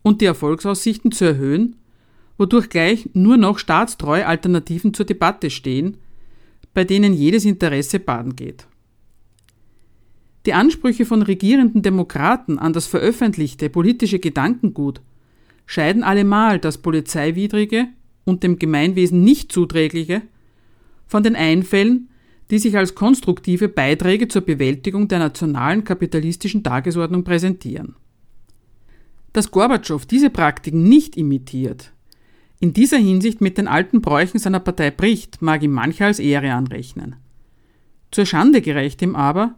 und 0.01 0.21
die 0.21 0.25
Erfolgsaussichten 0.25 1.11
zu 1.11 1.25
erhöhen, 1.25 1.75
wodurch 2.39 2.69
gleich 2.69 3.09
nur 3.13 3.37
noch 3.37 3.59
staatstreue 3.59 4.25
Alternativen 4.25 4.95
zur 4.95 5.05
Debatte 5.05 5.51
stehen, 5.51 5.97
bei 6.73 6.83
denen 6.83 7.13
jedes 7.13 7.45
Interesse 7.45 7.99
baden 7.99 8.35
geht. 8.35 8.65
Die 10.49 10.55
Ansprüche 10.55 11.05
von 11.05 11.21
regierenden 11.21 11.83
Demokraten 11.83 12.57
an 12.57 12.73
das 12.73 12.87
veröffentlichte 12.87 13.69
politische 13.69 14.17
Gedankengut 14.17 14.99
scheiden 15.67 16.01
allemal 16.01 16.57
das 16.57 16.79
polizeiwidrige 16.79 17.85
und 18.25 18.41
dem 18.41 18.57
Gemeinwesen 18.57 19.23
nicht 19.23 19.51
zuträgliche 19.51 20.23
von 21.05 21.21
den 21.21 21.35
Einfällen, 21.35 22.09
die 22.49 22.57
sich 22.57 22.75
als 22.75 22.95
konstruktive 22.95 23.69
Beiträge 23.69 24.27
zur 24.27 24.41
Bewältigung 24.41 25.07
der 25.07 25.19
nationalen 25.19 25.83
kapitalistischen 25.83 26.63
Tagesordnung 26.63 27.23
präsentieren. 27.23 27.95
Dass 29.33 29.51
Gorbatschow 29.51 30.03
diese 30.03 30.31
Praktiken 30.31 30.81
nicht 30.81 31.15
imitiert, 31.15 31.93
in 32.59 32.73
dieser 32.73 32.97
Hinsicht 32.97 33.39
mit 33.39 33.59
den 33.59 33.67
alten 33.67 34.01
Bräuchen 34.01 34.39
seiner 34.39 34.61
Partei 34.61 34.89
bricht, 34.89 35.43
mag 35.43 35.61
ihm 35.61 35.73
mancher 35.73 36.07
als 36.07 36.17
Ehre 36.17 36.53
anrechnen. 36.53 37.17
Zur 38.09 38.25
Schande 38.25 38.61
gereicht 38.61 39.03
ihm 39.03 39.15
aber, 39.15 39.53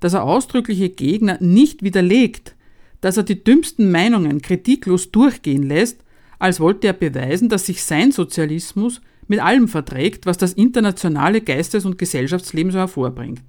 dass 0.00 0.14
er 0.14 0.24
ausdrückliche 0.24 0.88
Gegner 0.88 1.38
nicht 1.40 1.82
widerlegt, 1.82 2.56
dass 3.00 3.16
er 3.16 3.22
die 3.22 3.42
dümmsten 3.42 3.90
Meinungen 3.90 4.42
kritiklos 4.42 5.10
durchgehen 5.10 5.62
lässt, 5.62 6.02
als 6.38 6.60
wollte 6.60 6.86
er 6.86 6.92
beweisen, 6.94 7.48
dass 7.48 7.66
sich 7.66 7.84
sein 7.84 8.12
Sozialismus 8.12 9.00
mit 9.28 9.40
allem 9.40 9.68
verträgt, 9.68 10.26
was 10.26 10.38
das 10.38 10.54
internationale 10.54 11.40
Geistes- 11.40 11.84
und 11.84 11.98
Gesellschaftsleben 11.98 12.72
so 12.72 12.78
hervorbringt. 12.78 13.42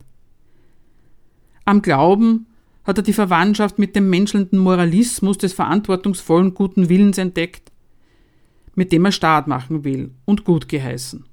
Am 1.66 1.82
Glauben 1.82 2.48
hat 2.84 2.98
er 2.98 3.04
die 3.04 3.14
Verwandtschaft 3.14 3.80
mit 3.80 3.96
dem 3.96 4.10
menschelnden 4.10 4.60
Moralismus 4.60 5.38
des 5.38 5.54
verantwortungsvollen 5.54 6.54
guten 6.54 6.90
Willens 6.90 7.18
entdeckt, 7.18 7.72
mit 8.76 8.92
dem 8.92 9.06
er 9.06 9.12
Staat 9.12 9.48
machen 9.48 9.84
will 9.84 10.12
und 10.26 10.44
gut 10.44 10.68
geheißen. 10.68 11.26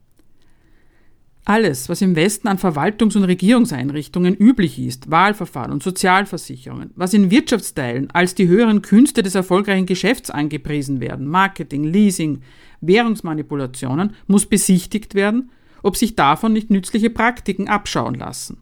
Alles, 1.49 1.89
was 1.89 2.03
im 2.03 2.15
Westen 2.15 2.47
an 2.47 2.59
Verwaltungs- 2.59 3.17
und 3.17 3.25
Regierungseinrichtungen 3.25 4.35
üblich 4.35 4.79
ist, 4.79 5.11
Wahlverfahren 5.11 5.73
und 5.73 5.83
Sozialversicherungen, 5.83 6.91
was 6.95 7.15
in 7.15 7.31
Wirtschaftsteilen 7.31 8.11
als 8.11 8.35
die 8.35 8.49
höheren 8.49 8.83
Künste 8.83 9.23
des 9.23 9.35
erfolgreichen 9.35 9.87
Geschäfts 9.87 10.29
angepriesen 10.29 11.01
werden, 11.01 11.27
Marketing, 11.27 11.85
Leasing, 11.85 12.43
Währungsmanipulationen, 12.83 14.13
muss 14.27 14.45
besichtigt 14.45 15.15
werden, 15.15 15.51
ob 15.83 15.97
sich 15.97 16.17
davon 16.17 16.53
nicht 16.53 16.69
nützliche 16.69 17.09
Praktiken 17.09 17.67
abschauen 17.67 18.17
lassen. 18.17 18.59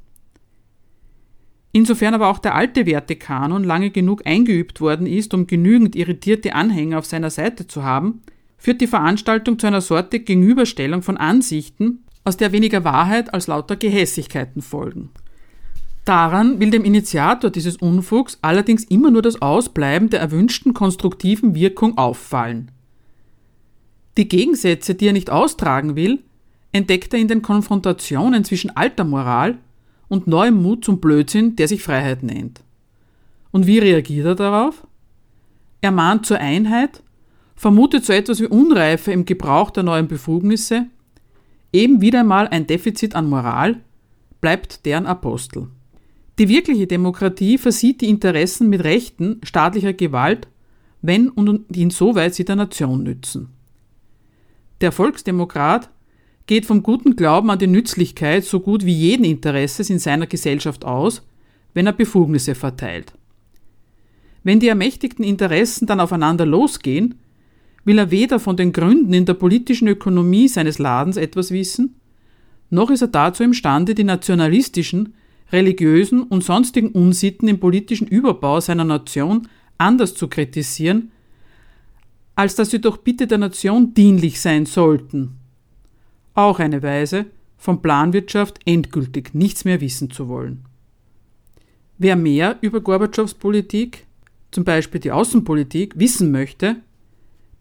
Insofern 1.73 2.15
aber 2.15 2.29
auch 2.29 2.39
der 2.39 2.55
alte 2.55 2.87
Wertekanon 2.87 3.65
lange 3.65 3.91
genug 3.91 4.25
eingeübt 4.29 4.81
worden 4.81 5.09
ist, 5.09 5.35
um 5.35 5.49
genügend 5.49 5.97
irritierte 5.97 6.55
Anhänger 6.55 7.01
auf 7.01 7.07
seiner 7.07 7.31
Seite 7.31 7.67
zu 7.67 7.83
haben, 7.83 8.23
führt 8.57 8.81
die 8.81 8.87
Veranstaltung 8.87 9.59
zu 9.59 9.67
einer 9.67 9.81
Sorte 9.81 10.21
Gegenüberstellung 10.21 11.03
von 11.03 11.17
Ansichten, 11.17 12.05
aus 12.27 12.37
der 12.37 12.51
weniger 12.51 12.83
Wahrheit 12.83 13.33
als 13.33 13.47
lauter 13.47 13.77
Gehässigkeiten 13.77 14.61
folgen. 14.61 15.11
Daran 16.05 16.59
will 16.59 16.71
dem 16.71 16.85
Initiator 16.85 17.51
dieses 17.51 17.77
Unfugs 17.77 18.39
allerdings 18.43 18.83
immer 18.85 19.13
nur 19.13 19.23
das 19.23 19.41
Ausbleiben 19.41 20.11
der 20.11 20.21
erwünschten 20.21 20.75
konstruktiven 20.75 21.55
Wirkung 21.55 21.97
auffallen. 21.97 22.73
Die 24.17 24.29
Gegensätze, 24.29 24.97
die 24.97 25.07
er 25.07 25.13
nicht 25.13 25.31
austragen 25.31 25.95
will, 25.95 26.25
entdeckt 26.73 27.15
er 27.15 27.21
in 27.21 27.29
den 27.29 27.43
Konfrontationen 27.43 28.45
zwischen 28.45 28.77
alter 28.77 29.05
Moral 29.05 29.59
und 30.09 30.27
neuem 30.27 30.61
Mut 30.61 30.85
zum 30.85 31.01
Blödsinn, 31.01 31.55
der 31.55 31.69
sich 31.69 31.83
Freiheit 31.83 32.25
nennt. 32.25 32.61
Und 33.53 33.67
wie 33.69 33.79
reagiert 33.79 34.27
er 34.27 34.35
darauf? 34.35 34.85
Er 35.81 35.93
mahnt 35.93 36.27
zur 36.27 36.39
Einheit, 36.39 37.03
vermutet 37.55 38.05
so 38.05 38.13
etwas 38.13 38.41
wie 38.41 38.47
Unreife 38.47 39.13
im 39.13 39.25
Gebrauch 39.25 39.71
der 39.71 39.85
neuen 39.85 40.09
Befugnisse 40.09 40.87
eben 41.77 42.01
wieder 42.01 42.21
einmal 42.21 42.49
ein 42.49 42.67
Defizit 42.67 43.15
an 43.15 43.29
Moral, 43.29 43.81
bleibt 44.41 44.85
deren 44.87 45.07
Apostel. 45.07 45.69
Die 46.39 46.49
wirkliche 46.49 46.87
Demokratie 46.87 47.59
versieht 47.59 48.01
die 48.01 48.09
Interessen 48.09 48.69
mit 48.69 48.85
Rechten 48.85 49.41
staatlicher 49.43 49.93
Gewalt, 49.93 50.49
wenn 51.03 51.29
und 51.29 51.77
insoweit 51.77 52.35
sie 52.35 52.45
der 52.45 52.57
Nation 52.57 53.03
nützen. 53.03 53.49
Der 54.81 54.93
Volksdemokrat 54.93 55.91
geht 56.47 56.67
vom 56.67 56.83
guten 56.83 57.17
Glauben 57.17 57.51
an 57.51 57.59
die 57.59 57.67
Nützlichkeit 57.67 58.45
so 58.45 58.61
gut 58.61 58.85
wie 58.85 58.93
jeden 58.93 59.25
Interesses 59.25 59.89
in 59.91 59.99
seiner 59.99 60.27
Gesellschaft 60.27 60.85
aus, 60.85 61.23
wenn 61.75 61.87
er 61.87 61.93
Befugnisse 61.93 62.55
verteilt. 62.55 63.13
Wenn 64.43 64.61
die 64.61 64.69
ermächtigten 64.69 65.25
Interessen 65.25 65.87
dann 65.87 66.01
aufeinander 66.01 66.47
losgehen, 66.47 67.17
will 67.87 67.99
er 67.99 68.11
weder 68.11 68.39
von 68.39 68.57
den 68.57 68.73
Gründen 68.73 69.15
in 69.15 69.25
der 69.25 69.35
politischen 69.35 69.89
Ökonomie 69.89 70.49
seines 70.49 70.79
Ladens 70.79 71.17
etwas 71.17 71.53
wissen, 71.53 71.95
noch 72.69 72.91
ist 72.91 73.01
er 73.01 73.09
dazu 73.09 73.45
imstande, 73.45 73.95
die 73.95 74.05
nationalistischen, 74.05 75.15
religiösen 75.53 76.25
und 76.25 76.43
sonstigen 76.43 76.89
Unsitten 76.89 77.47
im 77.47 77.61
politischen 77.61 78.09
Überbau 78.09 78.61
seiner 78.61 78.85
Nation 78.85 79.49
anders 79.79 80.15
zu 80.15 80.27
kritisieren, 80.27 81.13
als 82.35 82.57
dass 82.57 82.71
sie 82.71 82.81
doch 82.81 82.97
bitte 82.97 83.29
der 83.29 83.39
Nation 83.39 83.95
dienlich 83.95 84.41
sein 84.41 84.67
sollten. 84.67 85.37
Auch 86.35 86.59
eine 86.59 86.83
Weise, 86.83 87.27
von 87.57 87.81
Planwirtschaft 87.83 88.59
endgültig 88.67 89.33
nichts 89.33 89.65
mehr 89.65 89.81
wissen 89.81 90.11
zu 90.11 90.29
wollen. 90.29 90.65
Wer 91.99 92.17
mehr 92.17 92.59
über 92.61 92.81
Gorbatschows 92.81 93.35
Politik, 93.35 94.07
zum 94.51 94.65
Beispiel 94.65 95.01
die 95.01 95.13
Außenpolitik, 95.13 95.97
wissen 95.99 96.33
möchte, 96.33 96.77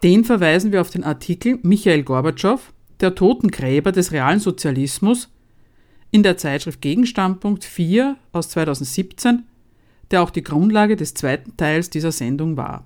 den 0.03 0.23
verweisen 0.23 0.71
wir 0.71 0.81
auf 0.81 0.89
den 0.89 1.03
Artikel 1.03 1.59
Michael 1.63 2.03
Gorbatschow, 2.03 2.73
der 2.99 3.15
Totengräber 3.15 3.91
des 3.91 4.11
realen 4.11 4.39
Sozialismus, 4.39 5.29
in 6.11 6.23
der 6.23 6.37
Zeitschrift 6.37 6.81
Gegenstandpunkt 6.81 7.63
4 7.63 8.15
aus 8.31 8.49
2017, 8.49 9.43
der 10.11 10.21
auch 10.21 10.29
die 10.29 10.43
Grundlage 10.43 10.95
des 10.95 11.13
zweiten 11.13 11.57
Teils 11.57 11.89
dieser 11.89 12.11
Sendung 12.11 12.57
war. 12.57 12.85